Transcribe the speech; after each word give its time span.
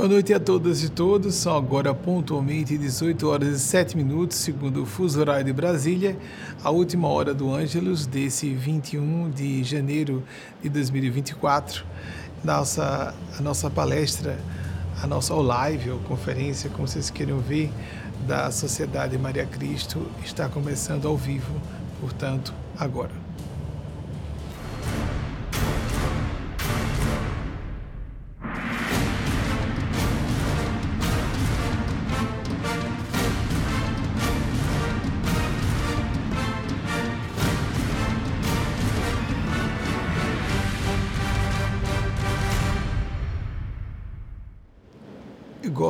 Boa 0.00 0.08
noite 0.08 0.32
a 0.32 0.40
todas 0.40 0.82
e 0.82 0.88
todos. 0.88 1.34
São 1.34 1.54
agora 1.54 1.94
pontualmente 1.94 2.78
18 2.78 3.28
horas 3.28 3.48
e 3.48 3.60
7 3.60 3.98
minutos, 3.98 4.38
segundo 4.38 4.82
o 4.82 4.86
fuso 4.86 5.20
horário 5.20 5.44
de 5.44 5.52
Brasília, 5.52 6.16
a 6.64 6.70
última 6.70 7.06
hora 7.06 7.34
do 7.34 7.54
Ângelus 7.54 8.06
desse 8.06 8.48
21 8.48 9.30
de 9.30 9.62
janeiro 9.62 10.24
de 10.62 10.70
2024. 10.70 11.84
Nossa, 12.42 13.14
a 13.38 13.42
nossa 13.42 13.68
palestra, 13.68 14.38
a 15.02 15.06
nossa 15.06 15.34
live 15.34 15.90
ou 15.90 15.98
conferência, 15.98 16.70
como 16.70 16.88
vocês 16.88 17.10
queiram 17.10 17.38
ver, 17.38 17.70
da 18.26 18.50
Sociedade 18.50 19.18
Maria 19.18 19.44
Cristo 19.44 20.06
está 20.24 20.48
começando 20.48 21.06
ao 21.06 21.14
vivo, 21.14 21.52
portanto, 22.00 22.54
agora. 22.78 23.19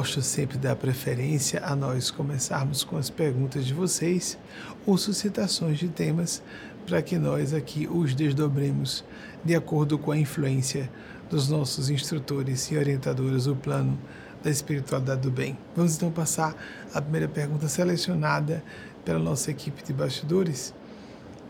Gosto 0.00 0.22
sempre 0.22 0.56
da 0.56 0.74
preferência 0.74 1.62
a 1.62 1.76
nós 1.76 2.10
começarmos 2.10 2.82
com 2.82 2.96
as 2.96 3.10
perguntas 3.10 3.66
de 3.66 3.74
vocês 3.74 4.38
ou 4.86 4.96
suscitações 4.96 5.78
de 5.78 5.88
temas 5.88 6.42
para 6.86 7.02
que 7.02 7.18
nós 7.18 7.52
aqui 7.52 7.86
os 7.86 8.14
desdobremos 8.14 9.04
de 9.44 9.54
acordo 9.54 9.98
com 9.98 10.10
a 10.10 10.16
influência 10.16 10.90
dos 11.28 11.50
nossos 11.50 11.90
instrutores 11.90 12.70
e 12.70 12.78
orientadores 12.78 13.44
do 13.44 13.54
plano 13.54 13.98
da 14.42 14.48
espiritualidade 14.48 15.20
do 15.20 15.30
bem. 15.30 15.58
Vamos 15.76 15.96
então 15.96 16.10
passar 16.10 16.56
a 16.94 17.02
primeira 17.02 17.28
pergunta 17.28 17.68
selecionada 17.68 18.64
pela 19.04 19.18
nossa 19.18 19.50
equipe 19.50 19.84
de 19.84 19.92
bastidores, 19.92 20.72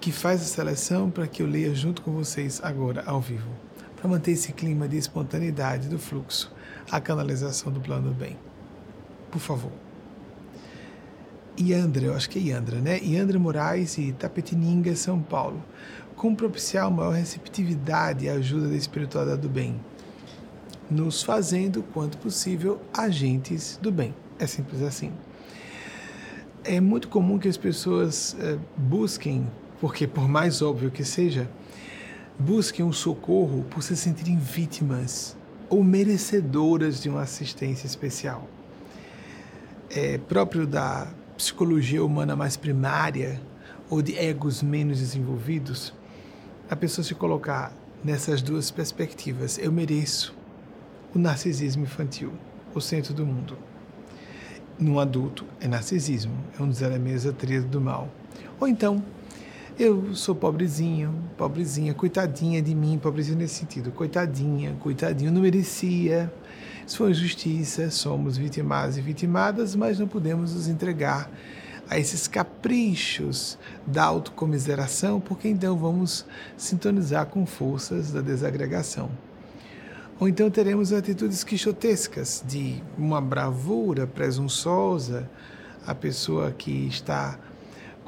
que 0.01 0.11
faz 0.11 0.43
a 0.43 0.45
seleção 0.45 1.09
para 1.09 1.29
que 1.29 1.41
eu 1.41 1.47
leia 1.47 1.73
junto 1.73 2.03
com 2.03 2.11
vocês 2.11 2.61
agora 2.65 3.05
ao 3.07 3.21
vivo, 3.21 3.53
para 3.95 4.11
manter 4.11 4.33
esse 4.33 4.53
clima 4.53 4.89
de 4.89 4.97
espontaneidade 4.97 5.89
do 5.89 6.01
fluxo 6.01 6.53
a 6.91 7.01
canalização 7.01 7.73
do 7.73 7.81
plano 7.81 8.09
do 8.09 8.15
bem. 8.15 8.37
Por 9.31 9.41
favor. 9.41 9.73
Iandra, 11.59 12.07
eu 12.07 12.15
acho 12.15 12.29
que 12.31 12.39
é 12.39 12.43
Iandra, 12.43 12.81
né? 12.81 12.99
Iandra 13.03 13.39
Moraes 13.39 13.99
e 13.99 14.13
Tapetininga, 14.13 14.95
São 14.97 15.21
Paulo. 15.21 15.63
Como 16.17 16.37
propiciar 16.37 16.91
maior 16.91 17.15
receptividade 17.15 18.25
e 18.25 18.29
ajuda 18.29 18.69
da 18.69 18.77
espiritualidade 18.77 19.43
do 19.43 19.49
bem? 19.49 19.79
Nos 20.91 21.23
fazendo, 21.23 21.83
quanto 21.83 22.19
possível, 22.19 22.81
agentes 22.93 23.79
do 23.81 23.93
bem. 23.93 24.15
É 24.39 24.47
simples 24.47 24.83
assim. 24.83 25.13
É 26.65 26.81
muito 26.81 27.09
comum 27.09 27.39
que 27.39 27.49
as 27.49 27.57
pessoas 27.57 28.37
é, 28.41 28.59
busquem, 28.77 29.47
porque 29.81 30.07
por 30.07 30.29
mais 30.29 30.63
óbvio 30.63 30.91
que 30.91 31.05
seja, 31.05 31.49
busquem 32.39 32.85
um 32.85 32.93
socorro 32.93 33.65
por 33.71 33.83
se 33.83 33.97
sentirem 33.97 34.37
vítimas 34.37 35.37
ou 35.71 35.83
merecedoras 35.85 37.01
de 37.01 37.09
uma 37.09 37.23
assistência 37.23 37.87
especial. 37.87 38.47
É 39.89 40.19
próprio 40.19 40.67
da 40.67 41.07
psicologia 41.37 42.05
humana 42.05 42.37
mais 42.37 42.57
primária 42.57 43.41
ou 43.89 44.03
de 44.03 44.19
egos 44.19 44.63
menos 44.63 44.99
desenvolvidos, 44.99 45.95
a 46.69 46.77
pessoa 46.77 47.05
se 47.05 47.15
colocar 47.15 47.73
nessas 48.05 48.43
duas 48.43 48.71
perspectivas. 48.71 49.59
Eu 49.59 49.73
mereço 49.73 50.35
o 51.15 51.19
narcisismo 51.19 51.85
infantil, 51.85 52.33
o 52.75 52.81
centro 52.81 53.15
do 53.15 53.25
mundo. 53.25 53.57
No 54.79 55.01
adulto, 55.01 55.45
é 55.61 55.67
narcisismo, 55.67 56.35
é 56.59 56.63
um 56.63 56.69
dos 56.69 56.83
elementos 56.83 57.25
da 57.25 57.33
tríade 57.33 57.67
do 57.67 57.81
mal. 57.81 58.09
Ou 58.61 58.69
então, 58.69 59.03
eu 59.83 60.15
sou 60.15 60.35
pobrezinho, 60.35 61.25
pobrezinha, 61.39 61.95
coitadinha 61.95 62.61
de 62.61 62.75
mim, 62.75 62.99
pobrezinha 62.99 63.39
nesse 63.39 63.55
sentido, 63.55 63.91
coitadinha, 63.91 64.77
coitadinho, 64.79 65.33
não 65.33 65.41
merecia. 65.41 66.31
Isso 66.87 66.99
foi 66.99 67.13
injustiça, 67.13 67.91
somos 67.91 68.37
vitimados 68.37 68.99
e 68.99 69.01
vitimadas, 69.01 69.75
mas 69.75 69.99
não 69.99 70.07
podemos 70.07 70.55
nos 70.55 70.69
entregar 70.69 71.31
a 71.89 71.99
esses 71.99 72.29
caprichos 72.29 73.59
da 73.87 74.05
autocomiseração, 74.05 75.19
porque 75.19 75.49
então 75.49 75.79
vamos 75.79 76.27
sintonizar 76.59 77.25
com 77.25 77.47
forças 77.47 78.13
da 78.13 78.21
desagregação. 78.21 79.11
Ou 80.19 80.29
então 80.29 80.51
teremos 80.51 80.93
atitudes 80.93 81.43
quixotescas 81.43 82.45
de 82.47 82.83
uma 82.99 83.19
bravura 83.19 84.07
presunçosa, 84.07 85.27
a 85.87 85.95
pessoa 85.95 86.53
que 86.53 86.87
está 86.87 87.39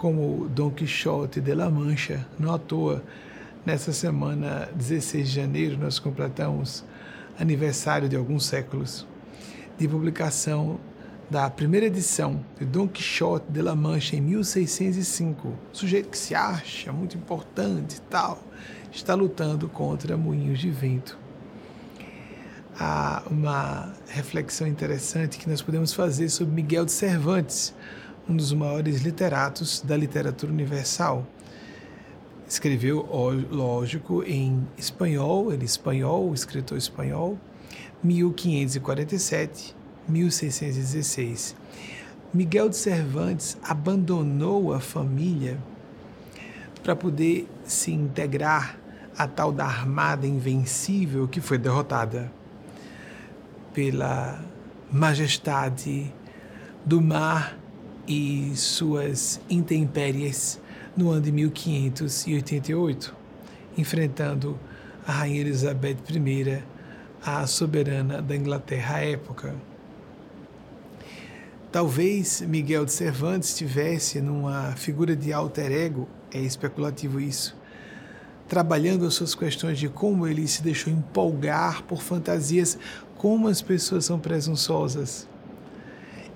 como 0.03 0.49
Dom 0.49 0.69
Quixote 0.69 1.41
de 1.41 1.55
La 1.55 1.71
Mancha. 1.71 2.27
Não 2.37 2.53
à 2.53 2.59
toa, 2.59 3.05
nessa 3.65 3.93
semana 3.93 4.69
16 4.75 5.29
de 5.29 5.33
janeiro, 5.37 5.79
nós 5.79 6.01
completamos 6.01 6.85
aniversário 7.39 8.09
de 8.09 8.17
alguns 8.17 8.45
séculos 8.45 9.07
de 9.79 9.87
publicação 9.87 10.81
da 11.31 11.49
primeira 11.49 11.87
edição 11.87 12.45
de 12.59 12.65
Dom 12.65 12.89
Quixote 12.89 13.47
de 13.49 13.63
La 13.63 13.77
Mancha 13.77 14.17
em 14.17 14.21
1605. 14.21 15.53
Sujeito 15.73 16.09
que 16.09 16.19
se 16.19 16.35
acha 16.35 16.93
muito 16.93 17.17
importante 17.17 17.99
e 17.99 18.01
tal, 18.01 18.43
está 18.91 19.15
lutando 19.15 19.69
contra 19.69 20.17
moinhos 20.17 20.59
de 20.59 20.69
vento. 20.69 21.17
Há 22.77 23.23
uma 23.31 23.93
reflexão 24.09 24.67
interessante 24.67 25.39
que 25.39 25.49
nós 25.49 25.63
podemos 25.63 25.93
fazer 25.95 26.29
sobre 26.29 26.53
Miguel 26.53 26.85
de 26.85 26.91
Cervantes, 26.91 27.73
um 28.29 28.37
dos 28.37 28.53
maiores 28.53 29.03
literatos 29.03 29.81
da 29.81 29.97
literatura 29.97 30.53
universal. 30.53 31.27
Escreveu, 32.49 33.09
lógico, 33.51 34.23
em 34.23 34.67
espanhol, 34.77 35.53
ele 35.53 35.65
espanhol, 35.65 36.33
escritor 36.35 36.77
espanhol, 36.77 37.39
1547, 38.03 39.75
1616. 40.09 41.57
Miguel 42.35 42.69
de 42.69 42.77
Cervantes 42.77 43.57
abandonou 43.63 44.73
a 44.73 44.81
família 44.81 45.59
para 46.83 46.97
poder 46.97 47.49
se 47.65 47.93
integrar 47.93 48.79
à 49.17 49.27
tal 49.27 49.53
da 49.53 49.65
armada 49.65 50.27
invencível 50.27 51.29
que 51.29 51.41
foi 51.41 51.59
derrotada 51.59 52.33
pela 53.73 54.43
majestade 54.91 56.13
do 56.85 57.01
mar 57.01 57.57
e 58.07 58.53
suas 58.57 59.41
intempéries 59.49 60.61
no 60.97 61.11
ano 61.11 61.23
de 61.23 61.33
1588, 61.33 63.15
enfrentando 63.77 64.59
a 65.07 65.13
Rainha 65.13 65.41
Elizabeth 65.41 65.99
I, 66.11 66.63
a 67.25 67.47
soberana 67.47 68.21
da 68.21 68.37
Inglaterra 68.37 68.97
à 68.97 69.05
época. 69.05 69.55
Talvez 71.71 72.43
Miguel 72.43 72.85
de 72.85 72.93
Cervantes 72.93 73.51
estivesse 73.51 74.21
numa 74.21 74.73
figura 74.73 75.17
de 75.17 75.33
alter 75.33 75.73
ego, 75.73 76.07
é 76.31 76.41
especulativo 76.41 77.19
isso, 77.19 77.57
trabalhando 78.47 79.07
as 79.07 79.15
suas 79.15 79.35
questões 79.35 79.79
de 79.79 79.89
como 79.89 80.27
ele 80.27 80.47
se 80.47 80.63
deixou 80.63 80.93
empolgar 80.93 81.83
por 81.85 82.03
fantasias, 82.03 82.79
como 83.17 83.49
as 83.49 83.63
pessoas 83.63 84.05
são 84.05 84.19
presunçosas 84.19 85.27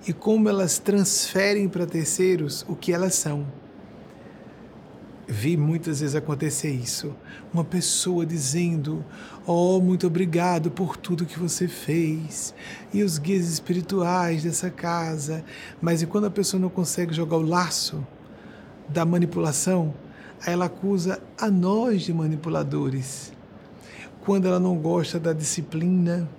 e 0.07 0.13
como 0.13 0.47
elas 0.47 0.79
transferem 0.79 1.67
para 1.67 1.85
terceiros 1.85 2.65
o 2.67 2.75
que 2.75 2.93
elas 2.93 3.13
são. 3.15 3.45
Vi 5.27 5.57
muitas 5.57 5.99
vezes 5.99 6.15
acontecer 6.15 6.69
isso. 6.71 7.13
Uma 7.53 7.65
pessoa 7.65 8.25
dizendo: 8.25 9.03
Oh, 9.45 9.81
muito 9.81 10.07
obrigado 10.07 10.71
por 10.71 10.95
tudo 10.95 11.25
que 11.25 11.37
você 11.37 11.67
fez. 11.67 12.55
E 12.93 13.03
os 13.03 13.17
guias 13.17 13.49
espirituais 13.49 14.43
dessa 14.43 14.69
casa. 14.69 15.43
Mas 15.81 16.01
e 16.01 16.05
quando 16.05 16.27
a 16.27 16.31
pessoa 16.31 16.61
não 16.61 16.69
consegue 16.69 17.13
jogar 17.13 17.35
o 17.35 17.41
laço 17.41 18.07
da 18.87 19.03
manipulação, 19.03 19.93
aí 20.45 20.53
ela 20.53 20.65
acusa 20.65 21.21
a 21.37 21.51
nós 21.51 22.03
de 22.03 22.13
manipuladores. 22.13 23.33
Quando 24.21 24.47
ela 24.47 24.61
não 24.61 24.77
gosta 24.77 25.19
da 25.19 25.33
disciplina, 25.33 26.29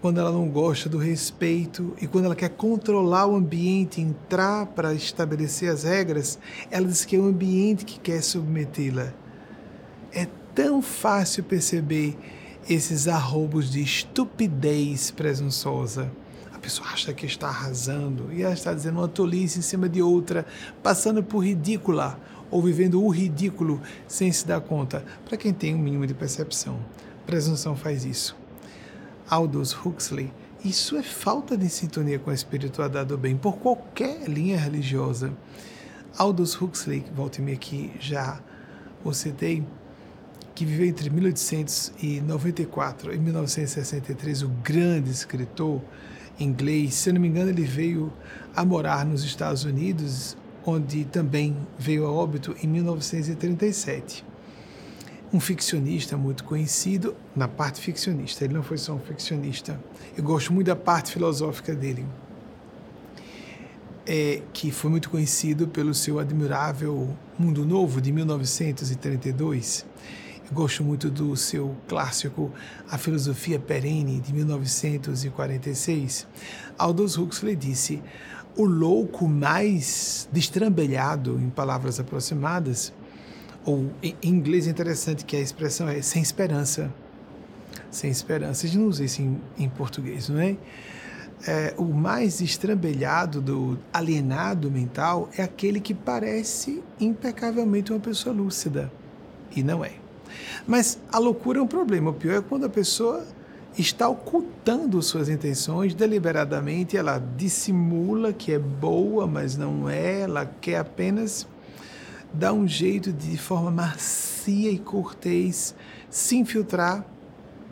quando 0.00 0.18
ela 0.18 0.32
não 0.32 0.48
gosta 0.48 0.88
do 0.88 0.96
respeito 0.96 1.94
e 2.00 2.06
quando 2.06 2.24
ela 2.24 2.34
quer 2.34 2.48
controlar 2.48 3.26
o 3.26 3.36
ambiente, 3.36 4.00
entrar 4.00 4.66
para 4.66 4.94
estabelecer 4.94 5.70
as 5.70 5.84
regras, 5.84 6.38
ela 6.70 6.86
diz 6.86 7.04
que 7.04 7.16
é 7.16 7.18
o 7.18 7.26
ambiente 7.26 7.84
que 7.84 8.00
quer 8.00 8.22
submetê-la. 8.22 9.12
É 10.12 10.26
tão 10.54 10.80
fácil 10.80 11.44
perceber 11.44 12.16
esses 12.68 13.08
arrobos 13.08 13.70
de 13.70 13.82
estupidez 13.82 15.10
presunçosa. 15.10 16.10
A 16.52 16.58
pessoa 16.58 16.88
acha 16.88 17.12
que 17.12 17.26
está 17.26 17.48
arrasando 17.48 18.32
e 18.32 18.42
ela 18.42 18.54
está 18.54 18.72
dizendo 18.72 18.98
uma 18.98 19.08
tolice 19.08 19.58
em 19.58 19.62
cima 19.62 19.88
de 19.88 20.00
outra, 20.00 20.46
passando 20.82 21.22
por 21.22 21.40
ridícula 21.40 22.18
ou 22.50 22.62
vivendo 22.62 23.02
o 23.02 23.08
ridículo 23.08 23.80
sem 24.08 24.32
se 24.32 24.46
dar 24.46 24.60
conta. 24.60 25.04
Para 25.26 25.36
quem 25.36 25.52
tem 25.52 25.74
um 25.74 25.78
mínimo 25.78 26.06
de 26.06 26.14
percepção, 26.14 26.78
presunção 27.26 27.76
faz 27.76 28.04
isso. 28.04 28.39
Aldous 29.30 29.72
Huxley 29.72 30.32
Isso 30.64 30.96
é 30.96 31.04
falta 31.04 31.56
de 31.56 31.68
sintonia 31.68 32.18
com 32.18 32.30
a 32.30 32.34
espiritualidade 32.34 33.10
do 33.10 33.16
bem, 33.16 33.36
por 33.36 33.58
qualquer 33.58 34.28
linha 34.28 34.58
religiosa. 34.58 35.32
Aldous 36.18 36.60
Huxley, 36.60 37.04
volte-me 37.14 37.52
aqui, 37.52 37.92
já 38.00 38.40
o 39.04 39.14
citei, 39.14 39.64
que 40.52 40.64
viveu 40.64 40.84
entre 40.84 41.08
1894 41.08 43.14
e 43.14 43.18
1963, 43.18 44.42
o 44.42 44.48
grande 44.48 45.10
escritor 45.10 45.80
inglês. 46.38 46.94
Se 46.94 47.12
não 47.12 47.20
me 47.20 47.28
engano, 47.28 47.50
ele 47.50 47.62
veio 47.62 48.12
a 48.54 48.64
morar 48.64 49.06
nos 49.06 49.22
Estados 49.22 49.62
Unidos, 49.64 50.36
onde 50.66 51.04
também 51.04 51.56
veio 51.78 52.04
a 52.04 52.10
óbito 52.10 52.56
em 52.60 52.66
1937. 52.66 54.24
Um 55.32 55.38
ficcionista 55.38 56.16
muito 56.16 56.42
conhecido 56.42 57.14
na 57.36 57.46
parte 57.46 57.80
ficcionista, 57.80 58.44
ele 58.44 58.54
não 58.54 58.64
foi 58.64 58.76
só 58.76 58.94
um 58.94 58.98
ficcionista. 58.98 59.80
Eu 60.16 60.24
gosto 60.24 60.52
muito 60.52 60.66
da 60.66 60.74
parte 60.74 61.12
filosófica 61.12 61.72
dele, 61.72 62.04
é, 64.04 64.42
que 64.52 64.72
foi 64.72 64.90
muito 64.90 65.08
conhecido 65.08 65.68
pelo 65.68 65.94
seu 65.94 66.18
admirável 66.18 67.16
Mundo 67.38 67.64
Novo 67.64 68.00
de 68.00 68.10
1932. 68.10 69.86
Eu 70.48 70.52
gosto 70.52 70.82
muito 70.82 71.08
do 71.08 71.36
seu 71.36 71.76
clássico 71.86 72.52
A 72.90 72.98
Filosofia 72.98 73.60
Perene 73.60 74.18
de 74.18 74.32
1946. 74.34 76.26
Aldous 76.76 77.16
Huxley 77.16 77.54
disse: 77.54 78.02
o 78.56 78.64
louco 78.64 79.28
mais 79.28 80.28
destrambelhado, 80.32 81.38
em 81.40 81.48
palavras 81.48 82.00
aproximadas, 82.00 82.92
ou 83.64 83.90
em 84.02 84.16
inglês 84.22 84.66
é 84.66 84.70
interessante 84.70 85.24
que 85.24 85.36
a 85.36 85.40
expressão 85.40 85.88
é 85.88 86.00
sem 86.02 86.22
esperança. 86.22 86.92
Sem 87.90 88.10
esperança. 88.10 88.66
A 88.66 88.68
gente 88.68 88.78
não 88.78 88.88
usa 88.88 89.04
isso 89.04 89.20
em, 89.20 89.40
em 89.58 89.68
português, 89.68 90.28
não 90.28 90.40
é? 90.40 90.56
é? 91.46 91.74
O 91.76 91.84
mais 91.84 92.40
estrambelhado 92.40 93.40
do 93.40 93.78
alienado 93.92 94.70
mental 94.70 95.28
é 95.36 95.42
aquele 95.42 95.80
que 95.80 95.94
parece 95.94 96.82
impecavelmente 97.00 97.92
uma 97.92 98.00
pessoa 98.00 98.34
lúcida. 98.34 98.90
E 99.54 99.62
não 99.62 99.84
é. 99.84 99.92
Mas 100.66 100.98
a 101.10 101.18
loucura 101.18 101.58
é 101.58 101.62
um 101.62 101.66
problema. 101.66 102.10
O 102.10 102.14
pior 102.14 102.38
é 102.38 102.40
quando 102.40 102.64
a 102.64 102.68
pessoa 102.68 103.26
está 103.76 104.08
ocultando 104.08 105.00
suas 105.02 105.28
intenções 105.28 105.94
deliberadamente, 105.94 106.96
ela 106.96 107.18
dissimula 107.36 108.32
que 108.32 108.52
é 108.52 108.58
boa, 108.58 109.26
mas 109.26 109.56
não 109.56 109.88
é, 109.88 110.20
ela 110.20 110.44
quer 110.60 110.78
apenas 110.78 111.46
dar 112.32 112.52
um 112.52 112.66
jeito 112.66 113.12
de, 113.12 113.30
de 113.30 113.38
forma 113.38 113.70
macia 113.70 114.70
e 114.70 114.78
cortês 114.78 115.74
se 116.08 116.36
infiltrar 116.36 117.04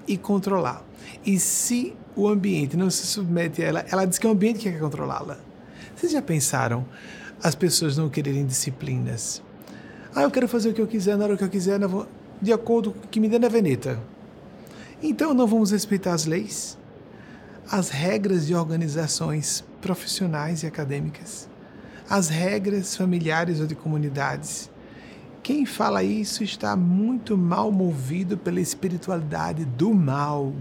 e 0.06 0.16
controlar. 0.16 0.82
E 1.24 1.38
se 1.38 1.94
o 2.16 2.28
ambiente 2.28 2.76
não 2.76 2.90
se 2.90 3.06
submete 3.06 3.62
a 3.62 3.66
ela, 3.66 3.86
ela 3.90 4.04
diz 4.04 4.18
que 4.18 4.26
é 4.26 4.30
o 4.30 4.32
ambiente 4.32 4.58
que 4.58 4.70
quer 4.70 4.78
controlá-la. 4.80 5.38
Vocês 5.94 6.12
já 6.12 6.22
pensaram 6.22 6.86
as 7.42 7.54
pessoas 7.54 7.96
não 7.96 8.08
quererem 8.08 8.46
disciplinas? 8.46 9.42
Ah, 10.14 10.22
eu 10.22 10.30
quero 10.30 10.48
fazer 10.48 10.70
o 10.70 10.74
que 10.74 10.80
eu 10.80 10.86
quiser 10.86 11.16
na 11.16 11.24
hora 11.24 11.36
que 11.36 11.44
eu 11.44 11.48
quiser, 11.48 11.78
de 12.40 12.52
acordo 12.52 12.92
com 12.92 13.04
o 13.04 13.08
que 13.08 13.20
me 13.20 13.28
dê 13.28 13.38
na 13.38 13.48
veneta. 13.48 14.00
Então 15.02 15.32
não 15.32 15.46
vamos 15.46 15.70
respeitar 15.70 16.12
as 16.12 16.24
leis, 16.24 16.76
as 17.70 17.88
regras 17.90 18.46
de 18.46 18.54
organizações 18.54 19.64
profissionais 19.80 20.62
e 20.62 20.66
acadêmicas, 20.66 21.48
as 22.08 22.28
regras 22.28 22.96
familiares 22.96 23.60
ou 23.60 23.66
de 23.66 23.74
comunidades. 23.74 24.70
Quem 25.42 25.64
fala 25.66 26.02
isso 26.02 26.42
está 26.42 26.74
muito 26.76 27.36
mal 27.36 27.70
movido 27.70 28.36
pela 28.36 28.60
espiritualidade 28.60 29.64
do 29.64 29.92
mal. 29.94 30.52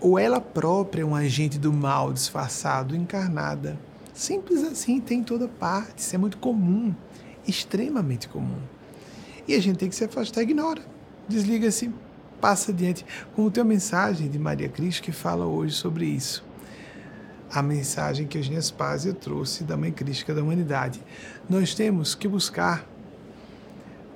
Ou 0.00 0.18
ela 0.18 0.40
própria 0.40 1.02
é 1.02 1.04
um 1.04 1.14
agente 1.14 1.58
do 1.58 1.72
mal 1.72 2.12
disfarçado, 2.12 2.94
encarnada. 2.94 3.78
Simples 4.12 4.62
assim, 4.62 5.00
tem 5.00 5.20
em 5.20 5.22
toda 5.22 5.48
parte. 5.48 5.98
Isso 5.98 6.14
é 6.14 6.18
muito 6.18 6.38
comum, 6.38 6.94
extremamente 7.46 8.28
comum. 8.28 8.60
E 9.48 9.54
a 9.54 9.60
gente 9.60 9.78
tem 9.78 9.88
que 9.88 9.96
se 9.96 10.04
afastar, 10.04 10.42
ignora, 10.42 10.82
desliga-se 11.28 11.92
passa 12.40 12.70
adiante. 12.70 13.04
Como 13.34 13.50
tem 13.50 13.60
a 13.60 13.64
mensagem 13.64 14.28
de 14.28 14.38
Maria 14.38 14.68
Cristo 14.68 15.02
que 15.02 15.12
fala 15.12 15.46
hoje 15.46 15.74
sobre 15.74 16.06
isso. 16.06 16.45
A 17.50 17.62
mensagem 17.62 18.26
que 18.26 18.38
Eugênia 18.38 18.60
Spazia 18.60 19.12
trouxe 19.12 19.64
da 19.64 19.76
Mãe 19.76 19.92
Crística 19.92 20.34
da 20.34 20.42
Humanidade. 20.42 21.00
Nós 21.48 21.74
temos 21.74 22.14
que 22.14 22.26
buscar, 22.26 22.84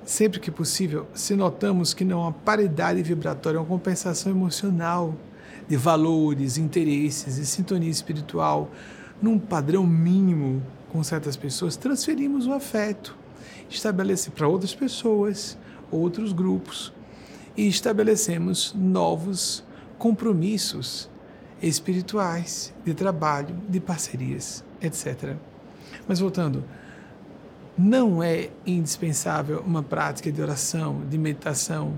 sempre 0.05 0.39
que 0.39 0.51
possível, 0.51 1.07
se 1.13 1.35
notamos 1.35 1.93
que 1.93 2.03
não 2.03 2.27
há 2.27 2.31
paridade 2.31 3.01
vibratória, 3.01 3.59
uma 3.59 3.65
compensação 3.65 4.31
emocional 4.31 5.15
de 5.67 5.77
valores, 5.77 6.57
interesses 6.57 7.37
e 7.37 7.45
sintonia 7.45 7.89
espiritual 7.89 8.69
num 9.21 9.39
padrão 9.39 9.85
mínimo 9.85 10.61
com 10.89 11.03
certas 11.03 11.37
pessoas, 11.37 11.77
transferimos 11.77 12.47
o 12.47 12.53
afeto, 12.53 13.15
estabelece 13.69 14.31
para 14.31 14.47
outras 14.47 14.75
pessoas, 14.75 15.57
outros 15.89 16.33
grupos, 16.33 16.91
e 17.55 17.67
estabelecemos 17.67 18.73
novos 18.75 19.63
compromissos 19.97 21.10
espirituais, 21.61 22.73
de 22.83 22.93
trabalho, 22.93 23.55
de 23.69 23.79
parcerias, 23.79 24.63
etc. 24.81 25.35
Mas 26.07 26.19
voltando, 26.19 26.63
não 27.77 28.21
é 28.21 28.49
indispensável 28.65 29.61
uma 29.65 29.81
prática 29.81 30.31
de 30.31 30.41
oração, 30.41 31.01
de 31.09 31.17
meditação, 31.17 31.97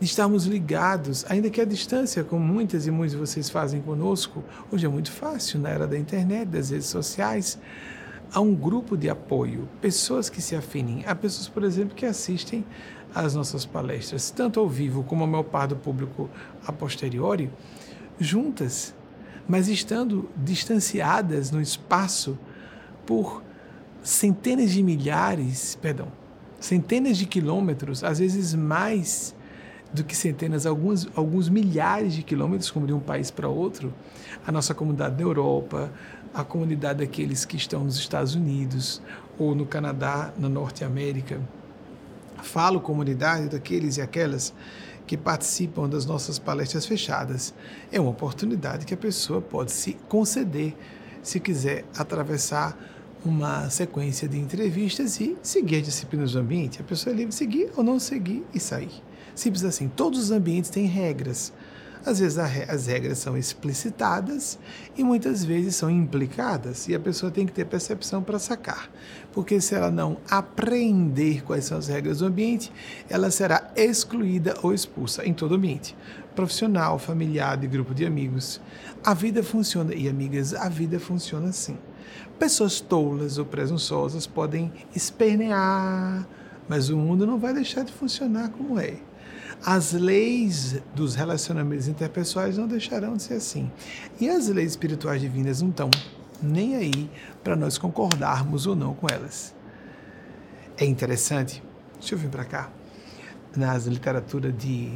de 0.00 0.06
estarmos 0.06 0.46
ligados, 0.46 1.24
ainda 1.28 1.48
que 1.48 1.60
à 1.60 1.64
distância, 1.64 2.24
como 2.24 2.44
muitas 2.44 2.86
e 2.86 2.90
muitos 2.90 3.12
de 3.12 3.18
vocês 3.18 3.48
fazem 3.48 3.80
conosco, 3.80 4.42
hoje 4.70 4.84
é 4.84 4.88
muito 4.88 5.12
fácil, 5.12 5.60
na 5.60 5.68
era 5.68 5.86
da 5.86 5.98
internet, 5.98 6.46
das 6.48 6.70
redes 6.70 6.88
sociais, 6.88 7.58
há 8.32 8.40
um 8.40 8.54
grupo 8.54 8.96
de 8.96 9.08
apoio, 9.08 9.68
pessoas 9.80 10.28
que 10.28 10.42
se 10.42 10.56
afinem, 10.56 11.04
há 11.06 11.14
pessoas, 11.14 11.48
por 11.48 11.62
exemplo, 11.62 11.94
que 11.94 12.06
assistem 12.06 12.64
as 13.14 13.34
nossas 13.34 13.64
palestras, 13.64 14.30
tanto 14.30 14.58
ao 14.58 14.68
vivo 14.68 15.02
como 15.04 15.24
a 15.24 15.26
maior 15.26 15.44
parte 15.44 15.70
do 15.70 15.76
público 15.76 16.28
a 16.66 16.72
posteriori, 16.72 17.50
juntas, 18.18 18.94
mas 19.48 19.68
estando 19.68 20.28
distanciadas 20.36 21.50
no 21.50 21.60
espaço 21.60 22.38
por 23.06 23.42
centenas 24.02 24.70
de 24.70 24.82
milhares, 24.82 25.76
perdão, 25.80 26.08
centenas 26.60 27.16
de 27.16 27.26
quilômetros, 27.26 28.02
às 28.04 28.18
vezes 28.18 28.54
mais 28.54 29.34
do 29.92 30.02
que 30.02 30.16
centenas, 30.16 30.64
alguns, 30.64 31.08
alguns 31.14 31.48
milhares 31.48 32.14
de 32.14 32.22
quilômetros, 32.22 32.70
como 32.70 32.86
de 32.86 32.92
um 32.92 33.00
país 33.00 33.30
para 33.30 33.48
outro, 33.48 33.92
a 34.46 34.50
nossa 34.50 34.74
comunidade 34.74 35.16
na 35.16 35.22
Europa, 35.22 35.92
a 36.32 36.42
comunidade 36.42 37.00
daqueles 37.00 37.44
que 37.44 37.56
estão 37.56 37.84
nos 37.84 37.96
Estados 37.96 38.34
Unidos 38.34 39.02
ou 39.38 39.54
no 39.54 39.66
Canadá, 39.66 40.32
na 40.38 40.48
Norte 40.48 40.82
América, 40.82 41.40
Falo 42.42 42.80
comunidade 42.80 43.48
daqueles 43.48 43.96
e 43.96 44.02
aquelas 44.02 44.52
que 45.06 45.16
participam 45.16 45.88
das 45.88 46.06
nossas 46.06 46.38
palestras 46.38 46.86
fechadas. 46.86 47.54
É 47.90 48.00
uma 48.00 48.10
oportunidade 48.10 48.86
que 48.86 48.94
a 48.94 48.96
pessoa 48.96 49.40
pode 49.40 49.72
se 49.72 49.94
conceder 50.08 50.74
se 51.22 51.38
quiser 51.38 51.84
atravessar 51.96 52.76
uma 53.24 53.70
sequência 53.70 54.28
de 54.28 54.38
entrevistas 54.38 55.20
e 55.20 55.36
seguir 55.42 55.76
as 55.76 55.84
disciplinas 55.84 56.32
do 56.32 56.40
ambiente. 56.40 56.80
A 56.80 56.84
pessoa 56.84 57.12
é 57.12 57.16
livre 57.16 57.30
de 57.30 57.36
seguir 57.36 57.70
ou 57.76 57.84
não 57.84 57.98
seguir 58.00 58.44
e 58.52 58.58
sair. 58.58 58.90
Simples 59.34 59.64
assim. 59.64 59.88
Todos 59.88 60.18
os 60.18 60.30
ambientes 60.30 60.70
têm 60.70 60.86
regras. 60.86 61.52
Às 62.04 62.18
vezes 62.18 62.38
as 62.38 62.86
regras 62.86 63.18
são 63.18 63.36
explicitadas 63.36 64.58
e 64.96 65.04
muitas 65.04 65.44
vezes 65.44 65.76
são 65.76 65.88
implicadas, 65.88 66.88
e 66.88 66.94
a 66.94 67.00
pessoa 67.00 67.30
tem 67.30 67.46
que 67.46 67.52
ter 67.52 67.64
percepção 67.64 68.22
para 68.22 68.38
sacar. 68.38 68.90
Porque 69.32 69.60
se 69.60 69.74
ela 69.74 69.90
não 69.90 70.16
aprender 70.28 71.44
quais 71.44 71.64
são 71.64 71.78
as 71.78 71.88
regras 71.88 72.18
do 72.18 72.26
ambiente, 72.26 72.72
ela 73.08 73.30
será 73.30 73.70
excluída 73.76 74.56
ou 74.62 74.74
expulsa 74.74 75.24
em 75.24 75.32
todo 75.32 75.54
ambiente 75.54 75.94
profissional, 76.34 76.98
familiar, 76.98 77.56
de 77.56 77.66
grupo 77.66 77.94
de 77.94 78.04
amigos. 78.04 78.60
A 79.04 79.14
vida 79.14 79.42
funciona, 79.42 79.94
e 79.94 80.08
amigas, 80.08 80.54
a 80.54 80.68
vida 80.68 80.98
funciona 80.98 81.48
assim. 81.48 81.78
Pessoas 82.38 82.80
tolas 82.80 83.38
ou 83.38 83.44
presunçosas 83.44 84.26
podem 84.26 84.72
espernear, 84.94 86.26
mas 86.68 86.88
o 86.88 86.96
mundo 86.96 87.26
não 87.26 87.38
vai 87.38 87.52
deixar 87.52 87.84
de 87.84 87.92
funcionar 87.92 88.50
como 88.50 88.78
é. 88.78 88.96
As 89.64 89.92
leis 89.92 90.82
dos 90.92 91.14
relacionamentos 91.14 91.86
interpessoais 91.86 92.58
não 92.58 92.66
deixarão 92.66 93.16
de 93.16 93.22
ser 93.22 93.34
assim. 93.34 93.70
E 94.20 94.28
as 94.28 94.48
leis 94.48 94.72
espirituais 94.72 95.20
divinas 95.20 95.62
não 95.62 95.70
estão 95.70 95.88
nem 96.42 96.74
aí 96.74 97.08
para 97.44 97.54
nós 97.54 97.78
concordarmos 97.78 98.66
ou 98.66 98.74
não 98.74 98.92
com 98.92 99.06
elas. 99.08 99.54
É 100.76 100.84
interessante, 100.84 101.62
deixa 101.96 102.16
eu 102.16 102.18
vir 102.18 102.28
para 102.28 102.44
cá, 102.44 102.72
na 103.54 103.78
literatura 103.78 104.50
de 104.50 104.92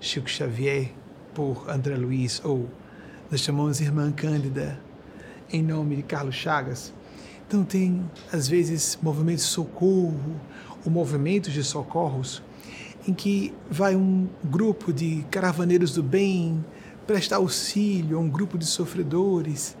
Chico 0.00 0.30
Xavier, 0.30 0.90
por 1.34 1.68
André 1.68 1.96
Luiz, 1.96 2.40
ou 2.42 2.66
nós 3.30 3.40
chamamos 3.40 3.78
Irmã 3.78 4.10
Cândida, 4.10 4.80
em 5.52 5.62
nome 5.62 5.96
de 5.96 6.02
Carlos 6.02 6.34
Chagas. 6.34 6.94
Então, 7.46 7.62
tem, 7.62 8.10
às 8.32 8.48
vezes, 8.48 8.98
movimentos 9.02 9.44
de 9.44 9.50
socorro, 9.50 10.40
ou 10.84 10.90
movimentos 10.90 11.52
de 11.52 11.62
socorros 11.62 12.42
em 13.08 13.14
que 13.14 13.54
vai 13.70 13.96
um 13.96 14.28
grupo 14.44 14.92
de 14.92 15.24
caravaneiros 15.30 15.94
do 15.94 16.02
bem 16.02 16.62
prestar 17.06 17.36
auxílio 17.36 18.18
a 18.18 18.20
um 18.20 18.28
grupo 18.28 18.58
de 18.58 18.66
sofredores. 18.66 19.74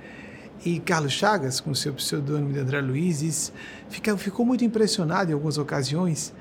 E 0.64 0.80
Carlos 0.80 1.12
Chagas, 1.12 1.60
com 1.60 1.74
seu 1.74 1.92
pseudônimo 1.92 2.54
de 2.54 2.58
André 2.58 2.80
Luiz, 2.80 3.52
fica, 3.90 4.16
ficou 4.16 4.46
muito 4.46 4.64
impressionado 4.64 5.30
em 5.30 5.34
algumas 5.34 5.58
ocasiões 5.58 6.32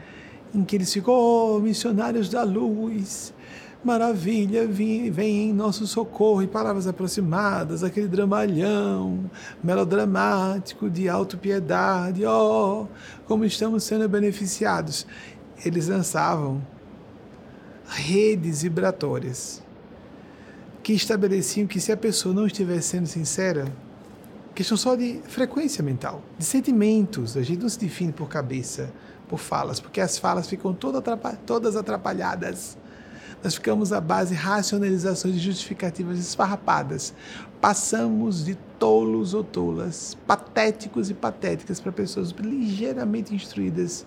em 0.56 0.64
que 0.64 0.78
eles 0.78 0.94
ficam, 0.94 1.14
oh, 1.14 1.60
missionários 1.60 2.30
da 2.30 2.42
luz, 2.44 3.34
maravilha, 3.84 4.66
vem, 4.66 5.12
vem 5.12 5.50
em 5.50 5.54
nosso 5.54 5.86
socorro, 5.86 6.42
e 6.42 6.48
palavras 6.48 6.88
aproximadas, 6.88 7.84
aquele 7.84 8.08
dramalhão 8.08 9.30
melodramático 9.62 10.90
de 10.90 11.10
autopiedade, 11.10 12.26
oh, 12.26 12.88
como 13.26 13.44
estamos 13.44 13.84
sendo 13.84 14.08
beneficiados. 14.08 15.06
Eles 15.66 15.90
lançavam 15.90 16.62
redes 17.88 18.62
vibratórias 18.62 19.64
que 20.84 20.94
estabeleciam 20.94 21.68
que 21.68 21.80
se 21.80 21.92
a 21.92 21.98
pessoa 21.98 22.34
não 22.34 22.48
estiver 22.48 22.82
sendo 22.82 23.08
sincera, 23.08 23.66
questão 24.56 24.78
só 24.78 24.96
de 24.96 25.22
frequência 25.28 25.84
mental, 25.84 26.22
de 26.38 26.46
sentimentos, 26.46 27.36
a 27.36 27.42
gente 27.42 27.62
não 27.62 27.70
se 27.70 27.80
define 27.80 28.12
por 28.12 28.30
cabeça, 28.30 28.92
por 29.28 29.38
falas, 29.38 29.80
porque 29.80 30.00
as 30.00 30.18
falas 30.18 30.48
ficam 30.48 30.74
todas 30.74 31.76
atrapalhadas. 31.76 32.78
Nós 33.44 33.54
ficamos 33.54 33.94
à 33.94 34.02
base 34.02 34.34
de 34.34 34.42
racionalizações 34.42 35.36
e 35.36 35.40
justificativas 35.40 36.18
esfarrapadas. 36.18 37.14
Passamos 37.62 38.44
de 38.44 38.56
tolos 38.80 39.34
ou 39.34 39.44
tolas, 39.44 40.18
patéticos 40.26 41.10
e 41.10 41.14
patéticas 41.14 41.80
para 41.80 41.92
pessoas 41.92 42.32
ligeiramente 42.32 43.36
instruídas, 43.36 44.06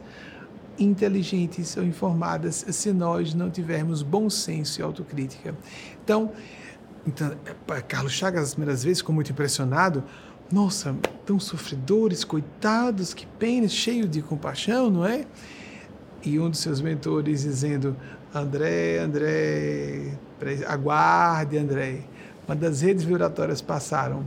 inteligentes 0.80 1.76
ou 1.76 1.84
informadas, 1.84 2.64
se 2.68 2.92
nós 2.92 3.34
não 3.34 3.50
tivermos 3.50 4.02
bom 4.02 4.28
senso 4.30 4.80
e 4.80 4.82
autocrítica. 4.82 5.54
Então, 6.02 6.32
então 7.06 7.32
Carlos 7.86 8.12
Chagas, 8.12 8.44
as 8.44 8.54
primeiras 8.54 8.82
vezes, 8.82 8.98
ficou 8.98 9.14
muito 9.14 9.30
impressionado 9.30 10.02
nossa, 10.50 10.96
tão 11.24 11.38
sofredores, 11.38 12.24
coitados, 12.24 13.14
que 13.14 13.24
pena, 13.24 13.68
cheio 13.68 14.08
de 14.08 14.20
compaixão, 14.20 14.90
não 14.90 15.06
é? 15.06 15.24
E 16.24 16.40
um 16.40 16.50
dos 16.50 16.58
seus 16.58 16.80
mentores 16.80 17.42
dizendo: 17.42 17.96
André, 18.34 18.98
André, 18.98 20.18
aguarde, 20.66 21.56
André. 21.56 22.00
Uma 22.48 22.56
das 22.56 22.80
redes 22.80 23.04
vibratórias 23.04 23.62
passaram 23.62 24.24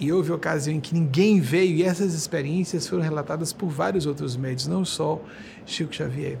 e 0.00 0.10
houve 0.10 0.32
ocasião 0.32 0.74
em 0.74 0.80
que 0.80 0.94
ninguém 0.94 1.40
veio, 1.40 1.76
e 1.76 1.82
essas 1.82 2.14
experiências 2.14 2.88
foram 2.88 3.02
relatadas 3.02 3.52
por 3.52 3.68
vários 3.68 4.06
outros 4.06 4.34
médios, 4.34 4.66
não 4.66 4.82
só 4.82 5.22
Chico 5.66 5.94
Xavier. 5.94 6.38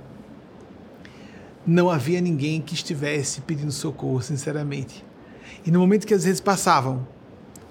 Não 1.66 1.90
havia 1.90 2.22
ninguém 2.22 2.62
que 2.62 2.72
estivesse 2.72 3.42
pedindo 3.42 3.70
socorro, 3.70 4.22
sinceramente. 4.22 5.04
E 5.66 5.70
no 5.70 5.78
momento 5.78 6.06
que 6.06 6.14
as 6.14 6.24
redes 6.24 6.40
passavam, 6.40 7.06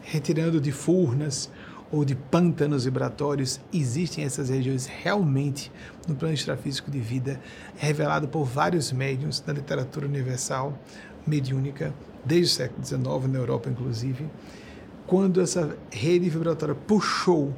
retirando 0.04 0.62
de 0.62 0.72
furnas 0.72 1.50
ou 1.92 2.06
de 2.06 2.14
pântanos 2.14 2.86
vibratórios, 2.86 3.60
existem 3.74 4.24
essas 4.24 4.50
regiões 4.50 4.86
realmente 4.86 5.72
no 6.08 6.16
plano 6.16 6.36
extrafísico 6.36 6.92
de 6.92 7.00
vida, 7.00 7.42
revelado 7.76 8.28
por 8.28 8.46
vários 8.46 8.92
médiums 8.92 9.40
da 9.40 9.52
literatura 9.52 10.06
universal 10.06 10.78
mediúnica, 11.26 11.92
desde 12.24 12.54
o 12.54 12.56
século 12.58 12.86
XIX, 12.86 13.32
na 13.32 13.40
Europa 13.40 13.70
inclusive, 13.72 14.30
quando 15.10 15.42
essa 15.42 15.76
rede 15.90 16.30
vibratória 16.30 16.76
puxou 16.76 17.52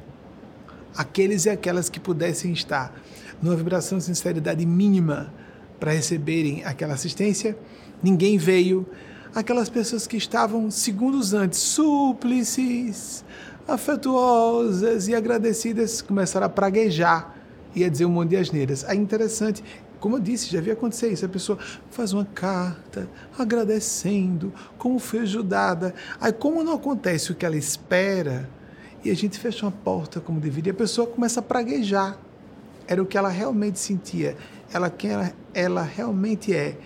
aqueles 0.96 1.44
e 1.44 1.50
aquelas 1.50 1.90
que 1.90 2.00
pudessem 2.00 2.50
estar 2.50 2.98
numa 3.42 3.54
vibração 3.54 3.98
de 3.98 4.04
sinceridade 4.04 4.64
mínima 4.64 5.32
para 5.78 5.92
receberem 5.92 6.64
aquela 6.64 6.94
assistência, 6.94 7.54
ninguém 8.02 8.38
veio 8.38 8.86
aquelas 9.34 9.68
pessoas 9.68 10.06
que 10.06 10.16
estavam 10.16 10.70
segundos 10.70 11.34
antes 11.34 11.58
súplices, 11.58 13.22
afetuosas 13.68 15.08
e 15.08 15.14
agradecidas 15.14 16.00
começaram 16.00 16.46
a 16.46 16.50
praguejar 16.50 17.36
e 17.74 17.84
a 17.84 17.88
dizer 17.90 18.06
um 18.06 18.10
monte 18.10 18.30
de 18.30 18.36
asneiras. 18.38 18.82
É 18.84 18.94
interessante, 18.94 19.62
como 20.02 20.16
eu 20.16 20.20
disse, 20.20 20.50
já 20.50 20.58
havia 20.58 20.72
acontecer 20.72 21.12
isso. 21.12 21.24
A 21.24 21.28
pessoa 21.28 21.56
faz 21.92 22.12
uma 22.12 22.24
carta 22.24 23.08
agradecendo 23.38 24.52
como 24.76 24.98
foi 24.98 25.20
ajudada. 25.20 25.94
Aí, 26.20 26.32
como 26.32 26.64
não 26.64 26.74
acontece 26.74 27.30
o 27.30 27.36
que 27.36 27.46
ela 27.46 27.56
espera, 27.56 28.50
e 29.04 29.12
a 29.12 29.14
gente 29.14 29.38
fecha 29.38 29.64
uma 29.64 29.70
porta 29.70 30.18
como 30.18 30.40
deveria, 30.40 30.72
a 30.72 30.74
pessoa 30.74 31.06
começa 31.06 31.38
a 31.38 31.42
praguejar. 31.42 32.18
Era 32.88 33.00
o 33.00 33.06
que 33.06 33.16
ela 33.16 33.28
realmente 33.28 33.78
sentia. 33.78 34.36
Ela 34.74 34.90
quem 34.90 35.12
ela, 35.12 35.32
ela 35.54 35.82
realmente 35.82 36.52
é 36.52 36.76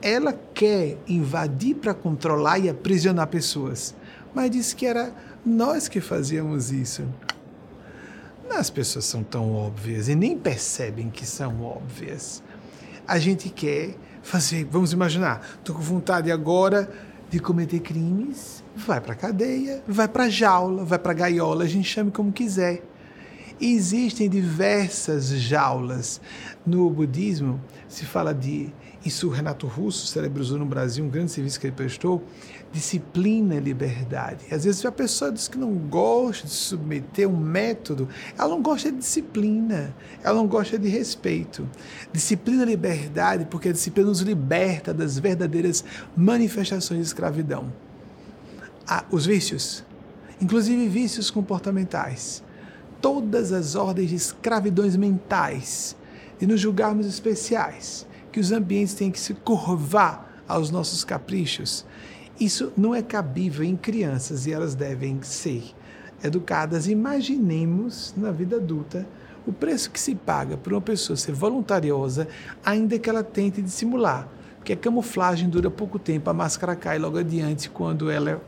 ela 0.00 0.32
quer 0.54 0.98
invadir 1.08 1.74
para 1.74 1.94
controlar 1.94 2.60
e 2.60 2.68
aprisionar 2.68 3.26
pessoas, 3.26 3.92
mas 4.32 4.52
disse 4.52 4.76
que 4.76 4.86
era 4.86 5.12
nós 5.44 5.88
que 5.88 6.00
fazíamos 6.00 6.70
isso. 6.70 7.02
As 8.54 8.70
pessoas 8.70 9.04
são 9.04 9.22
tão 9.22 9.52
óbvias 9.52 10.08
e 10.08 10.14
nem 10.14 10.38
percebem 10.38 11.10
que 11.10 11.26
são 11.26 11.62
óbvias. 11.62 12.42
A 13.06 13.18
gente 13.18 13.50
quer 13.50 13.94
fazer, 14.22 14.64
vamos 14.64 14.92
imaginar, 14.92 15.46
estou 15.58 15.76
com 15.76 15.82
vontade 15.82 16.32
agora 16.32 16.90
de 17.30 17.38
cometer 17.38 17.80
crimes, 17.80 18.64
vai 18.74 19.00
para 19.00 19.14
cadeia, 19.14 19.82
vai 19.86 20.08
para 20.08 20.28
jaula, 20.28 20.84
vai 20.84 20.98
para 20.98 21.12
gaiola, 21.12 21.64
a 21.64 21.68
gente 21.68 21.88
chame 21.88 22.10
como 22.10 22.32
quiser. 22.32 22.82
existem 23.60 24.28
diversas 24.28 25.28
jaulas. 25.28 26.20
No 26.64 26.88
budismo 26.90 27.60
se 27.88 28.04
fala 28.04 28.34
de 28.34 28.72
isso 29.06 29.28
o 29.28 29.30
Renato 29.30 29.66
Russo 29.66 30.06
celebrou 30.06 30.46
no 30.58 30.66
Brasil, 30.66 31.04
um 31.04 31.08
grande 31.08 31.30
serviço 31.30 31.60
que 31.60 31.66
ele 31.66 31.76
prestou, 31.76 32.22
disciplina 32.72 33.54
e 33.54 33.60
liberdade. 33.60 34.44
Às 34.50 34.64
vezes 34.64 34.84
a 34.84 34.92
pessoa 34.92 35.30
diz 35.30 35.48
que 35.48 35.56
não 35.56 35.72
gosta 35.74 36.46
de 36.46 36.52
submeter 36.52 37.28
um 37.28 37.36
método, 37.36 38.08
ela 38.36 38.48
não 38.48 38.60
gosta 38.60 38.90
de 38.90 38.98
disciplina, 38.98 39.94
ela 40.22 40.36
não 40.36 40.46
gosta 40.46 40.78
de 40.78 40.88
respeito. 40.88 41.68
Disciplina 42.12 42.64
e 42.64 42.66
liberdade, 42.66 43.46
porque 43.46 43.68
a 43.68 43.72
disciplina 43.72 44.08
nos 44.08 44.20
liberta 44.20 44.92
das 44.92 45.18
verdadeiras 45.18 45.84
manifestações 46.16 47.00
de 47.00 47.06
escravidão. 47.06 47.72
Ah, 48.86 49.04
os 49.10 49.26
vícios, 49.26 49.84
inclusive 50.40 50.88
vícios 50.88 51.30
comportamentais, 51.30 52.42
todas 53.00 53.52
as 53.52 53.74
ordens 53.74 54.10
de 54.10 54.16
escravidões 54.16 54.96
mentais, 54.96 55.96
de 56.38 56.46
nos 56.46 56.60
julgarmos 56.60 57.06
especiais, 57.06 58.05
que 58.36 58.40
os 58.40 58.52
ambientes 58.52 58.92
têm 58.92 59.10
que 59.10 59.18
se 59.18 59.32
curvar 59.32 60.42
aos 60.46 60.70
nossos 60.70 61.02
caprichos. 61.02 61.86
Isso 62.38 62.70
não 62.76 62.94
é 62.94 63.00
cabível 63.00 63.64
em 63.64 63.74
crianças 63.74 64.46
e 64.46 64.52
elas 64.52 64.74
devem 64.74 65.22
ser 65.22 65.64
educadas. 66.22 66.86
Imaginemos 66.86 68.12
na 68.14 68.30
vida 68.30 68.56
adulta 68.56 69.06
o 69.46 69.54
preço 69.54 69.90
que 69.90 69.98
se 69.98 70.14
paga 70.14 70.54
por 70.54 70.74
uma 70.74 70.82
pessoa 70.82 71.16
ser 71.16 71.32
voluntariosa, 71.32 72.28
ainda 72.62 72.98
que 72.98 73.08
ela 73.08 73.24
tente 73.24 73.62
dissimular. 73.62 74.28
Porque 74.56 74.74
a 74.74 74.76
camuflagem 74.76 75.48
dura 75.48 75.70
pouco 75.70 75.98
tempo, 75.98 76.28
a 76.28 76.34
máscara 76.34 76.76
cai 76.76 76.98
logo 76.98 77.16
adiante 77.16 77.70
quando 77.70 78.10
ela 78.10 78.32
é 78.32 78.40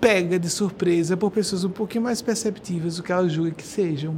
pega 0.00 0.38
de 0.38 0.48
surpresa 0.48 1.16
por 1.16 1.32
pessoas 1.32 1.64
um 1.64 1.70
pouquinho 1.70 2.04
mais 2.04 2.22
perceptivas 2.22 2.98
do 2.98 3.02
que 3.02 3.10
ela 3.10 3.28
julga 3.28 3.50
que 3.50 3.66
sejam. 3.66 4.16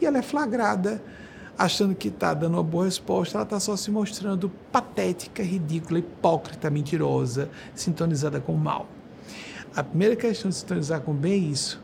E 0.00 0.06
ela 0.06 0.18
é 0.18 0.22
flagrada 0.22 1.02
achando 1.56 1.94
que 1.94 2.08
está 2.08 2.34
dando 2.34 2.54
uma 2.54 2.62
boa 2.62 2.84
resposta, 2.84 3.38
ela 3.38 3.44
está 3.44 3.60
só 3.60 3.76
se 3.76 3.90
mostrando 3.90 4.50
patética, 4.72 5.42
ridícula, 5.42 5.98
hipócrita, 5.98 6.70
mentirosa, 6.70 7.48
sintonizada 7.74 8.40
com 8.40 8.52
o 8.52 8.58
mal. 8.58 8.88
A 9.74 9.82
primeira 9.82 10.16
questão 10.16 10.48
de 10.48 10.56
sintonizar 10.56 11.00
com 11.00 11.12
o 11.12 11.14
bem 11.14 11.32
é 11.32 11.36
isso. 11.36 11.82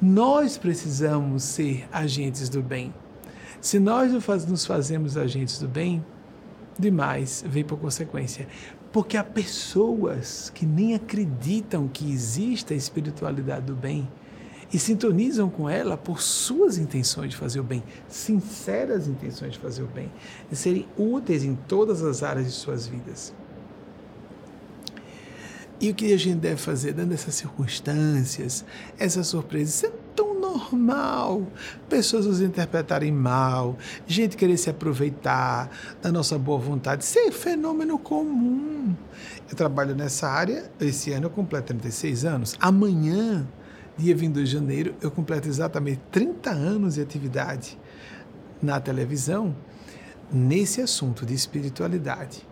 Nós 0.00 0.58
precisamos 0.58 1.42
ser 1.44 1.88
agentes 1.92 2.48
do 2.48 2.62
bem. 2.62 2.92
Se 3.60 3.78
nós 3.78 4.12
nos 4.48 4.66
fazemos 4.66 5.16
agentes 5.16 5.58
do 5.58 5.68
bem, 5.68 6.04
demais 6.78 7.44
vem 7.46 7.64
por 7.64 7.78
consequência. 7.78 8.48
Porque 8.92 9.16
há 9.16 9.24
pessoas 9.24 10.50
que 10.50 10.66
nem 10.66 10.94
acreditam 10.94 11.88
que 11.88 12.10
exista 12.10 12.74
a 12.74 12.76
espiritualidade 12.76 13.66
do 13.66 13.74
bem 13.74 14.08
e 14.72 14.78
sintonizam 14.78 15.50
com 15.50 15.68
ela 15.68 15.96
por 15.96 16.22
suas 16.22 16.78
intenções 16.78 17.30
de 17.30 17.36
fazer 17.36 17.60
o 17.60 17.64
bem, 17.64 17.82
sinceras 18.08 19.06
intenções 19.06 19.52
de 19.52 19.58
fazer 19.58 19.82
o 19.82 19.86
bem, 19.86 20.10
de 20.50 20.56
serem 20.56 20.88
úteis 20.96 21.44
em 21.44 21.54
todas 21.54 22.02
as 22.02 22.22
áreas 22.22 22.46
de 22.46 22.52
suas 22.52 22.86
vidas. 22.86 23.34
E 25.78 25.90
o 25.90 25.94
que 25.94 26.12
a 26.12 26.16
gente 26.16 26.38
deve 26.38 26.56
fazer 26.56 26.92
dando 26.92 27.12
essas 27.12 27.34
circunstâncias, 27.34 28.64
essas 28.96 29.26
surpresas? 29.26 29.74
Isso 29.74 29.86
é 29.86 29.92
tão 30.14 30.40
normal. 30.40 31.44
Pessoas 31.88 32.24
nos 32.24 32.40
interpretarem 32.40 33.10
mal, 33.10 33.76
gente 34.06 34.36
querer 34.36 34.56
se 34.56 34.70
aproveitar 34.70 35.68
da 36.00 36.12
nossa 36.12 36.38
boa 36.38 36.58
vontade. 36.58 37.02
Isso 37.02 37.18
é 37.18 37.32
fenômeno 37.32 37.98
comum. 37.98 38.94
Eu 39.50 39.56
trabalho 39.56 39.94
nessa 39.96 40.28
área, 40.28 40.70
esse 40.80 41.12
ano 41.12 41.26
eu 41.26 41.30
completo 41.30 41.66
36 41.66 42.24
anos. 42.24 42.56
Amanhã 42.60 43.44
dia 43.96 44.14
22 44.14 44.48
de 44.48 44.54
janeiro, 44.54 44.94
eu 45.00 45.10
completo 45.10 45.48
exatamente 45.48 46.00
30 46.10 46.50
anos 46.50 46.94
de 46.94 47.00
atividade 47.00 47.78
na 48.62 48.80
televisão 48.80 49.54
nesse 50.32 50.80
assunto 50.80 51.26
de 51.26 51.34
espiritualidade, 51.34 52.46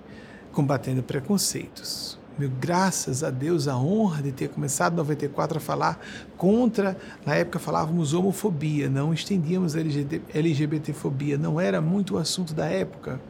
combatendo 0.53 1.03
preconceitos, 1.03 2.19
Meu, 2.39 2.51
graças 2.51 3.23
a 3.23 3.31
Deus, 3.31 3.69
a 3.69 3.77
honra 3.77 4.23
de 4.23 4.33
ter 4.33 4.49
começado 4.49 4.95
em 4.95 4.97
94 4.97 5.59
a 5.59 5.61
falar 5.61 6.01
contra, 6.37 6.97
na 7.27 7.35
época 7.35 7.59
falávamos 7.59 8.15
homofobia, 8.15 8.89
não 8.89 9.13
estendíamos 9.13 9.75
LGBTfobia, 9.77 11.37
não 11.37 11.61
era 11.61 11.81
muito 11.81 12.15
o 12.15 12.19
assunto 12.19 12.55
da 12.55 12.67
época. 12.67 13.21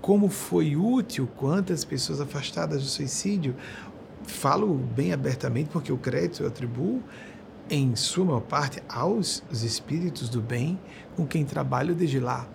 Como 0.00 0.28
foi 0.28 0.74
útil, 0.74 1.28
quantas 1.36 1.84
pessoas 1.84 2.20
afastadas 2.20 2.82
do 2.82 2.88
suicídio, 2.88 3.54
falo 4.26 4.74
bem 4.74 5.12
abertamente 5.12 5.70
porque 5.70 5.92
o 5.92 5.98
crédito 5.98 6.42
eu 6.42 6.48
atribuo 6.48 7.02
em 7.70 7.96
sua 7.96 8.24
maior 8.24 8.40
parte 8.40 8.82
aos 8.88 9.42
espíritos 9.50 10.28
do 10.28 10.40
bem 10.40 10.78
com 11.16 11.26
quem 11.26 11.44
trabalho 11.44 11.94
desde 11.94 12.20
lá. 12.20 12.46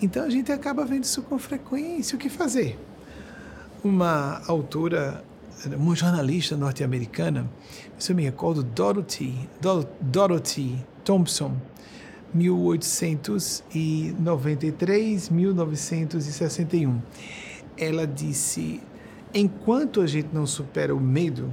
Então 0.00 0.24
a 0.24 0.30
gente 0.30 0.52
acaba 0.52 0.84
vendo 0.84 1.02
isso 1.04 1.22
com 1.22 1.38
frequência. 1.38 2.16
O 2.16 2.18
que 2.18 2.28
fazer? 2.28 2.78
Uma 3.82 4.42
autora, 4.46 5.24
uma 5.76 5.94
jornalista 5.94 6.56
norte-americana, 6.56 7.48
se 7.98 8.12
eu 8.12 8.16
me 8.16 8.24
recordo, 8.24 8.62
Dorothy, 8.62 9.48
Dorothy 10.00 10.84
Thompson, 11.04 11.56
1893, 12.34 15.30
1961. 15.30 17.00
Ela 17.76 18.06
disse: 18.06 18.80
enquanto 19.32 20.00
a 20.00 20.06
gente 20.06 20.28
não 20.32 20.46
supera 20.46 20.94
o 20.94 21.00
medo, 21.00 21.52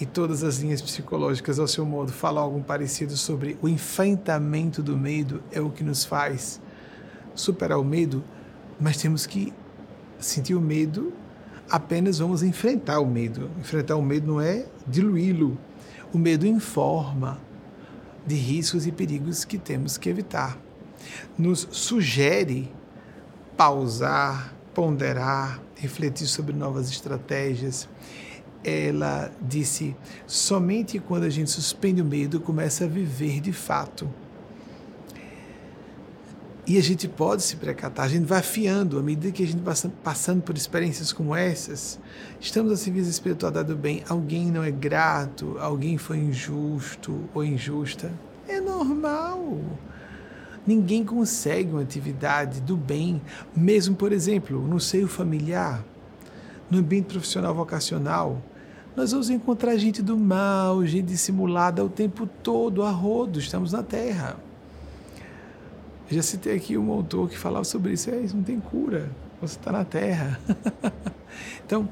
e 0.00 0.06
todas 0.06 0.42
as 0.42 0.58
linhas 0.58 0.82
psicológicas, 0.82 1.58
ao 1.58 1.68
seu 1.68 1.86
modo, 1.86 2.10
falam 2.10 2.42
algo 2.42 2.60
parecido 2.62 3.16
sobre 3.16 3.56
o 3.62 3.68
enfrentamento 3.68 4.82
do 4.82 4.96
medo 4.96 5.42
é 5.52 5.60
o 5.60 5.70
que 5.70 5.84
nos 5.84 6.04
faz 6.04 6.60
superar 7.34 7.78
o 7.78 7.84
medo, 7.84 8.24
mas 8.80 8.96
temos 8.96 9.26
que 9.26 9.52
sentir 10.18 10.54
o 10.54 10.60
medo, 10.60 11.12
apenas 11.70 12.18
vamos 12.18 12.42
enfrentar 12.42 13.00
o 13.00 13.06
medo. 13.06 13.50
Enfrentar 13.60 13.96
o 13.96 14.02
medo 14.02 14.26
não 14.26 14.40
é 14.40 14.66
diluí-lo. 14.86 15.56
O 16.12 16.18
medo 16.18 16.46
informa 16.46 17.38
de 18.26 18.34
riscos 18.34 18.86
e 18.86 18.92
perigos 18.92 19.44
que 19.44 19.58
temos 19.58 19.96
que 19.96 20.08
evitar. 20.08 20.58
Nos 21.38 21.68
sugere 21.70 22.70
pausar, 23.56 24.54
ponderar, 24.74 25.60
refletir 25.82 26.26
sobre 26.26 26.54
novas 26.54 26.88
estratégias. 26.88 27.88
Ela 28.64 29.32
disse: 29.42 29.96
somente 30.26 30.98
quando 31.00 31.24
a 31.24 31.30
gente 31.30 31.50
suspende 31.50 32.00
o 32.00 32.04
medo 32.04 32.40
começa 32.40 32.84
a 32.84 32.88
viver 32.88 33.40
de 33.40 33.52
fato. 33.52 34.08
E 36.64 36.78
a 36.78 36.80
gente 36.80 37.08
pode 37.08 37.42
se 37.42 37.56
precatar, 37.56 38.06
a 38.06 38.08
gente 38.08 38.24
vai 38.24 38.38
afiando, 38.38 38.96
à 38.96 39.02
medida 39.02 39.32
que 39.32 39.42
a 39.42 39.46
gente 39.46 39.62
passa 39.62 39.92
passando 40.04 40.42
por 40.42 40.56
experiências 40.56 41.12
como 41.12 41.34
essas, 41.34 41.98
estamos 42.40 42.70
a 42.70 42.76
serviço 42.76 43.10
espiritual 43.10 43.50
do 43.50 43.74
bem, 43.74 44.04
alguém 44.08 44.46
não 44.46 44.62
é 44.62 44.70
grato, 44.70 45.56
alguém 45.58 45.98
foi 45.98 46.18
injusto 46.18 47.28
ou 47.34 47.44
injusta, 47.44 48.12
é 48.46 48.60
normal. 48.60 49.58
Ninguém 50.66 51.04
consegue 51.04 51.70
uma 51.70 51.82
atividade 51.82 52.60
do 52.60 52.76
bem, 52.76 53.20
mesmo, 53.54 53.96
por 53.96 54.12
exemplo, 54.12 54.60
no 54.66 54.78
seio 54.78 55.08
familiar, 55.08 55.84
no 56.70 56.78
ambiente 56.78 57.06
profissional 57.06 57.54
vocacional. 57.54 58.40
Nós 58.94 59.10
vamos 59.10 59.30
encontrar 59.30 59.76
gente 59.76 60.02
do 60.02 60.16
mal, 60.16 60.84
gente 60.86 61.06
dissimulada 61.06 61.84
o 61.84 61.88
tempo 61.88 62.26
todo, 62.26 62.82
a 62.82 62.90
rodo, 62.90 63.38
estamos 63.38 63.72
na 63.72 63.82
Terra. 63.82 64.36
Já 66.12 66.22
citei 66.22 66.54
aqui 66.56 66.76
um 66.76 66.92
autor 66.92 67.28
que 67.30 67.38
falava 67.38 67.64
sobre 67.64 67.94
isso. 67.94 68.10
É, 68.10 68.20
isso 68.20 68.36
não 68.36 68.44
tem 68.44 68.60
cura. 68.60 69.10
Você 69.40 69.56
está 69.58 69.72
na 69.72 69.82
Terra. 69.82 70.38
então, 71.64 71.88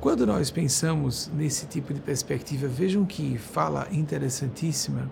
quando 0.00 0.26
nós 0.26 0.50
pensamos 0.50 1.30
nesse 1.32 1.66
tipo 1.66 1.94
de 1.94 2.00
perspectiva, 2.00 2.66
vejam 2.66 3.04
que 3.04 3.38
fala 3.38 3.86
interessantíssima. 3.92 5.08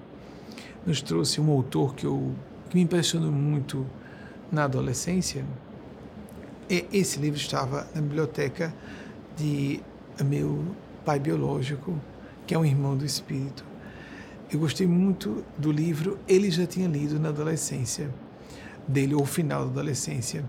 Nos 0.84 1.00
trouxe 1.00 1.40
um 1.40 1.48
autor 1.52 1.94
que, 1.94 2.04
eu, 2.04 2.32
que 2.70 2.76
me 2.76 2.82
impressionou 2.82 3.32
muito 3.32 3.84
na 4.50 4.64
adolescência. 4.64 5.44
E 6.70 6.86
esse 6.92 7.18
livro 7.18 7.38
estava 7.38 7.86
na 7.94 8.00
biblioteca 8.00 8.72
de 9.36 9.80
meu 10.24 10.64
pai 11.04 11.18
biológico, 11.18 12.00
que 12.46 12.54
é 12.54 12.58
um 12.58 12.64
irmão 12.64 12.96
do 12.96 13.04
espírito. 13.04 13.64
Eu 14.52 14.60
gostei 14.60 14.86
muito 14.86 15.44
do 15.58 15.70
livro, 15.70 16.18
ele 16.28 16.50
já 16.50 16.66
tinha 16.66 16.88
lido 16.88 17.18
na 17.18 17.28
adolescência 17.28 18.08
dele, 18.86 19.14
ou 19.14 19.24
final 19.24 19.64
da 19.64 19.70
adolescência. 19.70 20.44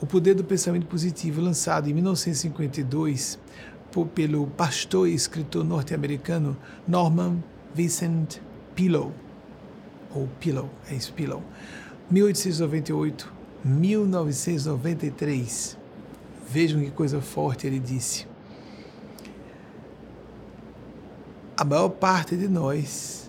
O 0.00 0.06
Poder 0.06 0.34
do 0.34 0.44
Pensamento 0.44 0.86
Positivo, 0.86 1.40
lançado 1.40 1.88
em 1.88 1.94
1952 1.94 3.38
por, 3.92 4.06
pelo 4.08 4.48
pastor 4.48 5.08
e 5.08 5.14
escritor 5.14 5.64
norte-americano 5.64 6.56
Norman 6.86 7.42
Vincent 7.72 8.38
Pillow, 8.74 9.12
ou 10.14 10.26
Pillow, 10.40 10.70
é 10.90 10.94
isso, 10.94 11.12
Pillow, 11.12 11.42
1898, 12.10 13.30
1993. 13.64 15.76
Vejam 16.48 16.80
que 16.80 16.90
coisa 16.90 17.20
forte 17.20 17.66
ele 17.66 17.80
disse. 17.80 18.26
A 21.56 21.64
maior 21.64 21.88
parte 21.88 22.36
de 22.36 22.48
nós 22.48 23.24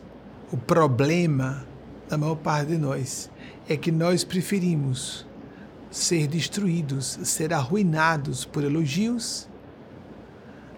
o 0.52 0.58
problema 0.58 1.65
da 2.08 2.17
maior 2.17 2.36
parte 2.36 2.69
de 2.69 2.78
nós 2.78 3.30
é 3.67 3.76
que 3.76 3.91
nós 3.91 4.24
preferimos 4.24 5.26
ser 5.89 6.28
destruídos, 6.28 7.19
ser 7.24 7.54
arruinados 7.54 8.45
por 8.45 8.63
elogios, 8.63 9.48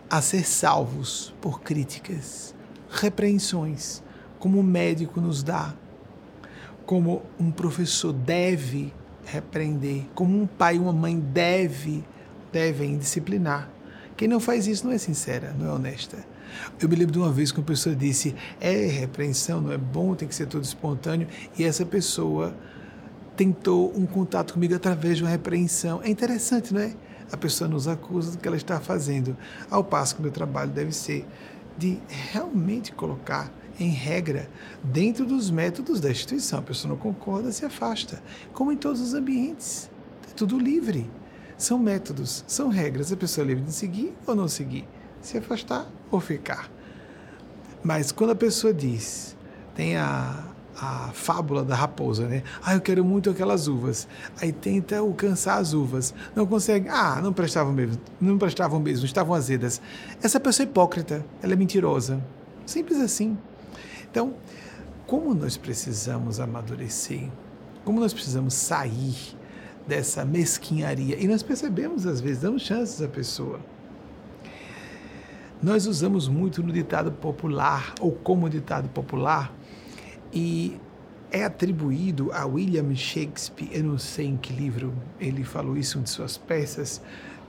a 0.10 0.22
ser 0.22 0.46
salvos 0.46 1.34
por 1.41 1.62
críticas, 1.62 2.56
repreensões, 2.89 4.02
como 4.39 4.60
o 4.60 4.63
médico 4.63 5.20
nos 5.20 5.43
dá, 5.43 5.74
como 6.88 7.21
um 7.38 7.52
professor 7.52 8.13
deve 8.13 8.93
repreender, 9.26 10.06
como 10.15 10.41
um 10.41 10.47
pai 10.47 10.78
e 10.78 10.80
uma 10.80 10.93
mãe 10.93 11.19
deve 11.19 12.04
devem 12.52 12.97
disciplinar. 12.97 13.69
Quem 14.15 14.28
não 14.28 14.39
faz 14.39 14.65
isso 14.65 14.88
não 14.88 14.93
é 14.93 14.97
sincera, 14.97 15.54
não 15.60 15.67
é 15.67 15.71
honesta. 15.71 16.17
Eu 16.80 16.88
me 16.88 16.95
lembro 16.95 17.12
de 17.12 17.19
uma 17.19 17.32
vez 17.32 17.52
que 17.52 17.60
uma 17.60 17.65
pessoa 17.65 17.93
disse: 17.93 18.34
é 18.60 18.88
repreensão, 18.88 19.60
não 19.60 19.71
é 19.71 19.78
bom, 19.78 20.15
tem 20.15 20.28
que 20.28 20.34
ser 20.34 20.47
tudo 20.47 20.63
espontâneo, 20.63 21.28
e 21.60 21.65
essa 21.65 21.86
pessoa 21.86 22.56
tentou 23.36 23.93
um 23.95 24.06
contato 24.06 24.54
comigo 24.54 24.73
através 24.73 25.17
de 25.17 25.23
uma 25.23 25.30
repreensão. 25.30 26.02
É 26.02 26.10
interessante, 26.10 26.73
não 26.73 26.82
é? 26.82 26.95
A 27.30 27.36
pessoa 27.36 27.67
nos 27.67 27.86
acusa 27.86 28.32
do 28.32 28.38
que 28.38 28.47
ela 28.47 28.56
está 28.56 28.80
fazendo, 28.80 29.36
ao 29.69 29.84
passo 29.84 30.15
que 30.15 30.21
o 30.21 30.23
meu 30.23 30.32
trabalho 30.32 30.71
deve 30.71 30.93
ser 30.93 31.28
de 31.78 32.00
realmente 32.08 32.93
colocar 32.93 33.52
em 33.80 33.90
regra 33.90 34.50
dentro 34.84 35.26
dos 35.26 35.50
métodos 35.50 36.00
da 36.00 36.10
instituição. 36.10 36.60
A 36.60 36.63
pessoa 36.63 36.94
não 36.94 37.00
concorda, 37.00 37.52
se 37.52 37.66
afasta, 37.66 38.22
como 38.54 38.72
em 38.72 38.78
todos 38.78 39.02
os 39.02 39.13
ambientes. 39.13 39.90
É 40.30 40.34
tudo 40.34 40.58
livre. 40.60 41.10
São 41.58 41.80
métodos, 41.80 42.44
são 42.48 42.70
regras. 42.70 43.12
A 43.12 43.18
pessoa 43.18 43.46
é 43.46 43.48
livre 43.48 43.63
de 43.63 43.74
seguir 43.74 44.13
ou 44.26 44.36
não 44.36 44.48
seguir 44.48 44.88
se 45.22 45.38
afastar 45.38 45.88
ou 46.10 46.20
ficar. 46.20 46.70
Mas 47.84 48.12
quando 48.12 48.32
a 48.32 48.36
pessoa 48.36 48.74
diz, 48.74 49.36
tem 49.76 49.98
a, 49.98 50.44
a 50.80 51.10
fábula 51.13 51.63
da 51.63 51.76
raposa, 51.76 52.28
né? 52.28 52.44
Ah, 52.63 52.76
eu 52.76 52.82
quero 52.82 53.04
muito 53.04 53.30
aquelas 53.30 53.68
uvas. 53.68 54.08
Aí 54.42 54.52
tenta 54.52 54.98
alcançar 54.98 55.58
as 55.58 55.74
uvas. 55.74 56.13
Não 56.36 56.46
consegue. 56.46 56.88
Ah, 56.90 57.20
não 57.22 57.34
prestavam 57.34 57.74
mesmo. 57.74 58.02
Não 58.20 58.38
prestavam 58.38 58.80
mesmo, 58.80 59.06
estavam 59.06 59.36
azedas. 59.36 59.82
Essa 60.22 60.40
pessoa 60.40 60.66
é 60.66 60.70
hipócrita, 60.70 61.26
ela 61.42 61.54
é 61.54 61.56
mentirosa. 61.56 62.24
Simples 62.66 63.00
assim. 63.00 63.38
Então, 64.10 64.36
como 65.06 65.34
nós 65.34 65.56
precisamos 65.56 66.39
amadurecer, 66.39 67.30
como 67.86 68.00
nós 68.00 68.13
precisamos 68.13 68.54
sair 68.54 69.15
dessa 69.88 70.26
mesquinharia, 70.26 71.17
e 71.17 71.28
nós 71.28 71.41
percebemos 71.41 72.06
às 72.06 72.20
vezes, 72.20 72.41
damos 72.41 72.62
chances 72.62 73.02
à 73.02 73.08
pessoa. 73.08 73.60
Nós 75.63 75.88
usamos 75.88 76.28
muito 76.28 76.62
no 76.62 76.72
ditado 76.72 77.12
popular, 77.12 77.96
ou 78.02 78.12
como 78.12 78.50
ditado 78.50 78.89
popular, 78.89 79.54
e 80.34 80.78
é 81.32 81.43
atribuído 81.43 82.32
a 82.32 82.46
William 82.46 82.93
Shakespeare, 82.96 83.70
eu 83.72 83.84
não 83.84 83.98
sei 83.98 84.28
em 84.28 84.38
que 84.38 84.54
livro 84.54 84.93
ele 85.20 85.43
falou 85.43 85.78
isso, 85.78 85.98
em 85.98 86.04
de 86.04 86.10
suas 86.10 86.38
peças, 86.38 87.02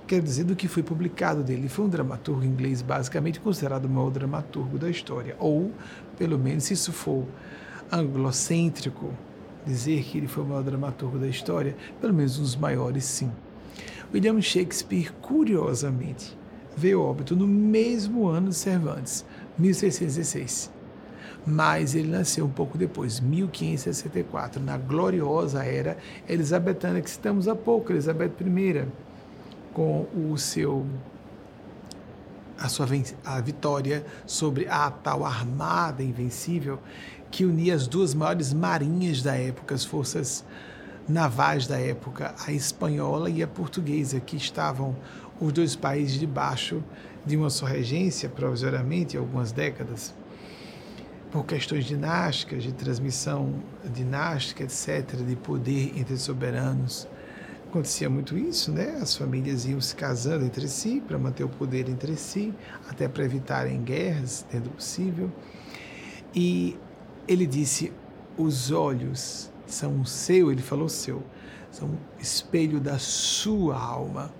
quer 0.09 0.23
dizer, 0.23 0.45
do 0.45 0.57
que 0.57 0.67
foi 0.67 0.83
publicado 0.83 1.45
dele. 1.45 1.61
Ele 1.61 1.69
foi 1.69 1.85
um 1.85 1.89
dramaturgo 1.89 2.43
inglês, 2.43 2.81
basicamente 2.81 3.39
considerado 3.39 3.85
o 3.85 3.89
maior 3.91 4.11
dramaturgo 4.11 4.79
da 4.79 4.89
história, 4.89 5.37
ou, 5.39 5.71
pelo 6.17 6.39
menos, 6.39 6.65
se 6.65 6.73
isso 6.73 6.93
for 6.93 7.27
anglocêntrico, 7.93 9.13
dizer 9.67 10.03
que 10.03 10.17
ele 10.17 10.27
foi 10.27 10.43
o 10.45 10.47
maior 10.47 10.63
dramaturgo 10.63 11.19
da 11.19 11.29
história, 11.29 11.77
pelo 12.01 12.15
menos 12.15 12.39
um 12.39 12.43
dos 12.43 12.57
maiores, 12.57 13.05
sim. 13.05 13.31
William 14.13 14.41
Shakespeare, 14.41 15.13
curiosamente, 15.21 16.37
veio 16.75 17.03
óbito 17.03 17.37
no 17.37 17.47
mesmo 17.47 18.27
ano 18.29 18.49
de 18.49 18.55
Cervantes, 18.55 19.27
1616. 19.59 20.73
Mas 21.47 21.95
ele 21.95 22.09
nasceu 22.09 22.47
um 22.47 22.51
pouco 22.51 22.79
depois, 22.79 23.21
1564, 23.21 24.63
na 24.63 24.79
gloriosa 24.79 25.63
era 25.65 25.99
elizabetana, 26.27 27.03
que 27.03 27.09
estamos 27.09 27.47
há 27.47 27.55
pouco, 27.55 27.93
Elizabeth 27.93 28.33
I, 28.41 28.89
com 29.79 30.09
o 30.13 30.37
seu 30.37 30.85
a 32.59 32.69
sua 32.69 32.85
a 33.25 33.41
vitória 33.41 34.05
sobre 34.27 34.67
a 34.67 34.91
tal 34.91 35.25
armada 35.25 36.03
invencível 36.03 36.81
que 37.31 37.45
unia 37.45 37.77
as 37.77 37.87
duas 37.87 38.13
maiores 38.13 38.53
marinhas 38.53 39.23
da 39.23 39.37
época, 39.37 39.77
as 39.77 39.85
forças 39.85 40.45
navais 41.09 41.69
da 41.69 41.79
época, 41.79 42.35
a 42.45 42.51
espanhola 42.51 43.31
e 43.31 43.41
a 43.41 43.47
portuguesa, 43.47 44.19
que 44.19 44.37
estavam 44.37 44.97
os 45.41 45.53
dois 45.53 45.77
países 45.77 46.19
debaixo 46.19 46.83
de 47.25 47.37
uma 47.37 47.49
só 47.49 47.65
regência, 47.65 48.29
provisoriamente, 48.29 49.17
algumas 49.17 49.53
décadas, 49.53 50.13
por 51.31 51.45
questões 51.45 51.85
dinásticas, 51.85 52.65
de 52.65 52.73
transmissão 52.73 53.55
dinástica, 53.95 54.65
etc., 54.65 55.15
de 55.25 55.37
poder 55.37 55.97
entre 55.97 56.17
soberanos. 56.17 57.07
Acontecia 57.69 58.09
muito 58.09 58.39
isso, 58.39 58.73
né? 58.73 58.99
As 58.99 59.15
famílias 59.15 59.67
iam 59.67 59.79
se 59.79 59.95
casando 59.95 60.43
entre 60.43 60.67
si 60.67 61.03
para 61.07 61.19
manter 61.19 61.45
o 61.45 61.51
poder 61.51 61.87
entre 61.87 62.17
si, 62.17 62.55
até 62.89 63.07
para 63.07 63.23
evitarem 63.25 63.83
guerras, 63.83 64.45
tendo 64.51 64.71
possível. 64.71 65.31
E 66.35 66.79
ele 67.27 67.47
disse: 67.47 67.93
os 68.39 68.71
olhos 68.71 69.51
são 69.67 70.01
o 70.01 70.07
seu, 70.07 70.51
ele 70.51 70.63
falou 70.63 70.89
seu, 70.89 71.23
são 71.71 71.91
espelho 72.19 72.81
da 72.81 72.99
sua 72.99 73.79
alma. 73.79 74.33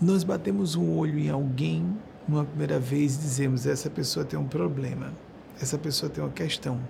Nós 0.00 0.24
batemos 0.24 0.74
um 0.74 0.96
olho 0.96 1.18
em 1.18 1.28
alguém 1.28 1.94
uma 2.26 2.46
primeira 2.46 2.80
vez 2.80 3.16
e 3.16 3.18
dizemos: 3.18 3.66
essa 3.66 3.90
pessoa 3.90 4.24
tem 4.24 4.38
um 4.38 4.48
problema, 4.48 5.12
essa 5.60 5.76
pessoa 5.76 6.08
tem 6.08 6.24
uma 6.24 6.32
questão. 6.32 6.80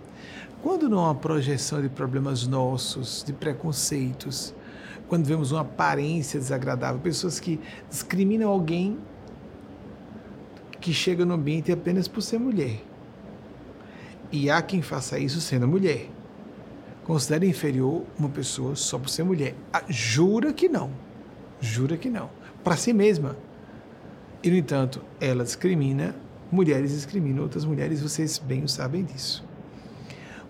Quando 0.63 0.89
não 0.89 1.11
há 1.11 1.15
projeção 1.17 1.83
de 1.83 1.89
problemas 1.89 2.47
nossos, 2.47 3.25
de 3.25 3.33
preconceitos, 3.33 4.55
quando 5.09 5.27
vemos 5.27 5.53
uma 5.53 5.61
aparência 5.61 6.39
desagradável, 6.39 7.01
pessoas 7.01 7.39
que 7.39 7.61
discriminam 7.89 8.51
alguém 8.51 8.99
que 10.81 10.93
chega 10.93 11.25
no 11.25 11.35
ambiente 11.35 11.73
apenas 11.73 12.09
por 12.09 12.21
ser 12.23 12.39
mulher. 12.39 12.83
E 14.31 14.51
há 14.51 14.61
quem 14.61 14.83
faça 14.83 15.19
isso 15.19 15.41
sendo 15.41 15.69
mulher. 15.69 16.11
Considera 17.05 17.47
inferior 17.47 18.05
uma 18.19 18.29
pessoa 18.29 18.75
só 18.75 18.99
por 18.99 19.09
ser 19.09 19.25
mulher. 19.25 19.55
Ah, 19.73 19.85
jura 19.89 20.53
que 20.53 20.69
não. 20.69 20.91
Jura 21.61 21.97
que 21.97 22.09
não 22.11 22.31
para 22.65 22.77
si 22.79 22.95
mesma. 22.95 23.37
E, 24.43 24.51
no 24.51 24.57
entanto, 24.57 25.03
ela 25.21 25.45
discrimina, 25.45 26.17
mulheres 26.51 26.93
discriminam 26.93 27.43
outras 27.43 27.65
mulheres, 27.65 28.01
vocês 28.01 28.39
bem 28.39 28.67
sabem 28.67 29.05
disso. 29.05 29.45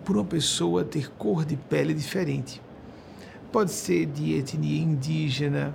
Por 0.04 0.16
uma 0.16 0.24
pessoa 0.24 0.84
ter 0.84 1.10
cor 1.10 1.44
de 1.44 1.56
pele 1.56 1.92
diferente. 1.92 2.62
Pode 3.54 3.70
ser 3.70 4.06
de 4.06 4.34
etnia 4.34 4.82
indígena, 4.82 5.72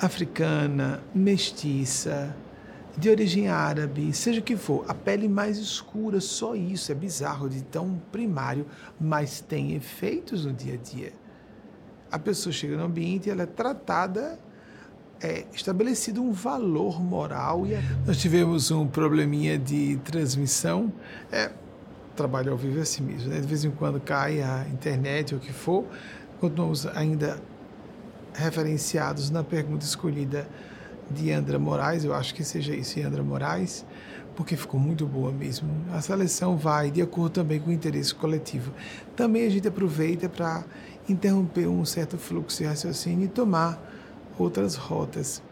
africana, 0.00 1.00
mestiça, 1.14 2.34
de 2.98 3.08
origem 3.08 3.46
árabe, 3.46 4.12
seja 4.12 4.40
o 4.40 4.42
que 4.42 4.56
for, 4.56 4.84
a 4.88 4.92
pele 4.92 5.28
mais 5.28 5.58
escura, 5.58 6.20
só 6.20 6.56
isso 6.56 6.90
é 6.90 6.94
bizarro 6.96 7.48
de 7.48 7.62
tão 7.62 8.02
primário, 8.10 8.66
mas 9.00 9.40
tem 9.40 9.76
efeitos 9.76 10.44
no 10.44 10.52
dia 10.52 10.74
a 10.74 10.76
dia. 10.76 11.12
A 12.10 12.18
pessoa 12.18 12.52
chega 12.52 12.76
no 12.76 12.82
ambiente 12.82 13.28
e 13.28 13.30
ela 13.30 13.44
é 13.44 13.46
tratada 13.46 14.36
é 15.22 15.44
estabelecido 15.54 16.20
um 16.20 16.32
valor 16.32 17.00
moral. 17.00 17.64
E 17.64 17.78
nós 18.04 18.18
tivemos 18.18 18.72
um 18.72 18.88
probleminha 18.88 19.56
de 19.56 19.98
transmissão. 19.98 20.92
É, 21.30 21.52
trabalho 22.16 22.50
ao 22.50 22.58
vivo 22.58 22.80
é 22.80 22.82
assim 22.82 23.04
mesmo, 23.04 23.28
né? 23.30 23.40
De 23.40 23.46
vez 23.46 23.64
em 23.64 23.70
quando 23.70 24.00
cai 24.00 24.42
a 24.42 24.66
internet 24.68 25.32
ou 25.32 25.40
o 25.40 25.42
que 25.42 25.52
for. 25.52 25.84
Continuamos 26.40 26.86
ainda 26.88 27.40
referenciados 28.34 29.30
na 29.30 29.42
pergunta 29.42 29.86
escolhida 29.86 30.46
de 31.10 31.32
Andra 31.32 31.58
Moraes, 31.58 32.04
eu 32.04 32.12
acho 32.12 32.34
que 32.34 32.44
seja 32.44 32.74
isso, 32.74 33.00
Andra 33.00 33.22
Moraes, 33.22 33.86
porque 34.34 34.54
ficou 34.54 34.78
muito 34.78 35.06
boa 35.06 35.32
mesmo. 35.32 35.70
A 35.92 36.02
seleção 36.02 36.58
vai 36.58 36.90
de 36.90 37.00
acordo 37.00 37.30
também 37.30 37.58
com 37.58 37.70
o 37.70 37.72
interesse 37.72 38.14
coletivo. 38.14 38.70
Também 39.14 39.46
a 39.46 39.50
gente 39.50 39.66
aproveita 39.66 40.28
para 40.28 40.62
interromper 41.08 41.68
um 41.68 41.84
certo 41.86 42.18
fluxo 42.18 42.58
de 42.58 42.64
raciocínio 42.64 43.24
e 43.24 43.28
tomar 43.28 43.80
outras 44.38 44.74
rotas. 44.74 45.42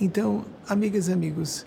Então, 0.00 0.44
amigas 0.68 1.06
e 1.06 1.12
amigos, 1.12 1.64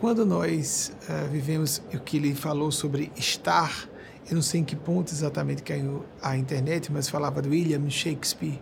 quando 0.00 0.26
nós 0.26 0.92
uh, 1.08 1.30
vivemos 1.30 1.80
o 1.92 2.00
que 2.00 2.16
ele 2.16 2.34
falou 2.34 2.72
sobre 2.72 3.12
estar, 3.16 3.88
eu 4.28 4.34
não 4.34 4.42
sei 4.42 4.60
em 4.60 4.64
que 4.64 4.74
ponto 4.74 5.12
exatamente 5.12 5.62
caiu 5.62 6.04
a 6.22 6.36
internet, 6.36 6.90
mas 6.90 7.08
falava 7.08 7.42
do 7.42 7.50
William 7.50 7.88
Shakespeare, 7.90 8.60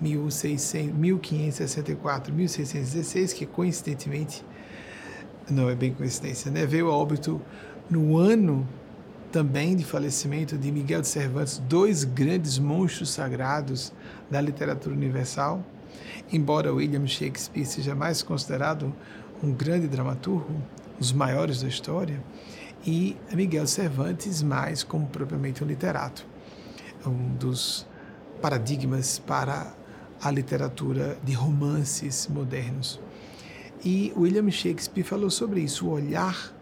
1600, 0.00 0.96
1564, 0.96 2.32
1616, 2.32 3.32
que 3.32 3.44
coincidentemente, 3.44 4.44
não 5.50 5.68
é 5.68 5.74
bem 5.74 5.92
coincidência, 5.92 6.50
né? 6.50 6.64
veio 6.64 6.88
a 6.90 6.96
óbito 6.96 7.40
no 7.90 8.16
ano 8.16 8.66
também 9.32 9.76
de 9.76 9.84
falecimento 9.84 10.56
de 10.56 10.70
Miguel 10.70 11.00
de 11.00 11.08
Cervantes, 11.08 11.58
dois 11.68 12.04
grandes 12.04 12.58
monstros 12.58 13.10
sagrados 13.10 13.92
da 14.30 14.40
literatura 14.40 14.94
universal. 14.94 15.64
Embora 16.32 16.72
William 16.72 17.06
Shakespeare 17.06 17.64
seja 17.64 17.94
mais 17.94 18.22
considerado 18.22 18.94
um 19.42 19.52
grande 19.52 19.88
dramaturgo, 19.88 20.52
um 20.52 20.98
dos 20.98 21.12
maiores 21.12 21.62
da 21.62 21.68
história, 21.68 22.20
e 22.84 23.16
Miguel 23.32 23.66
Cervantes 23.66 24.42
mais 24.42 24.82
como 24.82 25.06
propriamente 25.06 25.62
um 25.62 25.66
literato, 25.66 26.26
um 27.06 27.34
dos 27.34 27.86
paradigmas 28.40 29.18
para 29.18 29.74
a 30.22 30.30
literatura 30.30 31.18
de 31.22 31.32
romances 31.32 32.26
modernos. 32.28 33.00
E 33.84 34.12
William 34.16 34.50
Shakespeare 34.50 35.04
falou 35.04 35.30
sobre 35.30 35.60
isso, 35.60 35.86
o 35.86 35.90
olhar, 35.90 36.54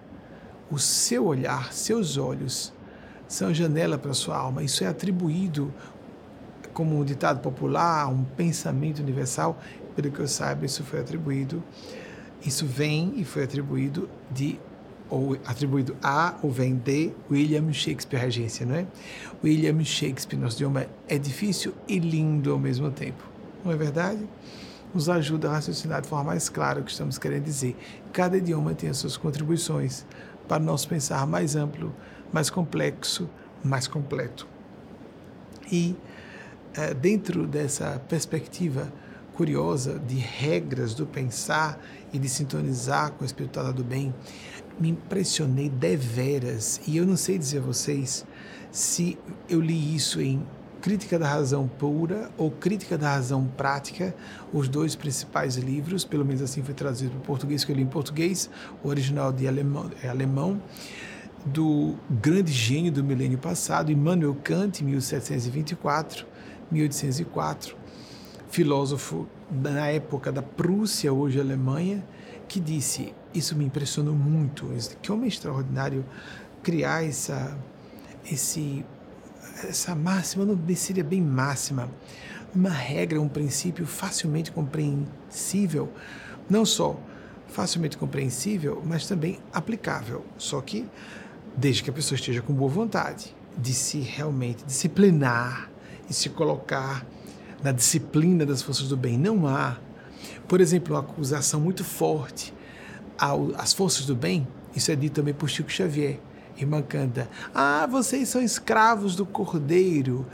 o 0.71 0.79
seu 0.79 1.27
olhar, 1.27 1.73
seus 1.73 2.17
olhos 2.17 2.73
são 3.27 3.53
janela 3.53 3.99
para 3.99 4.13
a 4.13 4.15
sua 4.15 4.37
alma. 4.37 4.63
Isso 4.63 4.85
é 4.85 4.87
atribuído 4.87 5.73
como 6.73 6.99
um 6.99 7.05
ditado 7.05 7.41
popular, 7.41 8.09
um 8.09 8.23
pensamento 8.25 9.01
universal, 9.01 9.59
pelo 9.97 10.13
que 10.13 10.21
eu 10.21 10.29
saiba, 10.29 10.65
isso 10.65 10.85
foi 10.85 11.01
atribuído, 11.01 11.63
isso 12.47 12.65
vem 12.65 13.15
e 13.17 13.25
foi 13.25 13.43
atribuído 13.43 14.09
de 14.31 14.61
ou 15.11 15.37
atribuído 15.47 15.97
a 16.03 16.35
ou 16.43 16.51
vem 16.51 16.75
de 16.75 17.13
William 17.31 17.73
Shakespeare 17.73 18.21
Regência, 18.21 18.67
não 18.67 18.77
é? 18.77 18.87
William 19.43 19.83
Shakespeare, 19.85 20.39
nosso 20.39 20.57
idioma 20.57 20.87
é 21.09 21.19
difícil 21.19 21.75
e 21.87 21.99
lindo 21.99 22.53
ao 22.53 22.59
mesmo 22.59 22.91
tempo, 22.91 23.23
não 23.65 23.73
é 23.73 23.77
verdade? 23.77 24.27
Nos 24.95 25.09
ajuda 25.09 25.49
a 25.49 25.53
raciocinar 25.53 26.03
de 26.03 26.09
forma 26.09 26.25
mais 26.25 26.49
clara 26.49 26.81
o 26.81 26.85
que 26.85 26.91
estamos 26.91 27.19
querendo 27.19 27.45
dizer. 27.45 27.77
Cada 28.13 28.39
idioma 28.39 28.75
tem 28.75 28.89
as 28.89 28.97
suas 28.97 29.17
contribuições 29.17 30.07
para 30.47 30.63
o 30.63 30.65
nosso 30.65 30.89
pensar 30.89 31.27
mais 31.27 31.55
amplo, 31.55 31.95
mais 32.33 32.49
complexo, 32.49 33.29
mais 33.63 33.87
completo. 33.87 34.47
E 35.71 35.95
é, 36.75 36.95
dentro 36.95 37.47
dessa 37.47 38.01
perspectiva 38.09 38.91
curiosa 39.35 40.01
de 40.01 40.17
regras 40.17 40.95
do 40.95 41.07
pensar 41.07 41.81
e 42.13 42.19
de 42.19 42.29
sintonizar 42.29 43.13
com 43.13 43.23
a 43.23 43.27
espiritualidade 43.27 43.77
do 43.81 43.89
bem, 43.89 44.13
me 44.81 44.91
impressionei 44.91 45.69
deveras. 45.69 46.81
E 46.87 46.97
eu 46.97 47.07
não 47.07 47.17
sei 47.17 47.39
dizer 47.39 47.59
a 47.59 47.63
vocês 47.63 48.25
se 48.71 49.19
eu 49.49 49.61
li 49.61 49.95
isso 49.95 50.21
em 50.21 50.43
Crítica 50.81 51.19
da 51.19 51.29
Razão 51.29 51.67
Pura 51.67 52.31
ou 52.37 52.51
Crítica 52.51 52.97
da 52.97 53.13
Razão 53.15 53.45
Prática, 53.57 54.15
os 54.53 54.69
dois 54.69 54.95
principais 54.95 55.57
livros, 55.57 56.05
pelo 56.05 56.25
menos 56.25 56.41
assim 56.41 56.63
foi 56.63 56.75
traduzido 56.75 57.11
para 57.11 57.19
o 57.19 57.23
português, 57.23 57.65
que 57.65 57.73
eu 57.73 57.77
li 57.77 57.83
em 57.83 57.87
português, 57.87 58.49
o 58.83 58.89
original 58.89 59.33
de 59.33 59.49
alemão, 59.49 59.91
é 60.03 60.09
alemão 60.09 60.63
do 61.45 61.97
grande 62.09 62.53
gênio 62.53 62.93
do 62.93 63.03
milênio 63.03 63.39
passado, 63.39 63.91
Immanuel 63.91 64.37
Kant, 64.43 64.85
1724, 64.85 66.27
1804, 66.71 67.77
filósofo 68.49 69.27
na 69.51 69.89
época 69.89 70.31
da 70.31 70.43
Prússia, 70.43 71.13
hoje 71.13 71.41
Alemanha, 71.41 72.05
que 72.49 72.59
disse: 72.59 73.15
Isso 73.33 73.55
me 73.55 73.65
impressionou 73.65 74.15
muito, 74.15 74.71
que 75.01 75.13
homem 75.13 75.29
extraordinário 75.29 76.05
criar 76.63 77.05
essa, 77.05 77.57
esse, 78.31 78.85
essa 79.63 79.95
máxima, 79.95 80.45
não 80.45 80.59
seria 80.75 81.05
bem 81.05 81.21
máxima, 81.21 81.89
uma 82.55 82.71
regra, 82.71 83.21
um 83.21 83.29
princípio 83.29 83.87
facilmente 83.87 84.51
compreensível, 84.51 85.93
não 86.49 86.65
só 86.65 86.99
facilmente 87.49 87.97
compreensível, 87.97 88.83
mas 88.85 89.07
também 89.07 89.39
aplicável. 89.53 90.25
Só 90.37 90.61
que 90.61 90.87
desde 91.57 91.83
que 91.83 91.91
a 91.91 91.93
pessoa 91.93 92.17
esteja 92.17 92.43
com 92.43 92.53
boa 92.53 92.71
vontade 92.71 93.35
de 93.57 93.75
se 93.75 93.99
realmente 93.99 94.65
disciplinar 94.65 95.71
e 96.09 96.15
se 96.15 96.29
colocar 96.29 97.05
na 97.63 97.73
disciplina 97.73 98.47
das 98.47 98.63
forças 98.63 98.89
do 98.89 98.97
bem. 98.97 99.19
Não 99.19 99.47
há, 99.47 99.79
por 100.49 100.61
exemplo, 100.61 100.95
uma 100.95 101.01
acusação 101.01 101.61
muito 101.61 101.85
forte 101.85 102.55
às 103.57 103.73
forças 103.73 104.07
do 104.07 104.17
bem. 104.17 104.49
Isso 104.75 104.91
é 104.91 104.97
dito 104.97 105.15
também 105.15 105.35
por 105.35 105.49
Chico 105.49 105.71
Xavier. 105.71 106.19
Irmã 106.57 106.83
canta: 106.83 107.29
Ah, 107.55 107.87
vocês 107.87 108.29
são 108.29 108.41
escravos 108.41 109.15
do 109.15 109.27
cordeiro. 109.27 110.27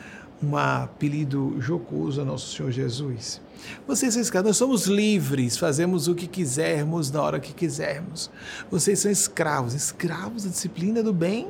um 0.42 0.56
apelido 0.58 1.56
jocoso 1.58 2.20
ao 2.20 2.26
nosso 2.26 2.54
Senhor 2.54 2.70
Jesus. 2.70 3.40
Vocês 3.86 4.12
são 4.12 4.20
escravos, 4.20 4.48
nós 4.48 4.56
somos 4.58 4.84
livres, 4.86 5.56
fazemos 5.56 6.06
o 6.06 6.14
que 6.14 6.26
quisermos 6.26 7.10
na 7.10 7.22
hora 7.22 7.40
que 7.40 7.54
quisermos. 7.54 8.30
Vocês 8.70 8.98
são 8.98 9.10
escravos, 9.10 9.72
escravos 9.72 10.44
da 10.44 10.50
disciplina 10.50 11.02
do 11.02 11.14
bem, 11.14 11.48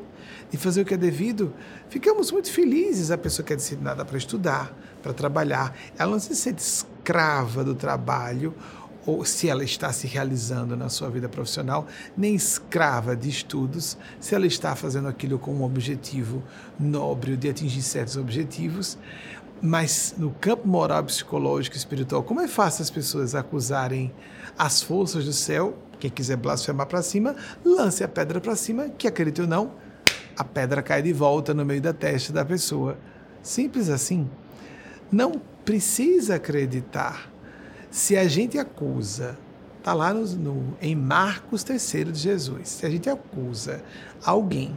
de 0.49 0.57
fazer 0.57 0.83
o 0.83 0.85
que 0.85 0.95
é 0.95 0.97
devido. 0.97 1.53
Ficamos 1.89 2.31
muito 2.31 2.53
felizes. 2.53 3.11
A 3.11 3.19
pessoa 3.19 3.45
que 3.45 3.53
é 3.53 3.57
disciplinada 3.57 4.05
para 4.05 4.17
estudar, 4.17 4.73
para 5.03 5.13
trabalhar, 5.13 5.77
ela 5.99 6.13
não 6.13 6.21
se 6.21 6.37
sente 6.37 6.63
escrava 6.63 6.94
do 7.65 7.75
trabalho 7.75 8.55
ou 9.07 9.25
se 9.25 9.49
ela 9.49 9.63
está 9.63 9.93
se 9.93 10.07
realizando 10.07 10.77
na 10.77 10.89
sua 10.89 11.11
vida 11.11 11.29
profissional, 11.29 11.87
nem 12.17 12.35
escrava 12.35 13.15
de 13.15 13.29
estudos, 13.29 13.99
se 14.19 14.35
ela 14.35 14.47
está 14.47 14.75
fazendo 14.75 15.09
aquilo 15.09 15.39
com 15.39 15.53
um 15.55 15.63
objetivo 15.63 16.43
nobre 16.79 17.37
de 17.37 17.49
atingir 17.49 17.83
certos 17.83 18.17
objetivos, 18.17 18.97
mas 19.61 20.15
no 20.17 20.31
campo 20.31 20.67
moral, 20.67 21.05
psicológico 21.05 21.77
e 21.77 21.79
espiritual, 21.79 22.23
como 22.23 22.41
é 22.41 22.49
fácil 22.49 22.83
as 22.83 22.91
pessoas 22.91 23.35
acusarem 23.35 24.13
as 24.59 24.83
forças 24.83 25.25
do 25.25 25.33
céu? 25.33 25.79
Quem 25.99 26.11
quiser 26.11 26.37
blasfemar 26.37 26.87
para 26.87 27.03
cima, 27.03 27.37
lance 27.65 28.03
a 28.03 28.09
pedra 28.09 28.41
para 28.41 28.57
cima, 28.57 28.89
que 28.89 29.07
acredite 29.07 29.43
ou 29.43 29.47
não, 29.47 29.73
a 30.37 30.45
pedra 30.45 30.83
cai 30.83 31.01
de 31.03 31.13
volta 31.13 31.55
no 31.55 31.65
meio 31.65 31.81
da 31.81 31.93
testa 31.93 32.33
da 32.33 32.45
pessoa. 32.45 32.99
Simples 33.43 33.89
assim. 33.89 34.29
Não 35.11 35.41
precisa 35.65 36.37
acreditar. 36.37 37.31
Se 37.91 38.17
a 38.17 38.27
gente 38.29 38.59
acusa, 38.59 39.39
está 39.79 39.93
lá 39.93 40.13
no, 40.13 40.27
no, 40.37 40.77
em 40.81 40.95
Marcos 40.95 41.63
3 41.63 42.13
de 42.13 42.19
Jesus, 42.19 42.69
se 42.69 42.87
a 42.87 42.91
gente 42.91 43.09
acusa 43.09 43.83
alguém 44.25 44.77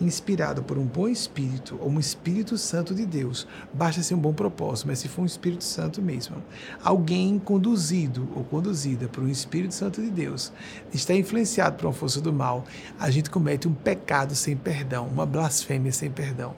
inspirado 0.00 0.62
por 0.62 0.76
um 0.76 0.84
bom 0.84 1.08
espírito 1.08 1.78
ou 1.80 1.88
um 1.88 2.00
Espírito 2.00 2.58
Santo 2.58 2.94
de 2.94 3.06
Deus, 3.06 3.46
basta 3.72 4.02
ser 4.02 4.14
um 4.14 4.18
bom 4.18 4.32
propósito, 4.32 4.88
mas 4.88 4.98
se 4.98 5.08
for 5.08 5.22
um 5.22 5.26
Espírito 5.26 5.62
Santo 5.62 6.02
mesmo, 6.02 6.36
alguém 6.82 7.38
conduzido 7.38 8.28
ou 8.34 8.44
conduzida 8.44 9.08
por 9.08 9.22
um 9.22 9.28
Espírito 9.28 9.74
Santo 9.74 10.02
de 10.02 10.10
Deus, 10.10 10.52
está 10.92 11.14
influenciado 11.14 11.76
por 11.76 11.86
uma 11.86 11.92
força 11.92 12.20
do 12.20 12.32
mal, 12.32 12.64
a 12.98 13.10
gente 13.10 13.30
comete 13.30 13.68
um 13.68 13.74
pecado 13.74 14.34
sem 14.34 14.56
perdão, 14.56 15.06
uma 15.06 15.24
blasfêmia 15.24 15.92
sem 15.92 16.10
perdão. 16.10 16.56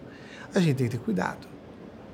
A 0.55 0.61
gente 0.61 0.77
tem 0.77 0.89
que 0.89 0.97
ter 0.97 1.05
cuidado, 1.05 1.47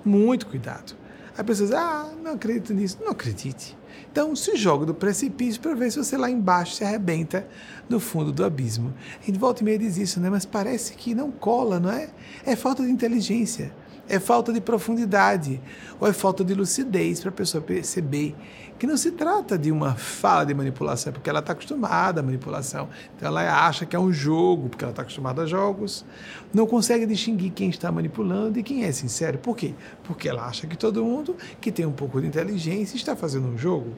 muito 0.04 0.46
cuidado. 0.46 1.01
A 1.36 1.44
pessoa 1.44 1.68
diz, 1.68 1.76
ah, 1.76 2.12
não 2.22 2.32
acredito 2.32 2.74
nisso. 2.74 2.98
Não 3.00 3.10
acredite. 3.10 3.76
Então, 4.10 4.36
se 4.36 4.56
joga 4.56 4.84
do 4.84 4.94
precipício 4.94 5.60
para 5.60 5.74
ver 5.74 5.90
se 5.90 5.96
você 5.96 6.16
lá 6.16 6.30
embaixo 6.30 6.74
se 6.74 6.84
arrebenta 6.84 7.46
no 7.88 7.98
fundo 7.98 8.30
do 8.30 8.44
abismo. 8.44 8.92
A 9.20 9.24
gente 9.24 9.38
volta 9.38 9.62
e 9.62 9.64
meia 9.64 9.78
diz 9.78 9.96
isso, 9.96 10.20
né? 10.20 10.28
Mas 10.28 10.44
parece 10.44 10.92
que 10.92 11.14
não 11.14 11.30
cola, 11.30 11.80
não 11.80 11.90
é? 11.90 12.10
É 12.44 12.54
falta 12.54 12.82
de 12.82 12.90
inteligência, 12.90 13.74
é 14.06 14.18
falta 14.18 14.52
de 14.52 14.60
profundidade, 14.60 15.60
ou 15.98 16.06
é 16.06 16.12
falta 16.12 16.44
de 16.44 16.52
lucidez 16.52 17.20
para 17.20 17.30
a 17.30 17.32
pessoa 17.32 17.62
perceber 17.62 18.34
que 18.78 18.86
não 18.86 18.96
se 18.96 19.12
trata 19.12 19.56
de 19.56 19.70
uma 19.70 19.94
fala 19.94 20.44
de 20.44 20.54
manipulação, 20.54 21.12
porque 21.12 21.30
ela 21.30 21.38
está 21.38 21.52
acostumada 21.52 22.20
à 22.20 22.22
manipulação. 22.22 22.88
Então 23.16 23.28
ela 23.28 23.66
acha 23.66 23.86
que 23.86 23.94
é 23.94 23.98
um 23.98 24.12
jogo, 24.12 24.68
porque 24.68 24.84
ela 24.84 24.92
está 24.92 25.02
acostumada 25.02 25.42
a 25.42 25.46
jogos. 25.46 26.04
Não 26.52 26.66
consegue 26.66 27.06
distinguir 27.06 27.52
quem 27.52 27.70
está 27.70 27.92
manipulando 27.92 28.58
e 28.58 28.62
quem 28.62 28.84
é 28.84 28.92
sincero. 28.92 29.38
Por 29.38 29.56
quê? 29.56 29.74
Porque 30.02 30.28
ela 30.28 30.46
acha 30.46 30.66
que 30.66 30.76
todo 30.76 31.04
mundo 31.04 31.36
que 31.60 31.70
tem 31.70 31.86
um 31.86 31.92
pouco 31.92 32.20
de 32.20 32.26
inteligência 32.26 32.96
está 32.96 33.14
fazendo 33.14 33.46
um 33.48 33.56
jogo, 33.56 33.92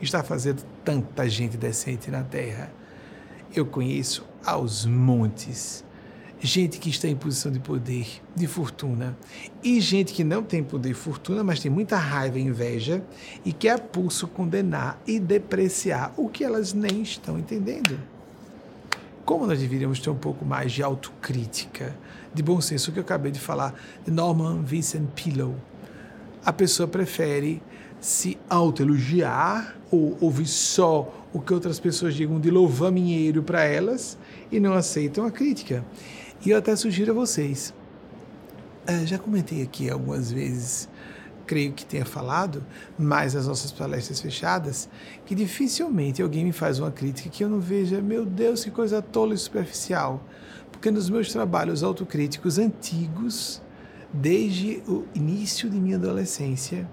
está 0.00 0.22
fazendo 0.22 0.62
tanta 0.84 1.28
gente 1.28 1.56
decente 1.56 2.10
na 2.10 2.22
Terra. 2.22 2.72
Eu 3.54 3.66
conheço 3.66 4.24
aos 4.44 4.86
montes 4.86 5.84
gente 6.40 6.78
que 6.78 6.88
está 6.88 7.06
em 7.06 7.14
posição 7.14 7.52
de 7.52 7.60
poder, 7.60 8.06
de 8.34 8.46
fortuna, 8.46 9.16
e 9.62 9.80
gente 9.80 10.12
que 10.12 10.24
não 10.24 10.42
tem 10.42 10.64
poder 10.64 10.90
e 10.90 10.94
fortuna, 10.94 11.44
mas 11.44 11.60
tem 11.60 11.70
muita 11.70 11.96
raiva 11.96 12.38
e 12.38 12.42
inveja 12.42 13.02
e 13.44 13.52
quer 13.52 13.72
a 13.72 13.78
pulso 13.78 14.26
condenar 14.26 15.00
e 15.06 15.20
depreciar 15.20 16.14
o 16.16 16.28
que 16.28 16.42
elas 16.42 16.72
nem 16.72 17.02
estão 17.02 17.38
entendendo. 17.38 18.00
Como 19.24 19.46
nós 19.46 19.60
deveríamos 19.60 20.00
ter 20.00 20.10
um 20.10 20.16
pouco 20.16 20.44
mais 20.44 20.72
de 20.72 20.82
autocrítica, 20.82 21.94
de 22.32 22.42
bom 22.42 22.60
senso, 22.60 22.90
o 22.90 22.92
que 22.92 22.98
eu 22.98 23.04
acabei 23.04 23.30
de 23.30 23.38
falar 23.38 23.74
de 24.04 24.10
Norman 24.10 24.62
Vincent 24.62 25.06
Peale. 25.14 25.54
A 26.44 26.52
pessoa 26.52 26.88
prefere 26.88 27.62
se 28.00 28.38
autoelogiar 28.48 29.76
ou 29.90 30.16
ouvir 30.20 30.46
só 30.46 31.26
o 31.32 31.40
que 31.40 31.52
outras 31.52 31.78
pessoas 31.78 32.14
digam 32.14 32.40
de 32.40 32.50
louvaminheiro 32.50 33.42
para 33.42 33.64
elas 33.64 34.16
e 34.50 34.58
não 34.58 34.72
aceitam 34.72 35.24
a 35.24 35.30
crítica. 35.30 35.84
E 36.44 36.50
eu 36.50 36.58
até 36.58 36.74
sugiro 36.74 37.12
a 37.12 37.14
vocês, 37.14 37.74
é, 38.86 39.04
já 39.06 39.18
comentei 39.18 39.62
aqui 39.62 39.90
algumas 39.90 40.32
vezes, 40.32 40.88
creio 41.46 41.72
que 41.72 41.84
tenha 41.84 42.06
falado, 42.06 42.64
mas 42.98 43.34
nas 43.34 43.46
nossas 43.46 43.70
palestras 43.70 44.20
fechadas, 44.20 44.88
que 45.26 45.34
dificilmente 45.34 46.22
alguém 46.22 46.44
me 46.44 46.52
faz 46.52 46.78
uma 46.78 46.90
crítica 46.90 47.28
que 47.28 47.44
eu 47.44 47.48
não 47.48 47.60
veja, 47.60 48.00
meu 48.00 48.24
Deus, 48.24 48.64
que 48.64 48.70
coisa 48.70 49.02
tola 49.02 49.34
e 49.34 49.38
superficial. 49.38 50.24
Porque 50.72 50.90
nos 50.90 51.10
meus 51.10 51.30
trabalhos 51.30 51.82
autocríticos 51.82 52.58
antigos, 52.58 53.60
desde 54.10 54.82
o 54.88 55.04
início 55.14 55.68
de 55.68 55.78
minha 55.78 55.96
adolescência, 55.96 56.88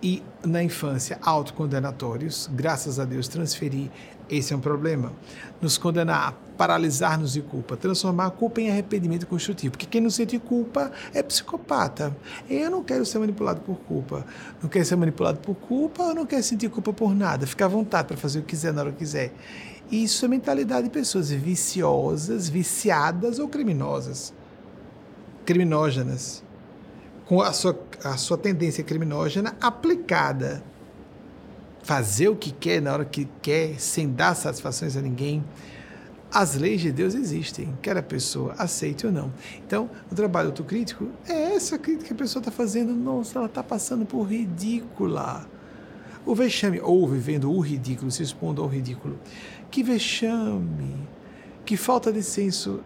e 0.00 0.22
na 0.44 0.62
infância 0.62 1.18
autocondenatórios, 1.22 2.50
graças 2.52 2.98
a 2.98 3.04
Deus 3.04 3.28
transferi 3.28 3.90
esse 4.28 4.52
é 4.52 4.56
um 4.56 4.60
problema. 4.60 5.12
Nos 5.60 5.76
condenar, 5.76 6.34
paralisar-nos 6.56 7.32
de 7.32 7.42
culpa, 7.42 7.76
transformar 7.76 8.26
a 8.26 8.30
culpa 8.30 8.60
em 8.60 8.70
arrependimento 8.70 9.26
construtivo. 9.26 9.72
Porque 9.72 9.86
quem 9.86 10.00
não 10.00 10.10
sente 10.10 10.38
culpa 10.38 10.92
é 11.12 11.22
psicopata. 11.22 12.16
Eu 12.48 12.70
não 12.70 12.82
quero 12.82 13.04
ser 13.04 13.18
manipulado 13.18 13.60
por 13.60 13.76
culpa. 13.76 14.24
Não 14.62 14.68
quero 14.68 14.84
ser 14.84 14.96
manipulado 14.96 15.38
por 15.38 15.54
culpa, 15.54 16.02
eu 16.04 16.14
não 16.14 16.26
quero 16.26 16.42
sentir 16.42 16.68
culpa 16.68 16.92
por 16.92 17.14
nada. 17.14 17.46
Ficar 17.46 17.66
à 17.66 17.68
vontade 17.68 18.08
para 18.08 18.16
fazer 18.16 18.40
o 18.40 18.42
que 18.42 18.48
quiser 18.48 18.72
na 18.72 18.82
hora 18.82 18.92
que 18.92 18.98
quiser. 18.98 19.32
Isso 19.90 20.24
é 20.24 20.28
mentalidade 20.28 20.84
de 20.84 20.90
pessoas 20.90 21.30
viciosas, 21.30 22.48
viciadas 22.48 23.38
ou 23.38 23.48
criminosas. 23.48 24.32
Criminógenas. 25.44 26.42
Com 27.26 27.40
a 27.40 27.52
sua, 27.52 27.78
a 28.04 28.16
sua 28.16 28.38
tendência 28.38 28.84
criminógena 28.84 29.56
aplicada 29.60 30.62
fazer 31.82 32.28
o 32.28 32.36
que 32.36 32.52
quer 32.52 32.80
na 32.80 32.92
hora 32.92 33.04
que 33.04 33.28
quer, 33.40 33.78
sem 33.78 34.10
dar 34.10 34.34
satisfações 34.34 34.96
a 34.96 35.02
ninguém. 35.02 35.44
As 36.34 36.54
leis 36.54 36.80
de 36.80 36.90
Deus 36.90 37.14
existem, 37.14 37.76
quer 37.82 37.94
a 37.94 38.02
pessoa 38.02 38.54
aceite 38.56 39.06
ou 39.06 39.12
não. 39.12 39.30
Então, 39.66 39.90
o 40.10 40.14
trabalho 40.14 40.48
autocrítico 40.48 41.06
é 41.28 41.54
essa 41.54 41.78
crítica 41.78 42.06
que 42.06 42.12
a 42.14 42.16
pessoa 42.16 42.40
está 42.40 42.50
fazendo. 42.50 42.94
Nossa, 42.94 43.38
ela 43.38 43.46
está 43.46 43.62
passando 43.62 44.06
por 44.06 44.22
ridícula. 44.22 45.46
O 46.24 46.34
vexame, 46.34 46.80
ou 46.80 47.06
vivendo 47.06 47.52
o 47.52 47.60
ridículo, 47.60 48.10
se 48.10 48.22
expondo 48.22 48.62
ao 48.62 48.68
ridículo. 48.68 49.18
Que 49.70 49.82
vexame, 49.82 50.96
que 51.66 51.76
falta 51.76 52.10
de 52.10 52.22
senso 52.22 52.80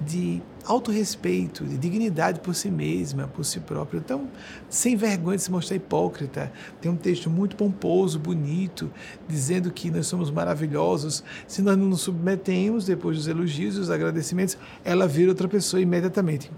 de 0.00 0.42
autorrespeito, 0.64 1.64
de 1.64 1.76
dignidade 1.76 2.40
por 2.40 2.54
si 2.54 2.70
mesma, 2.70 3.28
por 3.28 3.44
si 3.44 3.60
próprio. 3.60 3.98
Então, 3.98 4.28
sem 4.68 4.96
vergonha 4.96 5.36
de 5.36 5.42
se 5.42 5.50
mostrar 5.50 5.76
hipócrita. 5.76 6.50
Tem 6.80 6.90
um 6.90 6.96
texto 6.96 7.28
muito 7.28 7.56
pomposo, 7.56 8.18
bonito, 8.18 8.90
dizendo 9.28 9.70
que 9.70 9.90
nós 9.90 10.06
somos 10.06 10.30
maravilhosos. 10.30 11.22
Se 11.46 11.60
nós 11.60 11.76
não 11.76 11.86
nos 11.86 12.02
submetemos, 12.02 12.86
depois 12.86 13.16
dos 13.16 13.28
elogios 13.28 13.76
e 13.76 13.80
os 13.80 13.90
agradecimentos, 13.90 14.56
ela 14.84 15.06
vira 15.06 15.30
outra 15.30 15.48
pessoa 15.48 15.80
imediatamente. 15.80 16.50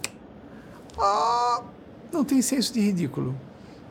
Oh, 0.97 1.63
não 2.13 2.25
tem 2.25 2.41
senso 2.43 2.73
de 2.73 2.81
ridículo. 2.81 3.35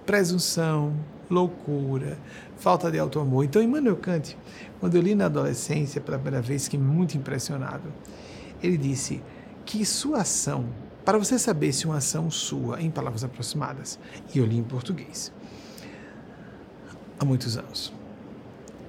Presunção, 0.06 0.94
loucura, 1.30 2.18
falta 2.58 2.92
de 2.92 3.00
auto-amor. 3.00 3.44
Então, 3.46 3.62
Immanuel 3.62 3.98
Kant, 3.98 4.38
quando 4.80 4.96
eu 4.96 5.02
li 5.02 5.16
na 5.16 5.26
adolescência 5.26 6.00
pela 6.00 6.18
primeira 6.18 6.42
vez, 6.42 6.66
fiquei 6.66 6.80
muito 6.80 7.18
impressionado. 7.18 7.92
Ele 8.62 8.78
disse 8.78 9.22
que 9.66 9.86
sua 9.86 10.22
ação, 10.22 10.66
para 11.06 11.18
você 11.18 11.38
saber 11.40 11.74
se 11.74 11.86
uma 11.86 11.98
ação 11.98 12.30
sua, 12.30 12.82
em 12.82 12.92
palavras 12.92 13.24
aproximadas, 13.24 14.00
e 14.34 14.40
eu 14.40 14.46
li 14.46 14.58
em 14.58 14.64
português, 14.64 15.32
há 17.20 17.26
muitos 17.26 17.58
anos, 17.58 17.94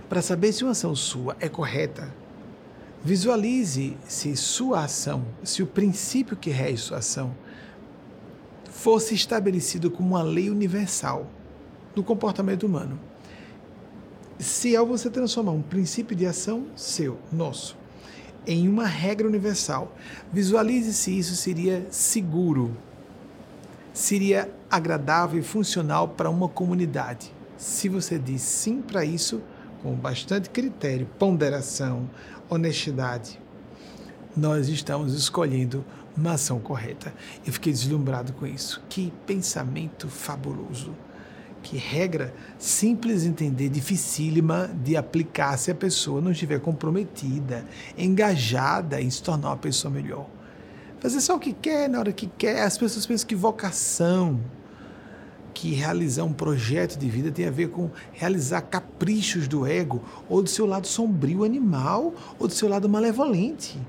para 0.08 0.20
saber 0.20 0.52
se 0.52 0.62
uma 0.62 0.72
ação 0.72 0.94
sua 0.94 1.36
é 1.40 1.48
correta, 1.48 2.12
visualize 3.02 3.96
se 4.06 4.36
sua 4.36 4.84
ação, 4.84 5.24
se 5.42 5.62
o 5.62 5.66
princípio 5.66 6.36
que 6.36 6.50
rege 6.50 6.82
sua 6.82 6.98
ação, 6.98 7.34
fosse 8.70 9.14
estabelecido 9.14 9.90
como 9.90 10.10
uma 10.10 10.22
lei 10.22 10.50
universal 10.50 11.26
do 11.94 12.02
comportamento 12.02 12.64
humano. 12.64 12.98
Se 14.38 14.74
ao 14.74 14.86
você 14.86 15.08
transformar 15.08 15.52
um 15.52 15.62
princípio 15.62 16.16
de 16.16 16.26
ação 16.26 16.66
seu, 16.74 17.18
nosso, 17.30 17.76
em 18.46 18.68
uma 18.68 18.86
regra 18.86 19.26
universal. 19.26 19.96
Visualize 20.32 20.92
se 20.92 21.16
isso 21.18 21.36
seria 21.36 21.86
seguro, 21.90 22.76
seria 23.92 24.50
agradável 24.70 25.40
e 25.40 25.42
funcional 25.42 26.08
para 26.08 26.30
uma 26.30 26.48
comunidade. 26.48 27.32
Se 27.56 27.88
você 27.88 28.18
diz 28.18 28.42
sim 28.42 28.82
para 28.82 29.04
isso, 29.04 29.42
com 29.82 29.94
bastante 29.94 30.50
critério, 30.50 31.06
ponderação, 31.18 32.08
honestidade, 32.48 33.40
nós 34.36 34.68
estamos 34.68 35.14
escolhendo 35.14 35.84
uma 36.16 36.32
ação 36.32 36.58
correta. 36.58 37.12
Eu 37.46 37.52
fiquei 37.52 37.72
deslumbrado 37.72 38.32
com 38.32 38.46
isso. 38.46 38.82
Que 38.88 39.12
pensamento 39.26 40.08
fabuloso. 40.08 40.94
Que 41.62 41.76
regra 41.76 42.34
simples 42.58 43.22
de 43.22 43.28
entender, 43.28 43.68
dificílima 43.68 44.68
de 44.82 44.96
aplicar 44.96 45.56
se 45.56 45.70
a 45.70 45.74
pessoa 45.74 46.20
não 46.20 46.32
estiver 46.32 46.60
comprometida, 46.60 47.64
engajada 47.96 49.00
em 49.00 49.08
se 49.08 49.22
tornar 49.22 49.50
uma 49.50 49.56
pessoa 49.56 49.92
melhor. 49.92 50.26
Fazer 50.98 51.20
só 51.20 51.36
o 51.36 51.38
que 51.40 51.52
quer, 51.52 51.88
na 51.88 51.98
hora 51.98 52.12
que 52.12 52.26
quer. 52.26 52.62
As 52.62 52.78
pessoas 52.78 53.06
pensam 53.06 53.26
que 53.26 53.34
vocação, 53.34 54.40
que 55.52 55.72
realizar 55.72 56.24
um 56.24 56.32
projeto 56.32 56.98
de 56.98 57.08
vida 57.08 57.30
tem 57.30 57.46
a 57.46 57.50
ver 57.50 57.70
com 57.70 57.90
realizar 58.12 58.62
caprichos 58.62 59.46
do 59.48 59.66
ego, 59.66 60.02
ou 60.28 60.42
do 60.42 60.48
seu 60.48 60.66
lado 60.66 60.86
sombrio 60.86 61.44
animal, 61.44 62.14
ou 62.38 62.48
do 62.48 62.54
seu 62.54 62.68
lado 62.68 62.88
malevolente. 62.88 63.80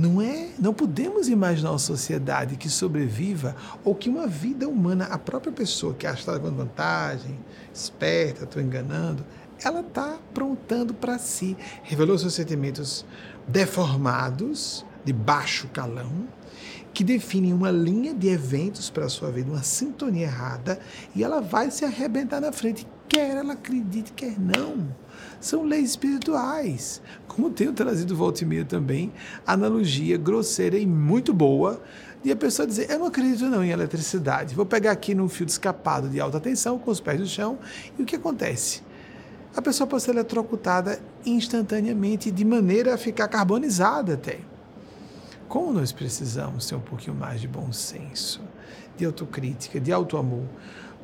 Não 0.00 0.18
é, 0.18 0.48
não 0.58 0.72
podemos 0.72 1.28
imaginar 1.28 1.72
uma 1.72 1.78
sociedade 1.78 2.56
que 2.56 2.70
sobreviva 2.70 3.54
ou 3.84 3.94
que 3.94 4.08
uma 4.08 4.26
vida 4.26 4.66
humana, 4.66 5.04
a 5.04 5.18
própria 5.18 5.52
pessoa 5.52 5.92
que 5.92 6.06
acha 6.06 6.16
que 6.16 6.22
está 6.22 6.32
levando 6.32 6.56
vantagem, 6.56 7.38
esperta, 7.70 8.44
estou 8.44 8.62
enganando, 8.62 9.22
ela 9.62 9.80
está 9.80 10.16
prontando 10.32 10.94
para 10.94 11.18
si, 11.18 11.54
revelou 11.82 12.16
seus 12.16 12.32
sentimentos 12.32 13.04
deformados, 13.46 14.86
de 15.04 15.12
baixo 15.12 15.68
calão, 15.68 16.26
que 16.94 17.04
definem 17.04 17.52
uma 17.52 17.70
linha 17.70 18.14
de 18.14 18.28
eventos 18.28 18.88
para 18.88 19.04
a 19.04 19.08
sua 19.10 19.30
vida, 19.30 19.50
uma 19.50 19.62
sintonia 19.62 20.24
errada, 20.24 20.80
e 21.14 21.22
ela 21.22 21.42
vai 21.42 21.70
se 21.70 21.84
arrebentar 21.84 22.40
na 22.40 22.52
frente, 22.52 22.86
quer 23.10 23.36
ela 23.36 23.54
acredite, 23.54 24.12
quer 24.12 24.38
não. 24.38 24.88
São 25.40 25.64
leis 25.64 25.90
espirituais. 25.90 27.02
Como 27.26 27.50
tenho 27.50 27.72
trazido 27.72 28.14
volta 28.14 28.44
e 28.44 28.46
meia 28.46 28.64
também, 28.64 29.12
analogia 29.44 30.16
grosseira 30.16 30.78
e 30.78 30.86
muito 30.86 31.34
boa 31.34 31.82
de 32.22 32.30
a 32.30 32.36
pessoa 32.36 32.66
dizer: 32.66 32.88
Eu 32.88 33.00
não 33.00 33.06
acredito 33.06 33.44
não 33.46 33.64
em 33.64 33.70
eletricidade. 33.70 34.54
Vou 34.54 34.64
pegar 34.64 34.92
aqui 34.92 35.14
num 35.14 35.28
fio 35.28 35.46
escapado 35.46 36.08
de 36.08 36.20
alta 36.20 36.38
tensão, 36.38 36.78
com 36.78 36.90
os 36.90 37.00
pés 37.00 37.18
no 37.18 37.26
chão, 37.26 37.58
e 37.98 38.02
o 38.02 38.06
que 38.06 38.16
acontece? 38.16 38.82
A 39.56 39.60
pessoa 39.60 39.86
pode 39.86 40.04
ser 40.04 40.12
eletrocutada 40.12 41.00
instantaneamente, 41.26 42.30
de 42.30 42.44
maneira 42.44 42.94
a 42.94 42.98
ficar 42.98 43.26
carbonizada 43.26 44.14
até. 44.14 44.38
Como 45.48 45.72
nós 45.72 45.90
precisamos 45.90 46.66
ter 46.66 46.76
um 46.76 46.80
pouquinho 46.80 47.16
mais 47.16 47.40
de 47.40 47.48
bom 47.48 47.72
senso, 47.72 48.40
de 48.96 49.04
autocrítica, 49.04 49.80
de 49.80 49.90
autoamor, 49.90 50.44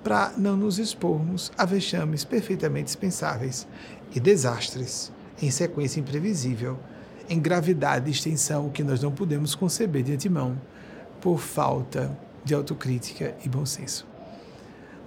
para 0.06 0.32
não 0.36 0.56
nos 0.56 0.78
expormos 0.78 1.50
a 1.58 1.64
vexames 1.64 2.22
perfeitamente 2.22 2.84
dispensáveis 2.84 3.66
e 4.14 4.20
desastres 4.20 5.10
em 5.42 5.50
sequência 5.50 5.98
imprevisível, 5.98 6.78
em 7.28 7.40
gravidade 7.40 8.06
e 8.06 8.12
extensão 8.12 8.70
que 8.70 8.84
nós 8.84 9.02
não 9.02 9.10
podemos 9.10 9.56
conceber 9.56 10.04
de 10.04 10.12
antemão, 10.12 10.56
por 11.20 11.40
falta 11.40 12.16
de 12.44 12.54
autocrítica 12.54 13.34
e 13.44 13.48
bom 13.48 13.66
senso. 13.66 14.06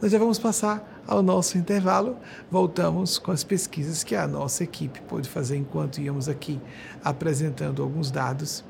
Nós 0.02 0.12
já 0.12 0.20
vamos 0.20 0.38
passar 0.38 1.02
ao 1.08 1.24
nosso 1.24 1.58
intervalo. 1.58 2.18
Voltamos 2.52 3.18
com 3.18 3.32
as 3.32 3.42
pesquisas 3.42 4.04
que 4.04 4.18
a 4.18 4.28
nossa 4.28 4.66
equipe 4.66 5.00
pôde 5.04 5.30
fazer 5.30 5.56
enquanto 5.56 6.02
íamos 6.02 6.28
aqui 6.28 6.60
apresentando 7.02 7.82
alguns 7.82 8.12
dados 8.12 8.66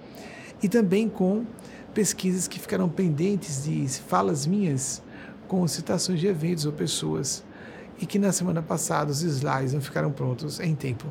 e 0.61 0.69
também 0.69 1.09
com 1.09 1.43
pesquisas 1.91 2.47
que 2.47 2.59
ficaram 2.59 2.87
pendentes 2.87 3.63
de 3.63 3.87
falas 3.87 4.45
minhas 4.45 5.01
com 5.49 5.67
citações 5.67 6.19
de 6.19 6.27
eventos 6.27 6.65
ou 6.65 6.71
pessoas 6.71 7.43
e 7.99 8.05
que 8.05 8.17
na 8.17 8.31
semana 8.31 8.61
passada 8.61 9.11
os 9.11 9.21
slides 9.23 9.73
não 9.73 9.81
ficaram 9.81 10.11
prontos 10.11 10.59
em 10.61 10.73
tempo. 10.73 11.07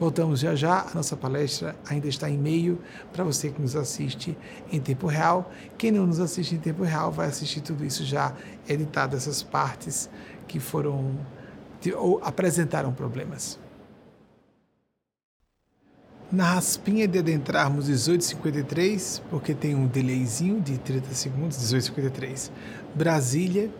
Voltamos 0.00 0.40
já 0.40 0.54
já, 0.54 0.80
a 0.80 0.94
nossa 0.94 1.16
palestra 1.16 1.76
ainda 1.88 2.08
está 2.08 2.28
em 2.28 2.36
meio 2.36 2.80
para 3.12 3.22
você 3.22 3.50
que 3.50 3.60
nos 3.62 3.76
assiste 3.76 4.36
em 4.72 4.80
tempo 4.80 5.06
real. 5.06 5.50
Quem 5.78 5.92
não 5.92 6.06
nos 6.06 6.18
assiste 6.18 6.54
em 6.54 6.58
tempo 6.58 6.82
real 6.82 7.12
vai 7.12 7.28
assistir 7.28 7.60
tudo 7.60 7.84
isso 7.84 8.04
já 8.04 8.34
editado, 8.68 9.14
essas 9.14 9.42
partes 9.42 10.10
que 10.48 10.58
foram 10.58 11.14
ou 11.96 12.20
apresentaram 12.24 12.92
problemas. 12.92 13.58
Na 16.30 16.54
raspinha 16.54 17.06
de 17.06 17.20
adentrarmos 17.20 17.86
1853, 17.86 19.22
porque 19.30 19.54
tem 19.54 19.76
um 19.76 19.86
delayzinho 19.86 20.60
de 20.60 20.76
30 20.76 21.14
segundos, 21.14 21.56
1853. 21.58 22.50
Brasília, 22.92 23.70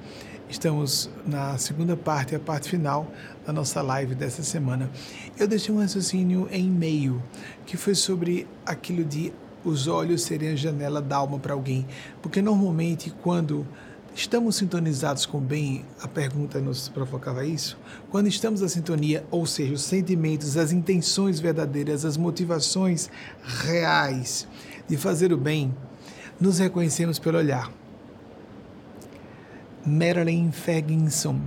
estamos 0.49 1.11
na 1.27 1.59
segunda 1.59 1.97
parte, 1.97 2.37
a 2.37 2.39
parte 2.39 2.71
final 2.71 3.11
da 3.45 3.53
nossa 3.53 3.83
live 3.83 4.15
dessa 4.15 4.45
semana. 4.45 4.89
Eu 5.37 5.49
deixei 5.49 5.75
um 5.75 5.81
raciocínio 5.81 6.49
em 6.53 6.71
meio, 6.71 7.21
que 7.67 7.77
foi 7.77 7.97
sobre 7.97 8.47
aquilo 8.65 9.03
de 9.03 9.33
os 9.65 9.89
olhos 9.89 10.23
serem 10.23 10.51
a 10.51 10.55
janela 10.55 11.03
da 11.03 11.17
alma 11.17 11.41
para 11.41 11.53
alguém. 11.53 11.85
Porque 12.23 12.41
normalmente, 12.41 13.13
quando 13.23 13.67
Estamos 14.16 14.57
sintonizados 14.57 15.26
com 15.26 15.37
o 15.37 15.42
bem? 15.42 15.85
A 16.00 16.09
pergunta 16.09 16.59
nos 16.59 16.88
provocava 16.88 17.44
isso. 17.44 17.79
Quando 18.11 18.29
estamos 18.29 18.62
na 18.62 18.68
sintonia, 18.68 19.22
ou 19.31 19.44
seja, 19.44 19.74
os 19.74 19.83
sentimentos, 19.83 20.57
as 20.57 20.72
intenções 20.72 21.38
verdadeiras, 21.38 22.02
as 22.02 22.16
motivações 22.16 23.11
reais 23.44 24.48
de 24.88 24.96
fazer 24.96 25.35
o 25.35 25.37
bem, 25.37 25.76
nos 26.40 26.59
reconhecemos 26.59 27.18
pelo 27.18 27.37
olhar. 27.37 27.70
Marilyn 29.85 30.50
Ferguson, 30.50 31.38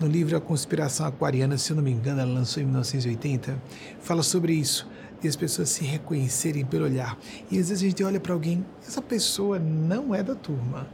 no 0.00 0.06
livro 0.06 0.34
A 0.34 0.40
Conspiração 0.40 1.04
Aquariana, 1.04 1.58
se 1.58 1.72
eu 1.72 1.76
não 1.76 1.82
me 1.82 1.90
engano, 1.92 2.22
ela 2.22 2.32
lançou 2.32 2.62
em 2.62 2.64
1980, 2.64 3.62
fala 4.00 4.22
sobre 4.22 4.54
isso 4.54 4.88
e 5.22 5.28
as 5.28 5.36
pessoas 5.36 5.68
se 5.68 5.84
reconhecerem 5.84 6.64
pelo 6.64 6.86
olhar. 6.86 7.18
E 7.50 7.58
às 7.58 7.68
vezes 7.68 7.84
a 7.84 7.86
gente 7.86 8.02
olha 8.02 8.18
para 8.18 8.32
alguém, 8.32 8.64
essa 8.80 9.02
pessoa 9.02 9.58
não 9.58 10.14
é 10.14 10.22
da 10.22 10.34
turma 10.34 10.88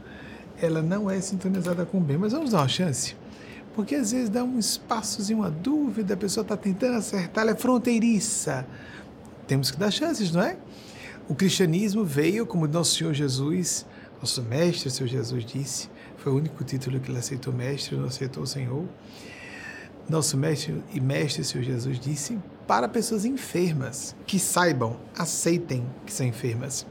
ela 0.61 0.81
não 0.81 1.09
é 1.09 1.19
sintonizada 1.21 1.85
com 1.85 1.97
o 1.97 2.01
bem. 2.01 2.17
Mas 2.17 2.33
vamos 2.33 2.51
dar 2.51 2.59
uma 2.59 2.67
chance. 2.67 3.15
Porque 3.75 3.95
às 3.95 4.11
vezes 4.11 4.29
dá 4.29 4.43
um 4.43 4.57
espaçozinho, 4.57 5.39
uma 5.39 5.51
dúvida, 5.51 6.13
a 6.13 6.17
pessoa 6.17 6.43
está 6.43 6.55
tentando 6.55 6.95
acertar, 6.95 7.43
ela 7.43 7.51
é 7.51 7.55
fronteiriça. 7.55 8.65
Temos 9.47 9.69
que 9.69 9.77
dar 9.77 9.91
chances, 9.91 10.31
não 10.31 10.41
é? 10.41 10.57
O 11.27 11.35
cristianismo 11.35 12.05
veio, 12.05 12.45
como 12.45 12.67
nosso 12.67 12.95
Senhor 12.95 13.13
Jesus, 13.13 13.85
nosso 14.21 14.41
mestre, 14.43 14.89
Senhor 14.89 15.09
Jesus 15.09 15.43
disse, 15.43 15.89
foi 16.17 16.31
o 16.31 16.37
único 16.37 16.63
título 16.63 16.99
que 16.99 17.11
ele 17.11 17.17
aceitou 17.17 17.53
mestre, 17.53 17.97
não 17.97 18.05
aceitou 18.05 18.43
o 18.43 18.47
Senhor. 18.47 18.85
Nosso 20.07 20.37
mestre 20.37 20.81
e 20.93 21.01
mestre, 21.01 21.43
Senhor 21.43 21.63
Jesus 21.63 21.99
disse, 21.99 22.39
para 22.65 22.87
pessoas 22.87 23.25
enfermas, 23.25 24.15
que 24.25 24.39
saibam, 24.39 24.97
aceitem 25.17 25.85
que 26.05 26.13
são 26.13 26.25
enfermas. 26.25 26.85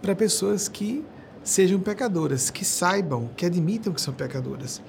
Para 0.00 0.16
pessoas 0.16 0.68
que 0.68 1.04
sejam 1.44 1.80
pecadoras, 1.80 2.50
que 2.50 2.64
saibam, 2.64 3.28
que 3.36 3.46
admitam 3.46 3.92
que 3.92 4.00
são 4.00 4.14
pecadoras. 4.14 4.80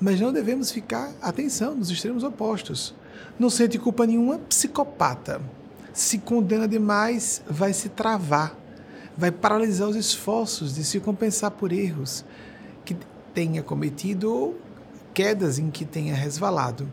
Mas 0.00 0.20
não 0.20 0.32
devemos 0.32 0.70
ficar, 0.70 1.12
atenção, 1.22 1.74
nos 1.74 1.90
extremos 1.90 2.24
opostos. 2.24 2.94
Não 3.38 3.48
sente 3.48 3.78
culpa 3.78 4.06
nenhuma, 4.06 4.38
psicopata. 4.38 5.40
Se 5.92 6.18
condena 6.18 6.66
demais, 6.66 7.42
vai 7.48 7.72
se 7.72 7.88
travar, 7.88 8.56
vai 9.16 9.30
paralisar 9.30 9.88
os 9.88 9.96
esforços 9.96 10.74
de 10.74 10.84
se 10.84 11.00
compensar 11.00 11.50
por 11.50 11.72
erros 11.72 12.24
que 12.84 12.96
tenha 13.34 13.62
cometido 13.62 14.32
ou 14.32 14.58
quedas 15.12 15.58
em 15.58 15.70
que 15.70 15.84
tenha 15.84 16.14
resvalado. 16.14 16.92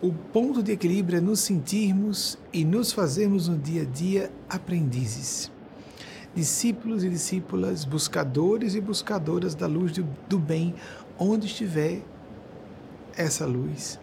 O 0.00 0.12
ponto 0.12 0.62
de 0.62 0.72
equilíbrio 0.72 1.18
é 1.18 1.20
nos 1.20 1.40
sentirmos 1.40 2.38
e 2.52 2.64
nos 2.64 2.92
fazermos 2.92 3.48
no 3.48 3.56
dia 3.56 3.82
a 3.82 3.84
dia 3.84 4.30
aprendizes 4.48 5.53
discípulos 6.34 7.04
e 7.04 7.08
discípulas, 7.08 7.84
buscadores 7.84 8.74
e 8.74 8.80
buscadoras 8.80 9.54
da 9.54 9.66
luz 9.66 9.92
do, 10.28 10.38
bem, 10.38 10.74
onde 11.18 11.46
estiver 11.46 12.02
essa 13.16 13.46
luz. 13.46 13.98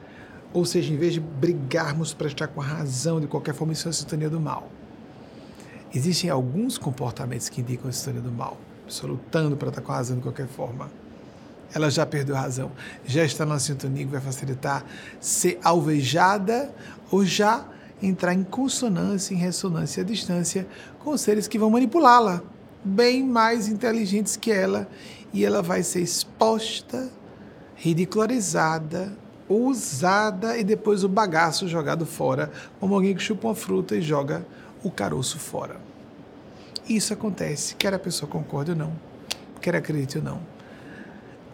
Ou 0.53 0.65
seja, 0.65 0.93
em 0.93 0.97
vez 0.97 1.13
de 1.13 1.19
brigarmos 1.19 2.13
para 2.13 2.27
estar 2.27 2.47
com 2.47 2.61
a 2.61 2.65
razão 2.65 3.19
de 3.19 3.27
qualquer 3.27 3.53
forma, 3.53 3.73
isso 3.73 3.87
é 3.87 3.91
a 3.91 3.93
sintonia 3.93 4.29
do 4.29 4.39
mal. 4.39 4.69
Existem 5.93 6.29
alguns 6.29 6.77
comportamentos 6.77 7.49
que 7.49 7.61
indicam 7.61 7.89
a 7.89 7.91
sintonia 7.91 8.21
do 8.21 8.31
mal. 8.31 8.57
A 8.83 8.85
pessoa 8.87 9.11
lutando 9.11 9.57
para 9.57 9.69
estar 9.69 9.81
com 9.81 9.91
a 9.91 9.95
razão 9.95 10.17
de 10.17 10.23
qualquer 10.23 10.47
forma. 10.47 10.89
Ela 11.73 11.89
já 11.89 12.05
perdeu 12.05 12.35
a 12.35 12.41
razão. 12.41 12.71
Já 13.05 13.23
está 13.23 13.45
na 13.45 13.59
sintonia 13.59 14.05
que 14.05 14.11
vai 14.11 14.21
facilitar 14.21 14.85
ser 15.19 15.59
alvejada 15.63 16.73
ou 17.09 17.25
já 17.25 17.65
entrar 18.01 18.33
em 18.33 18.43
consonância, 18.43 19.33
em 19.33 19.37
ressonância 19.37 20.01
à 20.01 20.05
distância 20.05 20.67
com 20.99 21.15
seres 21.17 21.47
que 21.47 21.59
vão 21.59 21.69
manipulá-la, 21.69 22.41
bem 22.83 23.23
mais 23.23 23.67
inteligentes 23.67 24.35
que 24.35 24.51
ela, 24.51 24.87
e 25.33 25.45
ela 25.45 25.61
vai 25.61 25.83
ser 25.83 26.01
exposta, 26.01 27.09
ridicularizada, 27.75 29.15
usada 29.47 30.57
e 30.57 30.63
depois 30.63 31.03
o 31.03 31.09
bagaço 31.09 31.67
jogado 31.67 32.05
fora, 32.05 32.51
como 32.79 32.95
alguém 32.95 33.15
que 33.15 33.21
chupa 33.21 33.47
uma 33.47 33.55
fruta 33.55 33.95
e 33.95 34.01
joga 34.01 34.45
o 34.83 34.89
caroço 34.89 35.37
fora. 35.39 35.77
Isso 36.87 37.13
acontece, 37.13 37.75
quer 37.75 37.93
a 37.93 37.99
pessoa 37.99 38.29
concorde 38.29 38.71
ou 38.71 38.77
não, 38.77 38.93
quer 39.61 39.75
acredite 39.75 40.17
ou 40.17 40.23
não. 40.23 40.41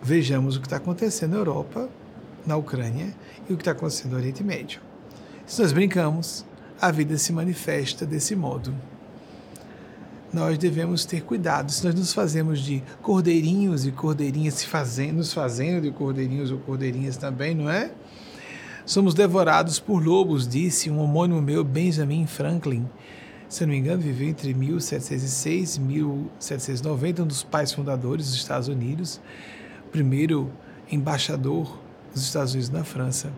Vejamos 0.02 0.56
o 0.56 0.62
que 0.62 0.68
está 0.68 0.78
acontecendo 0.78 1.32
na 1.32 1.38
Europa, 1.38 1.90
na 2.46 2.56
Ucrânia 2.56 3.14
e 3.50 3.54
o 3.54 3.58
que 3.58 3.62
está 3.62 3.72
acontecendo 3.72 4.12
no 4.12 4.18
Oriente 4.18 4.44
Médio. 4.44 4.87
Se 5.48 5.62
nós 5.62 5.72
brincamos, 5.72 6.46
a 6.80 6.92
vida 6.92 7.18
se 7.18 7.32
manifesta 7.32 8.06
desse 8.06 8.36
modo. 8.36 8.76
nós 10.34 10.58
devemos 10.58 11.06
ter 11.06 11.24
cuidado. 11.24 11.72
Se 11.72 11.86
nós 11.86 11.96
nos 11.96 12.12
fazemos 12.12 12.60
de 12.60 12.84
cordeirinhos 13.02 13.86
e 13.86 13.92
cordeirinhas, 13.94 14.56
se 14.56 14.68
fazendo, 14.68 15.18
nos 15.18 15.32
fazendo 15.32 15.84
de 15.84 15.90
cordeirinhos 15.90 16.52
ou 16.52 16.60
cordeirinhas 16.60 17.16
também, 17.16 17.56
não 17.56 17.70
é? 17.70 17.92
Somos 18.86 19.14
devorados 19.14 19.80
por 19.80 20.06
lobos, 20.06 20.46
disse 20.46 20.92
um 20.92 21.00
homônimo 21.00 21.42
meu, 21.42 21.64
Benjamin 21.64 22.28
Franklin. 22.28 22.86
Se 23.48 23.66
não 23.66 23.72
me 23.72 23.80
engano, 23.80 24.02
viveu 24.02 24.28
entre 24.28 24.54
1706 24.54 25.78
e 25.78 25.80
1790, 25.80 27.24
um 27.24 27.26
dos 27.26 27.42
pais 27.42 27.72
fundadores 27.72 28.26
dos 28.26 28.36
Estados 28.36 28.68
Unidos, 28.68 29.22
primeiro 29.94 30.52
embaixador 30.92 31.80
dos 32.14 32.24
Estados 32.24 32.52
Unidos 32.52 32.70
na 32.70 32.84
França 32.84 33.32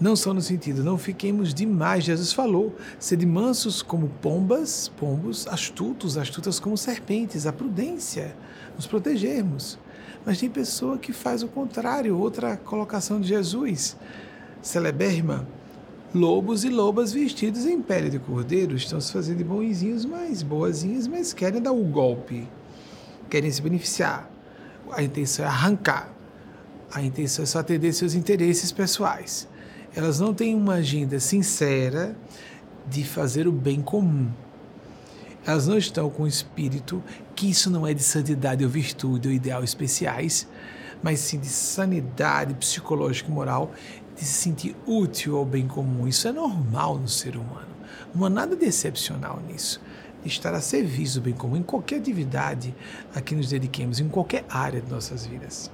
não 0.00 0.16
só 0.16 0.32
no 0.32 0.40
sentido, 0.40 0.82
não 0.82 0.96
fiquemos 0.96 1.52
demais. 1.52 2.04
Jesus 2.04 2.32
falou, 2.32 2.74
sede 2.98 3.26
mansos 3.26 3.82
como 3.82 4.08
pombas, 4.22 4.88
pombos, 4.96 5.46
astutos, 5.46 6.16
astutas 6.16 6.58
como 6.58 6.76
serpentes, 6.76 7.46
a 7.46 7.52
prudência, 7.52 8.34
nos 8.74 8.86
protegermos. 8.86 9.78
Mas 10.24 10.40
tem 10.40 10.48
pessoa 10.48 10.96
que 10.96 11.12
faz 11.12 11.42
o 11.42 11.48
contrário, 11.48 12.18
outra 12.18 12.56
colocação 12.56 13.20
de 13.20 13.28
Jesus, 13.28 13.96
celebérrima, 14.62 15.46
lobos 16.14 16.64
e 16.64 16.70
lobas 16.70 17.12
vestidos 17.12 17.66
em 17.66 17.80
pele 17.82 18.08
de 18.08 18.18
cordeiro 18.18 18.74
estão 18.74 19.00
se 19.00 19.12
fazendo 19.12 19.44
bonzinhos, 19.44 20.06
mas 20.06 20.42
boazinhas, 20.42 21.06
mas 21.06 21.34
querem 21.34 21.60
dar 21.60 21.72
o 21.72 21.84
um 21.84 21.90
golpe, 21.90 22.48
querem 23.28 23.50
se 23.50 23.60
beneficiar. 23.60 24.30
A 24.92 25.02
intenção 25.02 25.44
é 25.44 25.48
arrancar, 25.48 26.12
a 26.90 27.02
intenção 27.02 27.42
é 27.42 27.46
só 27.46 27.58
atender 27.58 27.92
seus 27.92 28.14
interesses 28.14 28.72
pessoais 28.72 29.49
elas 29.94 30.20
não 30.20 30.32
têm 30.32 30.54
uma 30.54 30.74
agenda 30.74 31.18
sincera 31.18 32.16
de 32.88 33.04
fazer 33.04 33.46
o 33.46 33.52
bem 33.52 33.80
comum. 33.80 34.30
Elas 35.44 35.66
não 35.66 35.76
estão 35.76 36.10
com 36.10 36.24
o 36.24 36.28
espírito 36.28 37.02
que 37.34 37.50
isso 37.50 37.70
não 37.70 37.86
é 37.86 37.94
de 37.94 38.02
santidade 38.02 38.64
ou 38.64 38.70
virtude 38.70 39.28
ou 39.28 39.34
ideal 39.34 39.64
especiais, 39.64 40.46
mas 41.02 41.20
sim 41.20 41.38
de 41.38 41.46
sanidade 41.46 42.54
psicológica 42.54 43.30
e 43.30 43.32
moral, 43.32 43.72
de 44.14 44.24
se 44.24 44.34
sentir 44.34 44.76
útil 44.86 45.36
ao 45.38 45.44
bem 45.44 45.66
comum. 45.66 46.06
Isso 46.06 46.28
é 46.28 46.32
normal 46.32 46.98
no 46.98 47.08
ser 47.08 47.36
humano. 47.36 47.70
Não 48.14 48.26
há 48.26 48.30
nada 48.30 48.54
de 48.54 48.66
excepcional 48.66 49.40
nisso. 49.48 49.80
De 50.22 50.28
estar 50.28 50.52
a 50.52 50.60
serviço 50.60 51.20
do 51.20 51.24
bem 51.24 51.32
comum 51.32 51.56
em 51.56 51.62
qualquer 51.62 51.96
atividade 51.96 52.74
a 53.14 53.20
que 53.22 53.34
nos 53.34 53.48
dediquemos, 53.48 53.98
em 53.98 54.08
qualquer 54.08 54.44
área 54.50 54.80
de 54.80 54.90
nossas 54.90 55.24
vidas. 55.24 55.70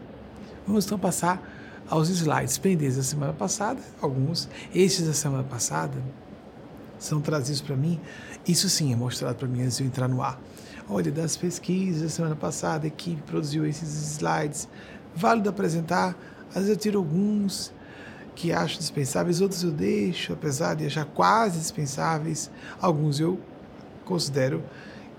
Vamos 0.64 0.84
então 0.84 0.98
passar 0.98 1.55
aos 1.89 2.09
slides 2.09 2.59
pendentes 2.59 2.97
da 2.97 3.03
semana 3.03 3.32
passada, 3.32 3.80
alguns, 4.01 4.49
estes 4.74 5.07
da 5.07 5.12
semana 5.12 5.45
passada, 5.45 6.03
são 6.99 7.20
trazidos 7.20 7.61
para 7.61 7.76
mim. 7.76 8.01
Isso 8.47 8.68
sim 8.68 8.93
é 8.93 8.97
mostrado 8.97 9.37
para 9.37 9.49
mim 9.49 9.62
antes 9.62 9.76
de 9.76 9.84
eu 9.84 9.87
entrar 9.87 10.09
no 10.09 10.22
ar. 10.22 10.41
Olha, 10.89 11.11
das 11.11 11.37
pesquisas 11.37 12.03
da 12.03 12.09
semana 12.09 12.37
passada, 12.37 12.84
a 12.84 12.89
equipe 12.89 13.22
produziu 13.22 13.66
esses 13.66 13.89
slides. 14.12 14.68
Válido 15.14 15.49
apresentar, 15.49 16.16
às 16.49 16.55
vezes 16.55 16.70
eu 16.70 16.76
tiro 16.76 16.99
alguns 16.99 17.72
que 18.34 18.53
acho 18.53 18.78
dispensáveis, 18.78 19.41
outros 19.41 19.62
eu 19.62 19.70
deixo, 19.70 20.32
apesar 20.32 20.74
de 20.74 20.87
achar 20.87 21.05
quase 21.07 21.59
dispensáveis. 21.59 22.51
Alguns 22.80 23.18
eu 23.18 23.41
considero 24.05 24.62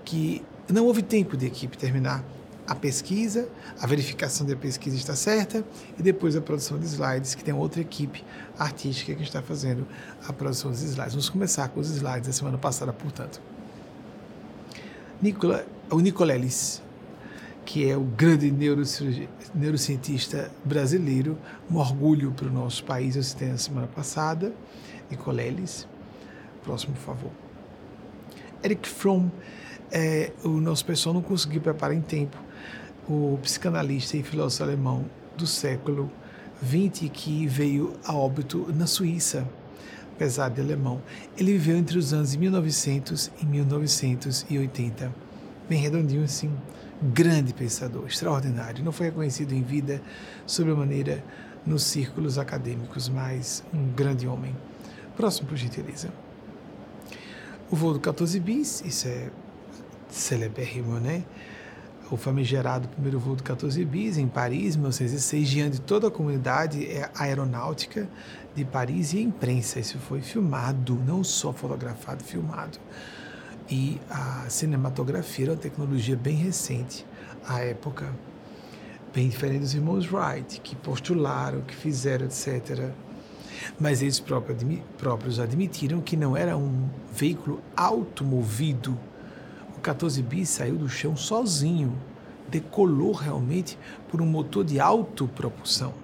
que 0.04 0.42
não 0.68 0.86
houve 0.86 1.02
tempo 1.02 1.36
de 1.36 1.46
equipe 1.46 1.76
terminar 1.76 2.24
a 2.68 2.74
pesquisa, 2.74 3.48
a 3.80 3.86
verificação 3.86 4.46
da 4.46 4.54
pesquisa 4.54 4.94
está 4.94 5.16
certa 5.16 5.64
e 5.98 6.02
depois 6.02 6.36
a 6.36 6.40
produção 6.40 6.78
de 6.78 6.84
slides, 6.84 7.34
que 7.34 7.42
tem 7.42 7.54
outra 7.54 7.80
equipe 7.80 8.22
artística 8.58 9.14
que 9.14 9.22
está 9.22 9.40
fazendo 9.40 9.88
a 10.26 10.32
produção 10.34 10.70
dos 10.70 10.82
slides. 10.82 11.14
Vamos 11.14 11.30
começar 11.30 11.66
com 11.68 11.80
os 11.80 11.88
slides 11.88 12.26
da 12.26 12.32
semana 12.32 12.58
passada, 12.58 12.92
portanto. 12.92 13.40
Nicola, 15.20 15.66
o 15.90 15.98
Nicolelis, 15.98 16.82
que 17.64 17.88
é 17.88 17.96
o 17.96 18.02
grande 18.02 18.50
neurocientista 19.54 20.50
brasileiro, 20.62 21.38
um 21.70 21.76
orgulho 21.76 22.32
para 22.32 22.48
o 22.48 22.52
nosso 22.52 22.84
país, 22.84 23.16
eu 23.16 23.22
citei 23.22 23.48
na 23.48 23.56
semana 23.56 23.86
passada, 23.86 24.52
Nicolelis. 25.10 25.88
Próximo, 26.62 26.92
por 26.92 27.00
favor. 27.00 27.30
Eric 28.62 28.86
Fromm, 28.86 29.30
é, 29.90 30.32
o 30.44 30.60
nosso 30.60 30.84
pessoal 30.84 31.14
não 31.14 31.22
conseguiu 31.22 31.62
preparar 31.62 31.96
em 31.96 32.02
tempo 32.02 32.47
o 33.08 33.38
psicanalista 33.42 34.16
e 34.16 34.22
filósofo 34.22 34.64
alemão 34.64 35.04
do 35.36 35.46
século 35.46 36.10
XX 36.62 37.08
que 37.10 37.46
veio 37.46 37.94
a 38.04 38.14
óbito 38.14 38.66
na 38.74 38.86
Suíça, 38.86 39.48
apesar 40.14 40.50
de 40.50 40.60
alemão. 40.60 41.00
Ele 41.36 41.52
viveu 41.52 41.76
entre 41.76 41.96
os 41.96 42.12
anos 42.12 42.32
de 42.32 42.38
1900 42.38 43.30
e 43.40 43.46
1980. 43.46 45.14
Bem 45.68 45.80
redondinho 45.80 46.24
assim, 46.24 46.52
grande 47.02 47.54
pensador, 47.54 48.06
extraordinário. 48.06 48.84
Não 48.84 48.92
foi 48.92 49.06
reconhecido 49.06 49.52
em 49.52 49.62
vida 49.62 50.02
sobremaneira 50.46 51.24
nos 51.64 51.84
círculos 51.84 52.38
acadêmicos, 52.38 53.08
mas 53.08 53.64
um 53.72 53.88
grande 53.92 54.26
homem. 54.26 54.54
Próximo, 55.16 55.48
por 55.48 55.56
gentileza. 55.56 56.10
O 57.70 57.76
voo 57.76 57.92
do 57.92 58.00
14 58.00 58.38
bis, 58.40 58.82
isso 58.84 59.08
é 59.08 59.30
celebérrimo, 60.08 60.98
né? 60.98 61.24
O 62.10 62.16
famigerado 62.16 62.88
primeiro 62.88 63.18
voo 63.18 63.36
do 63.36 63.42
14 63.42 63.84
bis 63.84 64.16
em 64.16 64.26
Paris, 64.26 64.74
em 64.74 64.78
1906, 64.78 65.48
diante 65.48 65.72
de 65.72 65.80
toda 65.80 66.08
a 66.08 66.10
comunidade 66.10 66.86
é, 66.86 67.10
aeronáutica 67.14 68.08
de 68.54 68.64
Paris 68.64 69.12
e 69.12 69.18
a 69.18 69.20
imprensa. 69.22 69.78
Isso 69.78 69.98
foi 69.98 70.20
filmado, 70.20 70.94
não 71.06 71.22
só 71.22 71.52
fotografado, 71.52 72.24
filmado. 72.24 72.78
E 73.70 74.00
a 74.08 74.46
cinematografia 74.48 75.46
era 75.46 75.52
uma 75.52 75.58
tecnologia 75.58 76.16
bem 76.16 76.36
recente 76.36 77.04
à 77.46 77.60
época, 77.60 78.10
bem 79.14 79.28
diferente 79.28 79.60
dos 79.60 79.74
irmãos 79.74 80.10
Wright, 80.10 80.60
que 80.60 80.74
postularam, 80.74 81.60
que 81.60 81.74
fizeram, 81.74 82.26
etc. 82.26 82.90
Mas 83.78 84.00
eles 84.00 84.18
próprios 84.20 85.38
admitiram 85.38 86.00
que 86.00 86.16
não 86.16 86.34
era 86.34 86.56
um 86.56 86.88
veículo 87.12 87.60
automovido 87.76 88.98
14 89.88 90.22
bis 90.22 90.50
saiu 90.50 90.76
do 90.76 90.86
chão 90.86 91.16
sozinho, 91.16 91.96
decolou 92.46 93.12
realmente 93.12 93.78
por 94.10 94.20
um 94.20 94.26
motor 94.26 94.62
de 94.62 94.78
autopropulsão. 94.78 95.94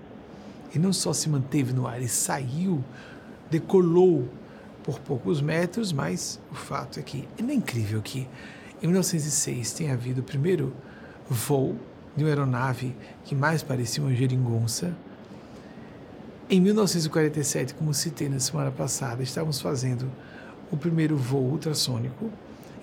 E 0.75 0.79
não 0.79 0.91
só 0.91 1.13
se 1.13 1.29
manteve 1.29 1.75
no 1.75 1.87
ar, 1.87 1.99
ele 1.99 2.09
saiu, 2.09 2.83
decolou 3.51 4.27
por 4.83 4.99
poucos 5.01 5.43
metros, 5.43 5.93
mas 5.93 6.41
o 6.51 6.55
fato 6.55 6.99
é 6.99 7.03
que 7.03 7.29
é 7.37 7.43
incrível 7.43 8.01
que 8.01 8.27
em 8.83 8.87
1906 8.87 9.75
tenha 9.75 9.93
havido 9.93 10.23
o 10.23 10.25
primeiro 10.25 10.73
voo 11.29 11.77
de 12.17 12.25
uma 12.25 12.31
aeronave 12.31 12.97
que 13.23 13.35
mais 13.35 13.63
parecia 13.63 14.03
uma 14.03 14.15
geringonça. 14.15 14.97
Em 16.49 16.59
1947, 16.59 17.75
como 17.75 17.93
citei 17.93 18.31
na 18.31 18.41
semana 18.41 18.71
passada, 18.71 19.23
estávamos 19.23 19.61
fazendo 19.61 20.11
o 20.73 20.77
primeiro 20.77 21.19
voo 21.19 21.51
ultrassônico 21.51 22.31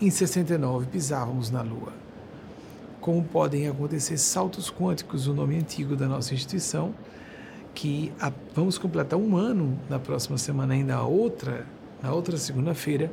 em 0.01 0.09
69 0.09 0.87
pisávamos 0.87 1.51
na 1.51 1.61
Lua. 1.61 1.93
Como 2.99 3.23
podem 3.23 3.67
acontecer 3.67 4.17
saltos 4.17 4.71
quânticos, 4.71 5.27
o 5.27 5.33
nome 5.33 5.55
antigo 5.55 5.95
da 5.95 6.07
nossa 6.07 6.33
instituição, 6.33 6.93
que 7.73 8.11
a, 8.19 8.31
vamos 8.53 8.79
completar 8.79 9.17
um 9.17 9.37
ano 9.37 9.79
na 9.87 9.99
próxima 9.99 10.37
semana, 10.37 10.73
ainda 10.73 10.95
a 10.95 11.03
outra, 11.03 11.67
na 12.01 12.11
outra 12.11 12.35
segunda-feira, 12.37 13.11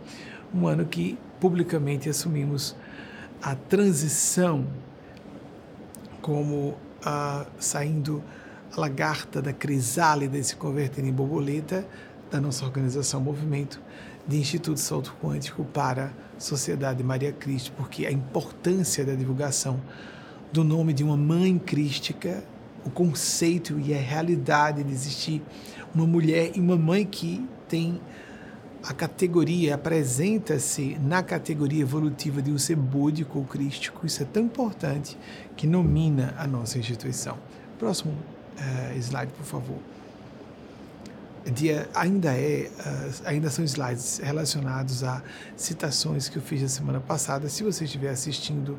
um 0.55 0.67
ano 0.67 0.87
que 0.87 1.19
publicamente 1.39 2.09
assumimos 2.09 2.75
a 3.43 3.55
transição 3.55 4.67
como 6.23 6.75
saindo 7.59 8.23
a 8.75 8.81
lagarta 8.81 9.41
da 9.41 9.53
crisálida 9.53 10.37
e 10.37 10.43
se 10.43 10.57
convertendo 10.57 11.07
em 11.07 11.13
borboleta 11.13 11.87
da 12.31 12.41
nossa 12.41 12.65
organização 12.65 13.21
Movimento 13.21 13.81
de 14.29 14.37
Instituto 14.37 14.79
Salto 14.79 15.17
Quântico 15.23 15.65
para 15.65 16.13
Sociedade 16.39 17.03
Maria 17.03 17.33
Cristo, 17.33 17.73
porque 17.75 18.05
a 18.05 18.13
importância 18.13 19.03
da 19.03 19.15
divulgação 19.15 19.81
do 20.53 20.63
nome 20.63 20.93
de 20.93 21.03
uma 21.03 21.17
mãe 21.17 21.59
crística, 21.59 22.45
o 22.85 22.91
conceito 22.91 23.81
e 23.81 23.95
a 23.95 23.99
realidade 23.99 24.85
de 24.85 24.93
existir 24.93 25.43
uma 25.95 26.07
mulher 26.07 26.53
e 26.55 26.61
uma 26.61 26.77
mãe 26.77 27.07
que 27.07 27.49
tem 27.67 27.99
a 28.85 28.93
categoria, 28.93 29.75
apresenta-se 29.75 30.99
na 31.01 31.23
categoria 31.23 31.81
evolutiva 31.81 32.43
de 32.43 32.53
um 32.53 32.59
ser 32.59 32.77
búdico 32.77 33.39
ou 33.39 33.45
crístico, 33.45 34.07
isso 34.07 34.23
é 34.23 34.27
tão 34.27 34.45
importante 34.45 35.19
que 35.57 35.67
nomina 35.67 36.35
a 36.39 36.47
nossa 36.47 36.79
instituição. 36.79 37.37
Próximo 37.79 38.13
uh, 38.13 38.99
slide, 38.99 39.33
por 39.33 39.45
favor 39.45 39.79
ainda 41.95 42.33
é 42.33 42.71
uh, 42.79 43.23
ainda 43.25 43.51
são 43.51 43.65
slides 43.65 44.19
relacionados 44.19 45.05
a 45.05 45.23
citações 45.57 46.29
que 46.29 46.37
eu 46.37 46.43
fiz 46.43 46.63
na 46.63 46.69
semana 46.69 47.01
passada. 47.01 47.49
Se 47.49 47.63
você 47.63 47.85
estiver 47.85 48.11
assistindo 48.11 48.79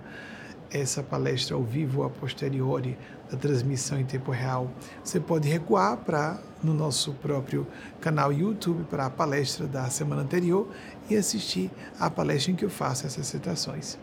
essa 0.72 1.02
palestra 1.02 1.56
ao 1.56 1.64
vivo 1.64 2.04
a 2.04 2.10
posteriori 2.10 2.98
da 3.30 3.38
transmissão 3.38 4.00
em 4.00 4.06
tempo 4.06 4.32
real, 4.32 4.72
você 5.04 5.20
pode 5.20 5.48
recuar 5.48 5.98
para 5.98 6.40
no 6.64 6.74
nosso 6.74 7.14
próprio 7.14 7.66
canal 8.02 8.32
YouTube 8.32 8.84
para 8.90 9.06
a 9.06 9.10
palestra 9.10 9.66
da 9.66 9.90
semana 9.90 10.22
anterior 10.22 10.68
e 11.10 11.16
assistir 11.16 11.72
à 12.00 12.10
palestra 12.10 12.52
em 12.52 12.56
que 12.56 12.66
eu 12.66 12.70
faço 12.70 13.06
essas 13.06 13.28
citações. 13.28 13.98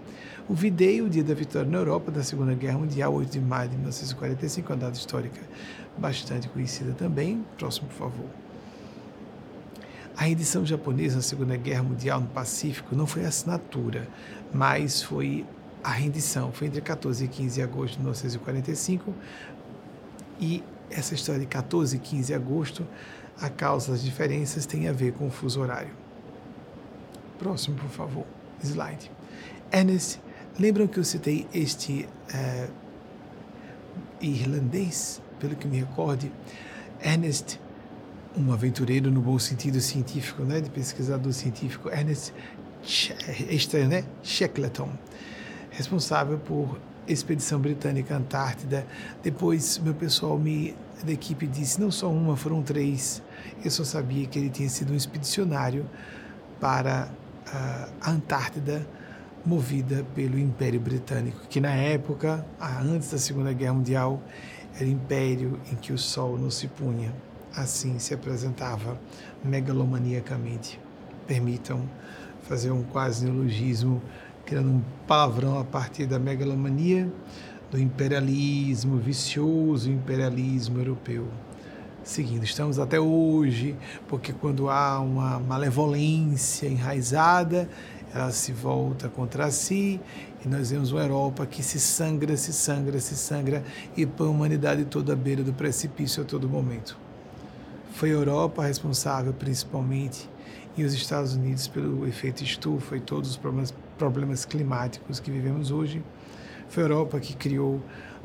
O 0.49 0.55
Videi, 0.55 1.03
o 1.03 1.11
Dia 1.11 1.25
da 1.25 1.35
Vitória 1.35 1.69
na 1.69 1.79
Europa 1.79 2.11
da 2.11 2.23
Segunda 2.23 2.55
Guerra 2.55 2.79
Mundial, 2.79 3.13
8 3.15 3.31
de 3.31 3.41
maio 3.41 3.69
de 3.69 3.77
1945, 3.77 4.73
uma 4.73 4.79
data 4.79 4.97
histórica 4.97 5.41
bastante 5.99 6.49
conhecida 6.49 6.93
também. 6.93 7.45
Próximo, 7.59 7.89
por 7.89 7.97
favor. 7.97 8.46
A 10.17 10.25
rendição 10.25 10.65
japonesa 10.65 11.17
na 11.17 11.23
Segunda 11.23 11.57
Guerra 11.57 11.83
Mundial 11.83 12.21
no 12.21 12.29
Pacífico 12.29 12.95
não 12.97 13.07
foi 13.07 13.25
assinatura, 13.25 14.09
mas 14.53 15.03
foi 15.03 15.45
a 15.85 15.91
rendição. 15.91 16.51
Foi 16.53 16.69
entre 16.69 16.81
14 16.81 17.25
e 17.25 17.29
15 17.29 17.55
de 17.55 17.63
agosto 17.63 17.93
de 17.93 17.99
1945 17.99 19.15
e 20.41 20.63
essa 20.91 21.15
história 21.15 21.41
de 21.41 21.47
14 21.47 21.97
e 21.97 21.99
15 21.99 22.27
de 22.29 22.35
agosto, 22.35 22.87
a 23.41 23.51
causa 23.51 23.93
das 23.93 24.03
diferenças 24.03 24.65
tem 24.65 24.89
a 24.89 24.93
ver 24.93 25.13
com 25.13 25.27
o 25.27 25.31
fuso 25.31 25.61
horário. 25.61 25.93
Próximo, 27.39 27.77
por 27.77 27.91
favor. 27.91 28.25
Slide. 28.63 29.11
Ernest 29.71 30.21
Lembram 30.59 30.87
que 30.87 30.99
eu 30.99 31.05
citei 31.05 31.47
este 31.53 32.09
é, 32.33 32.69
irlandês, 34.23 35.21
pelo 35.39 35.55
que 35.55 35.69
me 35.69 35.81
recorde, 35.81 36.33
Ernest, 37.05 37.61
um 38.37 38.53
aventureiro 38.53 39.11
no 39.11 39.21
bom 39.21 39.39
sentido 39.39 39.81
científico, 39.81 40.43
né, 40.43 40.61
de 40.61 40.71
pesquisador 40.71 41.33
científico, 41.33 41.89
Ernest 41.89 42.33
estranho, 43.51 43.89
né? 43.89 44.05
Shackleton, 44.23 44.91
responsável 45.71 46.39
por 46.39 46.79
expedição 47.09 47.59
britânica 47.59 48.17
Antártida. 48.17 48.87
Depois, 49.23 49.79
meu 49.79 49.95
pessoal 49.95 50.39
me, 50.39 50.75
da 51.05 51.13
equipe 51.13 51.47
disse, 51.47 51.81
não 51.81 51.91
só 51.91 52.11
uma, 52.11 52.37
foram 52.37 52.63
três. 52.63 53.23
Eu 53.65 53.71
só 53.71 53.85
sabia 53.85 54.27
que 54.27 54.39
ele 54.39 54.51
tinha 54.51 54.69
sido 54.69 54.93
um 54.93 54.97
expedicionário 54.97 55.87
para 56.61 57.09
uh, 57.47 57.93
a 58.01 58.11
Antártida 58.11 58.87
movida 59.45 60.05
pelo 60.15 60.39
Império 60.39 60.81
Britânico, 60.81 61.47
que 61.49 61.61
na 61.61 61.71
época, 61.71 62.45
antes 62.83 63.11
da 63.11 63.19
Segunda 63.19 63.53
Guerra 63.53 63.75
Mundial, 63.75 64.21
era 64.75 64.89
império 64.89 65.59
em 65.71 65.77
que 65.77 65.93
o 65.93 65.99
sol 65.99 66.37
não 66.37 66.51
se 66.51 66.67
punha. 66.67 67.15
Assim 67.57 67.99
se 67.99 68.13
apresentava 68.13 69.01
megalomaniacamente. 69.43 70.79
Permitam 71.27 71.89
fazer 72.43 72.71
um 72.71 72.83
quase 72.83 73.25
neologismo, 73.25 74.03
criando 74.45 74.69
um 74.69 74.83
palavrão 75.07 75.59
a 75.59 75.65
partir 75.65 76.05
da 76.05 76.19
megalomania, 76.19 77.11
do 77.71 77.81
imperialismo 77.81 78.99
vicioso, 78.99 79.91
imperialismo 79.91 80.79
europeu. 80.79 81.27
Seguindo, 82.05 82.45
estamos 82.45 82.79
até 82.79 83.01
hoje, 83.01 83.75
porque 84.07 84.35
quando 84.35 84.69
há 84.69 85.01
uma 85.01 85.41
malevolência 85.41 86.69
enraizada, 86.69 87.69
ela 88.15 88.31
se 88.31 88.53
volta 88.53 89.09
contra 89.09 89.51
si 89.51 89.99
e 90.45 90.49
nós 90.49 90.71
vemos 90.71 90.93
uma 90.93 91.01
Europa 91.01 91.45
que 91.47 91.63
se 91.63 91.81
sangra, 91.81 92.37
se 92.37 92.53
sangra, 92.53 93.01
se 93.01 93.17
sangra 93.17 93.65
e 93.97 94.05
põe 94.05 94.29
a 94.29 94.31
humanidade 94.31 94.85
toda 94.85 95.15
à 95.15 95.17
beira 95.17 95.43
do 95.43 95.55
precipício 95.55 96.23
a 96.23 96.27
todo 96.27 96.49
momento. 96.49 97.06
Foi 97.97 98.11
a 98.11 98.13
Europa 98.13 98.63
responsável 98.63 99.33
principalmente 99.33 100.29
e 100.77 100.85
os 100.85 100.93
Estados 100.93 101.35
Unidos 101.35 101.67
pelo 101.67 102.07
efeito 102.07 102.45
estufa 102.45 102.95
e 102.95 103.01
todos 103.01 103.31
os 103.31 103.37
problemas, 103.39 103.75
problemas 103.97 104.45
climáticos 104.45 105.19
que 105.19 105.31
vivemos 105.31 105.71
hoje. 105.71 106.05
Foi 106.69 106.83
a 106.83 106.87
Europa 106.89 107.19
que 107.19 107.35
criou 107.35 107.81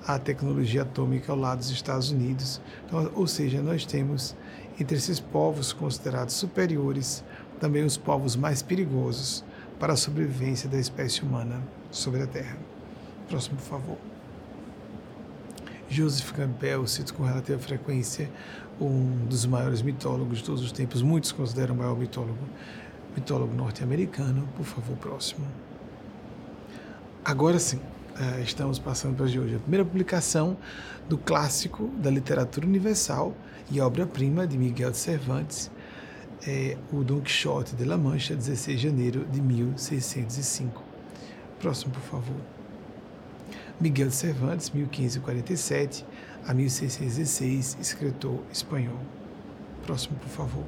a 0.05 0.19
tecnologia 0.19 0.81
atômica 0.81 1.31
ao 1.31 1.37
lado 1.39 1.59
dos 1.59 1.69
Estados 1.69 2.11
Unidos. 2.11 2.59
Então, 2.85 3.09
ou 3.15 3.25
seja, 3.25 3.61
nós 3.61 3.85
temos 3.85 4.35
entre 4.77 4.97
esses 4.97 5.21
povos 5.21 5.71
considerados 5.71 6.35
superiores 6.35 7.23
também 7.57 7.85
os 7.85 7.95
povos 7.95 8.35
mais 8.35 8.61
perigosos, 8.61 9.41
para 9.79 9.93
a 9.93 9.95
sobrevivência 9.95 10.67
da 10.67 10.79
espécie 10.79 11.21
humana 11.21 11.65
sobre 11.89 12.21
a 12.21 12.27
Terra. 12.27 12.57
Próximo, 13.29 13.55
por 13.55 13.63
favor. 13.63 14.10
Joseph 15.91 16.31
Campbell 16.31 16.87
cita 16.87 17.13
com 17.13 17.23
relativa 17.23 17.59
frequência 17.59 18.29
um 18.79 19.25
dos 19.25 19.45
maiores 19.45 19.81
mitólogos 19.81 20.37
de 20.37 20.43
todos 20.45 20.63
os 20.63 20.71
tempos, 20.71 21.01
muitos 21.01 21.31
consideram 21.31 21.75
o 21.75 21.77
maior 21.77 21.97
mitólogo, 21.97 22.39
mitólogo 23.15 23.53
norte-americano. 23.53 24.47
Por 24.55 24.65
favor, 24.65 24.97
próximo. 24.97 25.45
Agora 27.23 27.59
sim, 27.59 27.79
eh, 28.17 28.41
estamos 28.41 28.79
passando 28.79 29.17
para 29.17 29.27
de 29.27 29.39
hoje. 29.39 29.55
A 29.55 29.59
primeira 29.59 29.85
publicação 29.85 30.57
do 31.09 31.17
clássico 31.17 31.87
da 31.97 32.09
literatura 32.09 32.65
universal 32.65 33.35
e 33.69 33.79
obra-prima 33.81 34.47
de 34.47 34.57
Miguel 34.57 34.91
de 34.91 34.97
Cervantes, 34.97 35.69
é 36.47 36.77
o 36.91 37.03
Don 37.03 37.21
Quixote 37.21 37.75
de 37.75 37.85
La 37.85 37.97
Mancha, 37.97 38.33
16 38.33 38.79
de 38.79 38.87
janeiro 38.87 39.25
de 39.25 39.39
1605. 39.41 40.81
Próximo, 41.59 41.93
por 41.93 42.01
favor. 42.01 42.60
Miguel 43.81 44.09
de 44.09 44.15
Cervantes, 44.15 44.69
1547 44.69 46.05
a 46.45 46.53
1616, 46.53 47.77
escritor 47.81 48.39
espanhol. 48.51 48.99
Próximo, 49.83 50.17
por 50.19 50.29
favor. 50.29 50.65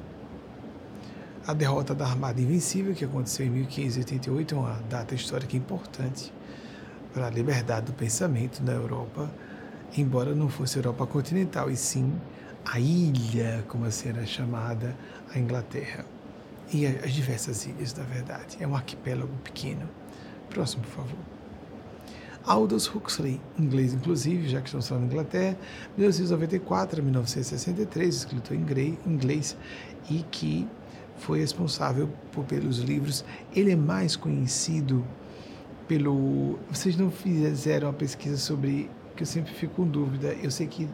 A 1.46 1.54
derrota 1.54 1.94
da 1.94 2.06
Armada 2.06 2.40
Invencível, 2.40 2.92
que 2.92 3.04
aconteceu 3.04 3.46
em 3.46 3.50
1588, 3.50 4.54
é 4.54 4.58
uma 4.58 4.80
data 4.90 5.14
histórica 5.14 5.56
importante 5.56 6.32
para 7.12 7.28
a 7.28 7.30
liberdade 7.30 7.86
do 7.86 7.92
pensamento 7.92 8.60
na 8.64 8.72
Europa, 8.72 9.30
embora 9.96 10.34
não 10.34 10.48
fosse 10.48 10.76
Europa 10.76 11.06
continental, 11.06 11.70
e 11.70 11.76
sim 11.76 12.12
a 12.64 12.80
ilha, 12.80 13.64
como 13.68 13.84
assim 13.84 14.08
era 14.08 14.26
chamada, 14.26 14.96
a 15.32 15.38
Inglaterra. 15.38 16.04
E 16.72 16.84
as 16.84 17.12
diversas 17.12 17.64
ilhas, 17.64 17.94
na 17.94 18.02
verdade. 18.02 18.56
É 18.58 18.66
um 18.66 18.74
arquipélago 18.74 19.36
pequeno. 19.44 19.88
Próximo, 20.50 20.82
por 20.82 20.90
favor. 20.90 21.33
Aldous 22.46 22.86
Huxley, 22.94 23.40
inglês 23.58 23.94
inclusive, 23.94 24.48
já 24.48 24.60
que 24.60 24.66
estamos 24.66 24.86
falando 24.86 25.08
de 25.08 25.14
Inglaterra, 25.14 25.56
1994 25.96 27.00
a 27.00 27.02
1963, 27.02 28.14
escritor 28.14 28.56
inglês, 28.56 29.56
e 30.10 30.24
que 30.30 30.68
foi 31.16 31.40
responsável 31.40 32.08
por, 32.32 32.44
pelos 32.44 32.78
livros. 32.78 33.24
Ele 33.54 33.70
é 33.70 33.76
mais 33.76 34.16
conhecido 34.16 35.04
pelo. 35.88 36.58
Vocês 36.70 36.96
não 36.96 37.10
fizeram 37.10 37.88
a 37.88 37.92
pesquisa 37.92 38.36
sobre. 38.36 38.90
que 39.16 39.22
eu 39.22 39.26
sempre 39.26 39.52
fico 39.54 39.76
com 39.76 39.86
dúvida. 39.86 40.36
Eu 40.42 40.50
sei 40.50 40.66
que 40.66 40.88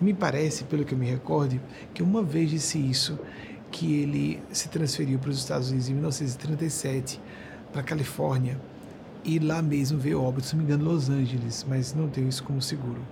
me 0.00 0.12
parece, 0.12 0.64
pelo 0.64 0.84
que 0.84 0.92
eu 0.92 0.98
me 0.98 1.06
recorde, 1.06 1.60
que 1.94 2.02
uma 2.02 2.22
vez 2.22 2.50
disse 2.50 2.78
isso, 2.78 3.18
que 3.70 4.02
ele 4.02 4.42
se 4.52 4.68
transferiu 4.68 5.18
para 5.18 5.30
os 5.30 5.38
Estados 5.38 5.70
Unidos 5.70 5.88
em 5.88 5.94
1937, 5.94 7.20
para 7.72 7.80
a 7.80 7.84
Califórnia, 7.84 8.60
e 9.26 9.40
lá 9.40 9.60
mesmo 9.60 9.98
veio 9.98 10.22
óbito, 10.22 10.46
se 10.46 10.54
não 10.54 10.62
me 10.62 10.72
engano, 10.72 10.88
Los 10.88 11.10
Angeles, 11.10 11.66
mas 11.68 11.92
não 11.92 12.08
tenho 12.08 12.28
isso 12.28 12.44
como 12.44 12.62
seguro. 12.62 13.02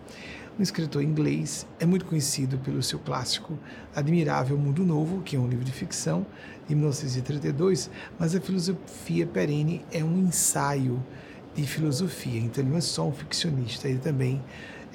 Um 0.56 0.62
escritor 0.62 1.02
inglês 1.02 1.66
é 1.80 1.84
muito 1.84 2.04
conhecido 2.04 2.56
pelo 2.58 2.80
seu 2.80 3.00
clássico 3.00 3.58
Admirável 3.96 4.56
Mundo 4.56 4.84
Novo, 4.84 5.20
que 5.22 5.34
é 5.34 5.38
um 5.40 5.48
livro 5.48 5.64
de 5.64 5.72
ficção 5.72 6.24
de 6.68 6.74
1932, 6.76 7.90
mas 8.16 8.36
a 8.36 8.40
filosofia 8.40 9.26
perene 9.26 9.84
é 9.90 10.04
um 10.04 10.20
ensaio 10.20 11.04
de 11.52 11.66
filosofia, 11.66 12.40
então 12.40 12.62
ele 12.62 12.70
não 12.70 12.78
é 12.78 12.80
só 12.80 13.08
um 13.08 13.12
ficcionista, 13.12 13.88
ele 13.88 13.98
também 13.98 14.40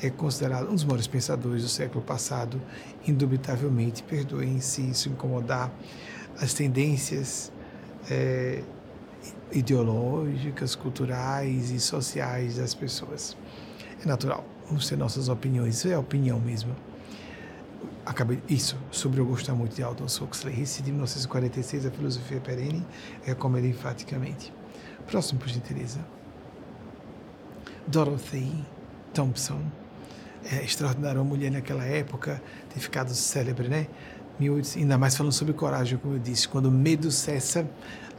é 0.01 0.09
considerado 0.09 0.69
um 0.69 0.73
dos 0.73 0.85
maiores 0.85 1.07
pensadores 1.07 1.63
do 1.63 1.69
século 1.69 2.01
passado, 2.01 2.61
indubitavelmente, 3.05 4.01
perdoem-se 4.03 4.89
isso 4.89 5.09
incomodar 5.09 5.69
as 6.39 6.53
tendências 6.53 7.51
é, 8.09 8.63
ideológicas, 9.51 10.75
culturais 10.75 11.71
e 11.71 11.79
sociais 11.79 12.57
das 12.57 12.73
pessoas. 12.73 13.35
É 14.03 14.07
natural, 14.07 14.45
vamos 14.67 14.87
ter 14.87 14.97
nossas 14.97 15.29
opiniões, 15.29 15.85
é 15.85 15.97
opinião 15.97 16.39
mesmo. 16.39 16.75
Acabei, 18.05 18.41
isso, 18.49 18.77
sobre 18.91 19.19
eu 19.19 19.25
gostar 19.25 19.53
muito 19.53 19.75
de 19.75 19.83
Aldous 19.83 20.19
Huxley, 20.19 20.61
esse 20.61 20.81
de 20.81 20.91
1946, 20.91 21.85
a 21.85 21.91
filosofia 21.91 22.39
perene, 22.39 22.85
recomendo 23.23 23.65
enfaticamente. 23.65 24.53
Próximo, 25.05 25.39
por 25.39 25.49
gentileza. 25.49 25.99
Dorothy 27.85 28.65
Thompson, 29.13 29.61
é, 30.51 30.63
extraordinária, 30.63 31.23
mulher 31.23 31.51
naquela 31.51 31.83
época, 31.83 32.41
ter 32.73 32.79
ficado 32.79 33.13
célebre, 33.13 33.67
né? 33.67 33.87
Ainda 34.75 34.97
mais 34.97 35.17
falando 35.17 35.33
sobre 35.33 35.53
coragem, 35.53 35.97
como 35.97 36.15
eu 36.15 36.19
disse, 36.19 36.47
quando 36.47 36.67
o 36.67 36.71
medo 36.71 37.11
cessa, 37.11 37.69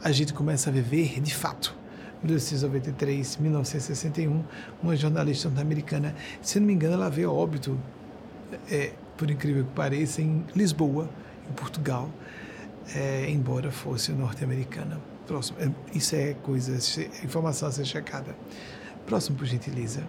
a 0.03 0.11
gente 0.11 0.33
começa 0.33 0.69
a 0.69 0.73
viver 0.73 1.19
de 1.19 1.33
fato. 1.33 1.75
1893, 2.23 3.37
1961, 3.37 4.43
uma 4.81 4.95
jornalista 4.95 5.49
norte-americana, 5.49 6.15
se 6.41 6.59
não 6.59 6.67
me 6.67 6.73
engano, 6.73 6.93
ela 6.93 7.09
veio 7.09 7.29
a 7.29 7.33
óbito, 7.33 7.79
é, 8.69 8.91
por 9.17 9.29
incrível 9.31 9.63
que 9.63 9.71
pareça, 9.71 10.21
em 10.21 10.45
Lisboa, 10.55 11.09
em 11.49 11.53
Portugal, 11.53 12.09
é, 12.95 13.27
embora 13.29 13.71
fosse 13.71 14.11
norte-americana. 14.11 14.99
Próximo, 15.25 15.57
é, 15.59 15.71
isso 15.95 16.15
é 16.15 16.35
coisa, 16.43 16.73
informação 17.23 17.69
a 17.69 17.71
ser 17.71 17.85
checada. 17.85 18.35
Próximo, 19.07 19.37
por 19.37 19.47
gentileza. 19.47 20.03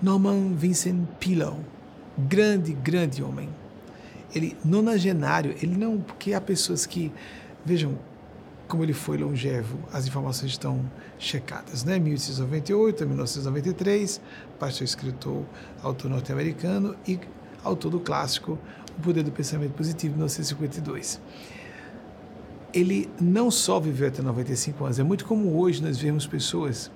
Norman 0.00 0.54
Vincent 0.56 1.06
Peale, 1.20 1.60
grande, 2.16 2.72
grande 2.72 3.22
homem. 3.22 3.48
ele 4.34 4.56
nonagenário, 4.64 5.54
ele 5.62 5.76
não, 5.76 6.00
porque 6.00 6.32
há 6.32 6.40
pessoas 6.40 6.86
que, 6.86 7.12
vejam 7.64 7.98
como 8.72 8.82
ele 8.82 8.94
foi 8.94 9.18
longevo, 9.18 9.78
as 9.92 10.06
informações 10.06 10.52
estão 10.52 10.90
checadas, 11.18 11.84
né? 11.84 11.98
1898 11.98 13.02
a 13.02 13.06
1993, 13.06 14.18
pastor 14.58 14.86
escritor, 14.86 15.44
autor 15.82 16.10
norte-americano 16.10 16.96
e 17.06 17.20
autor 17.62 17.90
do 17.90 18.00
clássico 18.00 18.58
O 18.96 19.02
Poder 19.02 19.24
do 19.24 19.30
Pensamento 19.30 19.74
Positivo, 19.74 20.14
1952. 20.14 21.20
Ele 22.72 23.10
não 23.20 23.50
só 23.50 23.78
viveu 23.78 24.08
até 24.08 24.22
95 24.22 24.84
anos, 24.86 24.98
é 24.98 25.02
muito 25.02 25.26
comum 25.26 25.54
hoje 25.54 25.82
nós 25.82 25.98
vermos 25.98 26.26
pessoas 26.26 26.90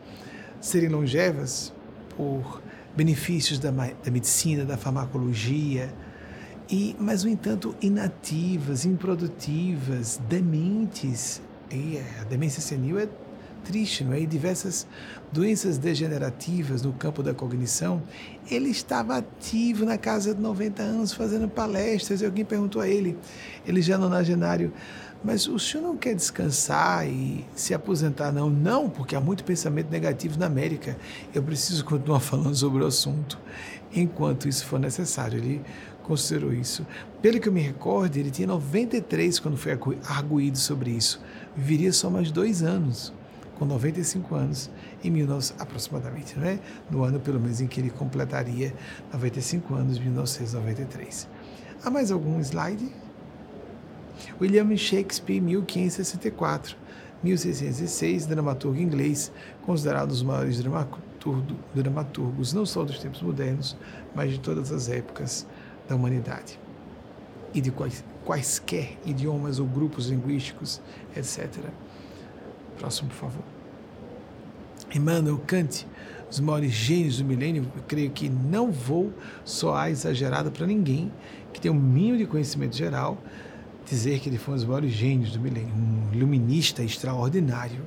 serem 0.59 0.89
longevas 0.89 1.75
por 2.17 2.63
benefícios 2.97 3.59
da, 3.59 3.71
da 3.71 4.11
medicina, 4.11 4.65
da 4.65 4.79
farmacologia, 4.79 5.95
e, 6.71 6.97
mas, 6.99 7.23
no 7.23 7.29
entanto, 7.29 7.77
inativas, 7.83 8.87
improdutivas, 8.87 10.19
dementes. 10.27 11.43
E 11.71 12.01
a 12.21 12.25
demência 12.25 12.61
senil 12.61 12.99
é 12.99 13.09
triste, 13.65 14.05
não 14.05 14.13
é? 14.13 14.21
E 14.21 14.27
diversas 14.27 14.87
doenças 15.33 15.77
degenerativas 15.77 16.83
no 16.83 16.93
campo 16.93 17.23
da 17.23 17.35
cognição. 17.35 18.03
Ele 18.51 18.71
estava 18.71 19.17
ativo 19.17 19.85
na 19.85 19.99
casa 19.99 20.35
de 20.35 20.41
90 20.41 20.83
anos, 20.83 21.13
fazendo 21.13 21.49
palestras, 21.49 22.21
e 22.21 22.25
alguém 22.25 22.45
perguntou 22.45 22.81
a 22.81 22.89
ele, 22.89 23.19
ele 23.67 23.83
já 23.83 23.99
nonagenário, 23.99 24.73
mas 25.25 25.49
o 25.49 25.59
senhor 25.59 25.83
não 25.83 25.97
quer 25.97 26.15
descansar 26.15 27.09
e 27.09 27.45
se 27.57 27.75
aposentar? 27.75 28.31
Não, 28.31 28.49
não, 28.49 28.89
porque 28.89 29.17
há 29.17 29.21
muito 29.21 29.43
pensamento 29.43 29.91
negativo 29.91 30.39
na 30.39 30.47
América. 30.47 30.97
Eu 31.35 31.43
preciso 31.43 31.85
continuar 31.85 32.21
falando 32.21 32.55
sobre 32.55 32.85
o 32.85 32.87
assunto 32.87 33.39
enquanto 33.93 34.49
isso 34.49 34.65
for 34.67 34.79
necessário. 34.79 35.39
Ele 35.39 35.63
considerou 36.05 36.53
isso. 36.53 36.87
Pelo 37.21 37.41
que 37.41 37.49
eu 37.49 37.53
me 37.53 37.61
recordo, 37.61 38.17
ele 38.17 38.31
tinha 38.31 38.47
93 38.47 39.41
quando 39.41 39.57
foi 39.57 39.77
arguído 40.07 40.59
sobre 40.59 40.91
isso. 40.91 41.21
Viveria 41.57 41.93
só 41.93 42.11
mais 42.11 42.31
dois 42.31 42.63
anos, 42.63 43.13
com 43.59 43.65
95 43.65 44.35
anos, 44.35 44.71
em 45.03 45.11
19, 45.11 45.55
aproximadamente, 45.59 46.39
não 46.39 46.47
é? 46.47 46.59
No 46.91 47.03
ano, 47.03 47.19
pelo 47.19 47.41
menos, 47.41 47.61
em 47.61 47.67
que 47.67 47.81
ele 47.81 47.91
completaria 47.91 48.75
95 49.13 49.75
anos, 49.75 49.99
1993. 49.99 51.29
Há 51.83 51.91
mais 51.91 52.11
algum 52.11 52.39
slide? 52.41 52.93
William 54.41 54.77
Shakespeare, 54.77 55.41
1564. 55.41 56.77
1606, 57.23 58.27
dramaturgo 58.27 58.79
inglês, 58.79 59.33
considerado 59.63 60.05
um 60.05 60.09
dos 60.09 60.23
maiores 60.23 60.63
dramaturgos, 61.75 62.53
não 62.53 62.67
só 62.67 62.85
dos 62.85 62.99
tempos 62.99 63.23
modernos, 63.23 63.77
mas 64.15 64.33
de 64.33 64.39
todas 64.39 64.71
as 64.71 64.89
épocas 64.89 65.47
da 65.89 65.97
humanidade. 65.97 66.59
E 67.55 67.61
de 67.61 67.71
quais, 67.71 68.05
quaisquer 68.25 68.99
idiomas 69.07 69.59
ou 69.59 69.67
grupos 69.67 70.09
linguísticos, 70.09 70.81
etc. 71.17 71.49
Próximo, 72.79 73.09
por 73.09 73.17
favor. 73.17 73.43
Emmanuel 74.95 75.41
Kant, 75.47 75.87
os 76.31 76.41
maiores 76.41 76.73
gênios 76.73 77.19
do 77.19 77.25
milênio, 77.25 77.67
eu 77.77 77.83
creio 77.87 78.11
que 78.11 78.29
não 78.29 78.71
vou 78.71 79.13
soar 79.45 79.91
exagerado 79.91 80.51
para 80.51 80.67
ninguém 80.67 81.11
que 81.53 81.61
tem 81.61 81.71
um 81.71 81.75
mínimo 81.75 82.19
de 82.19 82.27
conhecimento 82.27 82.77
geral 82.77 83.19
dizer 83.87 84.21
que 84.21 84.29
ele 84.29 84.37
foi 84.37 84.55
um 84.55 84.57
dos 84.59 84.67
maiores 84.67 84.93
gênios 84.93 85.33
do 85.33 85.41
milênio, 85.41 85.73
um 85.75 86.13
iluminista 86.13 86.83
extraordinário, 86.83 87.83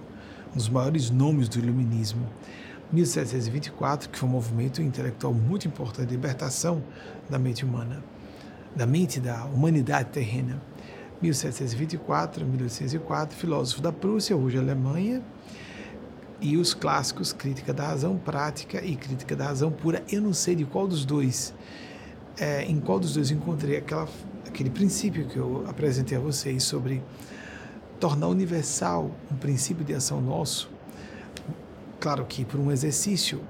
um 0.54 0.58
dos 0.58 0.70
maiores 0.70 1.10
nomes 1.10 1.48
do 1.48 1.60
iluminismo. 1.60 2.26
1724, 2.92 4.10
que 4.10 4.18
foi 4.18 4.28
um 4.28 4.32
movimento 4.32 4.82
intelectual 4.82 5.34
muito 5.34 5.68
importante 5.68 6.10
libertação 6.10 6.82
da 7.30 7.38
mente 7.38 7.64
humana, 7.64 8.04
da 8.76 8.88
mente 8.88 9.20
da 9.20 9.46
humanidade 9.46 10.10
terrena. 10.10 10.60
1724, 11.22 12.46
1804, 12.46 13.38
filósofo 13.38 13.82
da 13.82 13.92
Prússia, 13.92 14.36
hoje 14.36 14.58
Alemanha, 14.58 15.22
e 16.42 16.58
os 16.58 16.74
clássicos 16.74 17.34
Crítica 17.34 17.74
da 17.74 17.88
Razão 17.88 18.18
Prática 18.18 18.84
e 18.84 18.96
Crítica 18.96 19.36
da 19.36 19.46
Razão 19.46 19.72
Pura. 19.72 20.04
Eu 20.12 20.22
não 20.22 20.34
sei 20.34 20.56
de 20.56 20.66
qual 20.66 20.88
dos 20.88 21.06
dois, 21.06 21.54
é, 22.40 22.64
em 22.64 22.80
qual 22.80 23.00
dos 23.00 23.14
dois 23.14 23.32
encontrei 23.32 23.78
aquela 23.78 24.08
aquele 24.48 24.70
princípio 24.70 25.28
que 25.28 25.38
eu 25.38 25.64
apresentei 25.68 26.18
a 26.18 26.22
vocês 26.22 26.64
sobre 26.64 27.04
tornar 28.00 28.28
universal 28.28 29.12
um 29.32 29.36
princípio 29.36 29.86
de 29.86 29.94
ação 29.94 30.20
nosso, 30.20 30.70
claro 32.00 32.26
que 32.26 32.44
por 32.44 32.60
um 32.60 32.72
exercício 32.72 33.42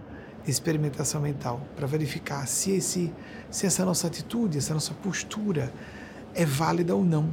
experimentação 0.47 1.21
mental, 1.21 1.61
para 1.75 1.85
verificar 1.85 2.47
se, 2.47 2.71
esse, 2.71 3.13
se 3.49 3.65
essa 3.65 3.85
nossa 3.85 4.07
atitude, 4.07 4.57
essa 4.57 4.73
nossa 4.73 4.93
postura 4.93 5.71
é 6.33 6.45
válida 6.45 6.95
ou 6.95 7.03
não. 7.03 7.29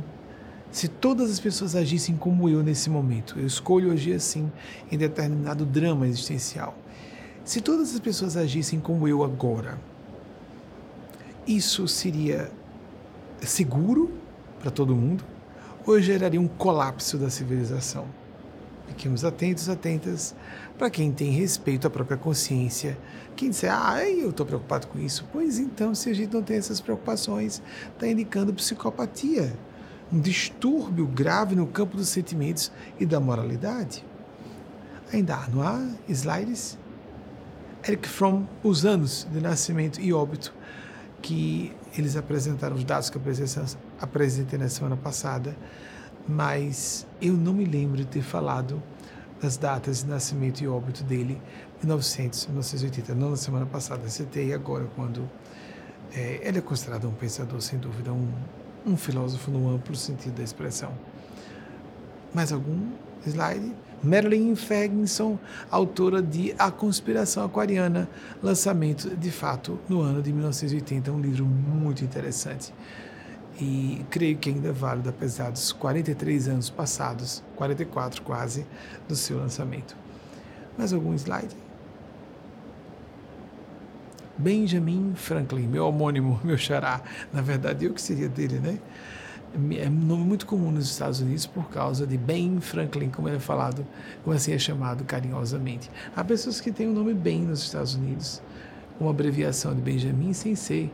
Se 0.77 0.89
todas 0.89 1.31
as 1.31 1.41
pessoas 1.41 1.75
agissem 1.75 2.19
como 2.19 2.51
eu 2.51 2.63
nesse 2.63 2.91
momento, 2.91 3.39
eu 3.39 3.47
escolho 3.47 3.91
agir 3.91 4.13
assim 4.13 4.53
em 4.93 4.99
determinado 4.99 5.65
drama 5.65 6.07
existencial. 6.07 6.77
Se 7.47 7.63
todas 7.63 7.95
as 7.95 7.99
pessoas 7.99 8.37
agissem 8.37 8.79
como 8.79 9.09
eu 9.09 9.25
agora, 9.25 9.81
isso 11.47 11.89
seria 11.89 12.53
seguro 13.41 14.13
para 14.61 14.71
todo 14.71 14.95
mundo 14.95 15.25
ou 15.87 15.99
geraria 15.99 16.39
um 16.39 16.47
colapso 16.47 17.17
da 17.17 17.31
civilização? 17.31 18.07
Fiquemos 18.87 19.25
atentos, 19.25 19.71
atentas, 19.71 20.35
para 20.77 20.91
quem 20.91 21.11
tem 21.11 21.31
respeito 21.31 21.87
à 21.87 21.91
própria 21.91 22.19
consciência. 22.19 22.99
Quem 23.35 23.49
disser, 23.49 23.73
ah, 23.73 24.07
eu 24.07 24.29
estou 24.29 24.45
preocupado 24.45 24.89
com 24.89 24.99
isso. 24.99 25.27
Pois 25.33 25.59
então, 25.59 25.95
se 25.95 26.11
a 26.11 26.15
gente 26.15 26.35
não 26.35 26.43
tem 26.43 26.59
essas 26.59 26.83
preocupações, 26.83 27.63
está 27.95 28.07
indicando 28.07 28.53
psicopatia, 28.53 29.57
um 30.13 30.21
distúrbio 30.21 31.07
grave 31.07 31.55
no 31.55 31.67
campo 31.67 31.97
dos 31.97 32.09
sentimentos 32.09 32.71
e 32.99 33.07
da 33.07 33.19
moralidade. 33.19 34.05
Ainda 35.13 35.37
há, 35.37 35.49
não 35.49 35.63
há 35.63 35.87
slides? 36.09 36.79
Eric 37.87 38.09
Fromm, 38.09 38.45
os 38.63 38.85
anos 38.85 39.27
de 39.31 39.41
nascimento 39.41 40.01
e 40.01 40.13
óbito 40.13 40.53
que 41.23 41.73
eles 41.97 42.17
apresentaram 42.17 42.77
os 42.77 42.85
dados 42.85 43.11
que 43.11 43.17
eu 43.17 43.23
apresentei 44.01 44.59
na 44.59 44.69
semana 44.69 44.97
passada, 44.97 45.57
mas 46.29 47.07
eu 47.21 47.33
não 47.33 47.53
me 47.53 47.65
lembro 47.65 47.97
de 47.97 48.05
ter 48.05 48.23
falado 48.23 48.83
das 49.41 49.57
datas 49.57 50.03
de 50.03 50.09
nascimento 50.09 50.61
e 50.61 50.69
óbito 50.69 51.05
dele, 51.05 51.41
1900, 51.83 52.47
1980, 52.47 53.15
não 53.15 53.31
na 53.31 53.37
semana 53.37 53.67
passada, 53.67 54.09
citei 54.09 54.53
agora 54.53 54.87
quando 54.95 55.29
é, 56.15 56.41
ele 56.43 56.59
é 56.59 56.61
considerado 56.61 57.09
um 57.09 57.13
pensador, 57.13 57.61
sem 57.61 57.79
dúvida, 57.79 58.13
um, 58.13 58.33
um 58.87 58.97
filósofo 58.97 59.51
no 59.51 59.69
amplo 59.75 59.97
sentido 59.97 60.37
da 60.37 60.45
expressão. 60.45 60.93
Mais 62.33 62.53
algum 62.53 62.93
slide? 63.27 63.73
Marilyn 64.03 64.55
Ferguson, 64.55 65.39
autora 65.71 66.23
de 66.23 66.55
A 66.59 66.71
Conspiração 66.71 67.45
Aquariana, 67.45 68.09
lançamento 68.43 69.17
de 69.17 69.31
fato 69.31 69.79
no 69.89 70.01
ano 70.01 70.23
de 70.23 70.33
1980, 70.33 71.11
um 71.11 71.21
livro 71.21 71.45
muito 71.45 72.05
interessante. 72.05 72.73
E 73.59 74.05
creio 74.11 74.37
que 74.37 74.51
ainda 74.51 74.69
é 74.69 74.73
válido, 74.73 75.09
apesar 75.09 75.51
dos 75.51 75.73
43 75.73 76.49
anos 76.49 76.71
passados, 76.71 77.43
44 77.57 78.23
quase, 78.23 78.67
do 79.09 79.17
seu 79.17 79.39
lançamento. 79.39 79.97
Mais 80.77 80.93
algum 80.93 81.15
slide? 81.15 81.66
Benjamin 84.39 85.13
Franklin, 85.15 85.67
meu 85.67 85.87
homônimo, 85.87 86.41
meu 86.45 86.59
xará. 86.59 87.01
Na 87.33 87.43
verdade, 87.43 87.85
eu 87.85 87.95
que 87.95 88.03
seria 88.03 88.29
dele, 88.29 88.59
né? 88.59 88.79
é 89.79 89.89
um 89.89 89.93
nome 89.93 90.25
muito 90.25 90.45
comum 90.45 90.71
nos 90.71 90.91
Estados 90.91 91.21
Unidos 91.21 91.47
por 91.47 91.71
causa 91.71 92.07
de 92.07 92.19
Ben 92.19 92.61
Franklin, 92.61 93.09
como 93.09 93.29
ele 93.29 93.37
é 93.37 93.41
falado, 93.41 93.87
como 94.23 94.37
assim 94.37 94.53
é 94.53 94.59
chamado 94.59 95.03
carinhosamente. 95.05 95.91
Há 96.15 96.23
pessoas 96.23 96.61
que 96.61 96.71
têm 96.71 96.89
o 96.89 96.93
nome 96.93 97.15
Ben 97.15 97.41
nos 97.41 97.63
Estados 97.63 97.95
Unidos, 97.95 98.43
uma 99.01 99.09
abreviação 99.11 99.75
de 99.75 99.81
Benjamin 99.81 100.35
sem 100.35 100.55
ser 100.55 100.93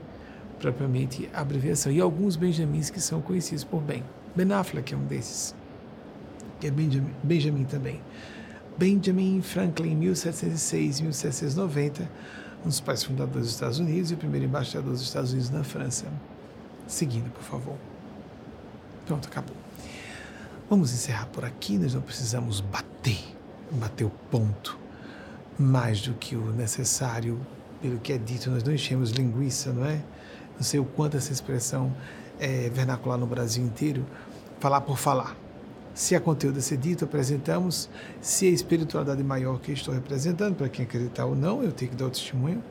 propriamente 0.61 1.29
a 1.35 1.41
abreviação. 1.41 1.91
E 1.91 2.01
alguns 2.01 2.37
Benjamins 2.37 2.89
que 2.89 3.01
são 3.01 3.21
conhecidos 3.21 3.65
por 3.65 3.83
Ben. 3.83 4.05
Ben 4.35 4.51
Affleck 4.53 4.95
é 4.95 4.97
um 4.97 5.05
desses, 5.05 5.55
que 6.61 6.69
é 6.69 6.71
Benjamin, 6.71 7.11
Benjamin 7.23 7.65
também. 7.65 8.01
Benjamin 8.79 9.43
Franklin, 9.43 10.01
1706-1790, 10.01 12.09
um 12.65 12.69
dos 12.69 12.81
pais 12.81 13.03
fundadores 13.03 13.47
dos 13.47 13.55
Estados 13.55 13.79
Unidos 13.79 14.11
e 14.11 14.15
o 14.15 14.17
primeiro 14.17 14.47
embaixador 14.47 14.93
dos 14.93 15.03
Estados 15.03 15.33
Unidos 15.33 15.51
na 15.51 15.65
França. 15.65 16.07
Seguindo, 16.87 17.31
por 17.31 17.43
favor. 17.43 17.77
Pronto, 19.07 19.29
acabou. 19.29 19.57
Vamos 20.71 20.93
encerrar 20.93 21.27
por 21.27 21.45
aqui, 21.45 21.77
nós 21.77 21.95
não 21.95 22.01
precisamos 22.01 22.61
bater, 22.61 23.19
bater 23.73 24.05
o 24.05 24.11
ponto 24.31 24.79
mais 25.59 26.01
do 26.01 26.15
que 26.15 26.35
o 26.35 26.53
necessário 26.53 27.39
pelo 27.83 27.99
que 27.99 28.13
é 28.13 28.19
dito, 28.19 28.49
nós 28.49 28.63
não 28.63 28.73
enchemos 28.73 29.11
linguiça, 29.11 29.73
não 29.73 29.85
é? 29.85 30.01
Não 30.55 30.63
sei 30.63 30.79
o 30.79 30.85
quanto 30.85 31.17
essa 31.17 31.33
expressão 31.33 31.93
é 32.39 32.71
vernacular 32.71 33.19
no 33.19 33.27
Brasil 33.27 33.65
inteiro, 33.65 34.07
falar 34.61 34.81
por 34.83 34.97
falar. 34.97 35.37
Se 35.95 36.17
há 36.17 36.21
conteúdo 36.21 36.59
a 36.59 36.63
ser 36.63 36.79
dito, 36.79 37.05
apresentamos. 37.05 37.89
Se 38.21 38.47
é 38.47 38.51
espiritualidade 38.51 39.23
maior 39.23 39.61
que 39.61 39.73
estou 39.73 39.93
representando, 39.93 40.57
para 40.57 40.69
quem 40.69 40.85
acreditar 40.85 41.27
ou 41.27 41.37
não, 41.37 41.63
eu 41.63 41.73
tenho 41.73 41.91
que 41.91 41.97
dar 41.97 42.07
o 42.07 42.11
testemunho. 42.11 42.63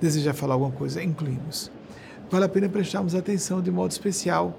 Desejar 0.00 0.34
falar 0.34 0.54
alguma 0.54 0.72
coisa, 0.72 1.02
incluímos. 1.02 1.70
vale 2.30 2.44
a 2.44 2.48
pena 2.48 2.68
prestarmos 2.68 3.14
atenção 3.14 3.62
de 3.62 3.70
modo 3.70 3.90
especial 3.90 4.58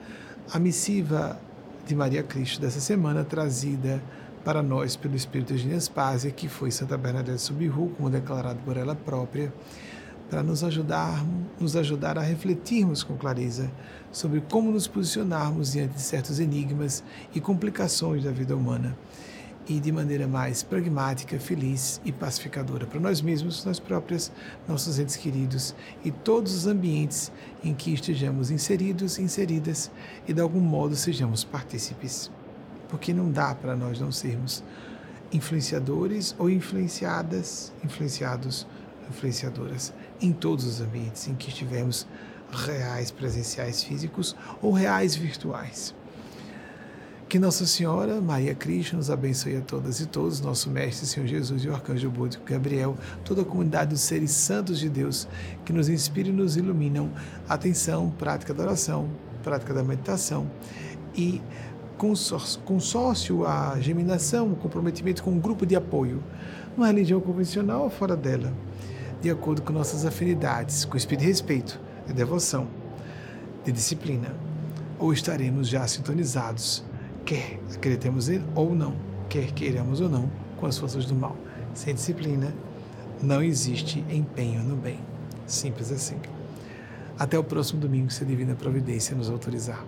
à 0.51 0.57
missiva 0.57 1.39
de 1.85 1.95
Maria 1.95 2.23
Cristo 2.23 2.59
dessa 2.59 2.79
semana, 2.79 3.23
trazida 3.23 4.01
para 4.43 4.63
nós 4.63 4.95
pelo 4.95 5.15
Espírito 5.15 5.53
de 5.53 5.67
Nespásia, 5.67 6.31
que 6.31 6.47
foi 6.47 6.71
Santa 6.71 6.97
Bernadette 6.97 7.41
Subiru, 7.41 7.89
como 7.97 8.09
declarado 8.09 8.59
por 8.65 8.77
ela 8.77 8.95
própria, 8.95 9.53
para 10.29 10.43
nos 10.43 10.63
ajudar, 10.63 11.25
nos 11.59 11.75
ajudar 11.75 12.17
a 12.17 12.21
refletirmos 12.21 13.03
com 13.03 13.15
clareza 13.15 13.71
sobre 14.11 14.41
como 14.41 14.71
nos 14.71 14.87
posicionarmos 14.87 15.71
diante 15.71 15.93
de 15.93 16.01
certos 16.01 16.39
enigmas 16.39 17.03
e 17.33 17.39
complicações 17.39 18.23
da 18.23 18.31
vida 18.31 18.55
humana 18.55 18.97
e 19.69 19.79
de 19.79 19.91
maneira 19.91 20.27
mais 20.27 20.63
pragmática, 20.63 21.37
feliz 21.39 21.99
e 22.05 22.11
pacificadora 22.11 22.85
para 22.85 22.99
nós 22.99 23.21
mesmos, 23.21 23.65
nós 23.65 23.79
próprias, 23.79 24.31
nossos 24.67 24.97
entes 24.97 25.17
queridos 25.17 25.75
e 26.05 26.11
todos 26.11 26.55
os 26.55 26.67
ambientes 26.67 27.31
em 27.63 27.73
que 27.73 27.93
estejamos 27.93 28.49
inseridos, 28.49 29.19
inseridas 29.19 29.91
e 30.27 30.33
de 30.33 30.39
algum 30.39 30.61
modo 30.61 30.95
sejamos 30.95 31.43
partícipes. 31.43 32.31
Porque 32.87 33.13
não 33.13 33.29
dá 33.29 33.53
para 33.53 33.75
nós 33.75 33.99
não 33.99 34.11
sermos 34.11 34.63
influenciadores 35.33 36.33
ou 36.39 36.49
influenciadas, 36.49 37.73
influenciados, 37.83 38.65
influenciadoras 39.09 39.93
em 40.21 40.31
todos 40.31 40.65
os 40.65 40.81
ambientes 40.81 41.27
em 41.27 41.35
que 41.35 41.49
estivermos 41.49 42.07
reais 42.51 43.11
presenciais 43.11 43.83
físicos 43.83 44.35
ou 44.61 44.71
reais 44.71 45.15
virtuais. 45.15 45.93
Que 47.29 47.37
Nossa 47.37 47.65
Senhora, 47.65 48.21
Maria 48.21 48.55
Cristo, 48.55 48.95
nos 48.95 49.11
abençoe 49.11 49.57
a 49.57 49.61
todas 49.61 49.99
e 49.99 50.05
todos, 50.05 50.39
nosso 50.39 50.69
Mestre, 50.69 51.05
Senhor 51.05 51.27
Jesus 51.27 51.65
e 51.65 51.67
o 51.67 51.73
Arcanjo 51.73 52.09
Búdico 52.09 52.45
Gabriel, 52.45 52.95
toda 53.25 53.41
a 53.41 53.45
comunidade 53.45 53.89
dos 53.89 53.99
seres 53.99 54.31
santos 54.31 54.79
de 54.79 54.87
Deus, 54.87 55.27
que 55.65 55.73
nos 55.73 55.89
inspire 55.89 56.29
e 56.29 56.31
nos 56.31 56.55
iluminam. 56.55 57.11
Atenção, 57.49 58.09
prática 58.11 58.53
da 58.53 58.63
oração, 58.63 59.09
prática 59.43 59.73
da 59.73 59.83
meditação 59.83 60.49
e 61.13 61.41
consórcio, 61.97 62.61
consórcio 62.61 63.45
a 63.45 63.77
geminação, 63.77 64.55
comprometimento 64.55 65.21
com 65.21 65.31
um 65.31 65.39
grupo 65.39 65.65
de 65.65 65.75
apoio, 65.75 66.23
numa 66.77 66.87
religião 66.87 67.19
convencional 67.19 67.83
ou 67.83 67.89
fora 67.89 68.15
dela, 68.15 68.53
de 69.21 69.29
acordo 69.29 69.61
com 69.61 69.73
nossas 69.73 70.05
afinidades, 70.05 70.85
com 70.85 70.97
espírito 70.97 71.21
de 71.21 71.27
respeito, 71.27 71.79
de 72.05 72.13
devoção, 72.13 72.67
de 73.65 73.71
disciplina, 73.71 74.33
ou 74.99 75.13
estaremos 75.13 75.67
já 75.67 75.85
sintonizados 75.87 76.83
quer 77.27 77.59
acreditemos 77.75 78.29
ele 78.29 78.45
ou 78.55 78.73
não, 78.73 78.95
quer 79.27 79.51
queiramos 79.51 79.99
ou 79.99 80.07
não, 80.07 80.31
com 80.55 80.65
as 80.65 80.77
forças 80.77 81.05
do 81.05 81.13
mal. 81.13 81.35
Sem 81.73 81.93
disciplina, 81.93 82.53
não 83.21 83.43
existe 83.43 83.99
empenho 84.09 84.63
no 84.63 84.77
bem. 84.77 84.99
Simples 85.45 85.91
assim. 85.91 86.15
Até 87.19 87.37
o 87.37 87.43
próximo 87.43 87.81
domingo, 87.81 88.09
se 88.09 88.23
a 88.23 88.25
Divina 88.25 88.55
Providência 88.55 89.15
nos 89.15 89.29
autorizar. 89.29 89.83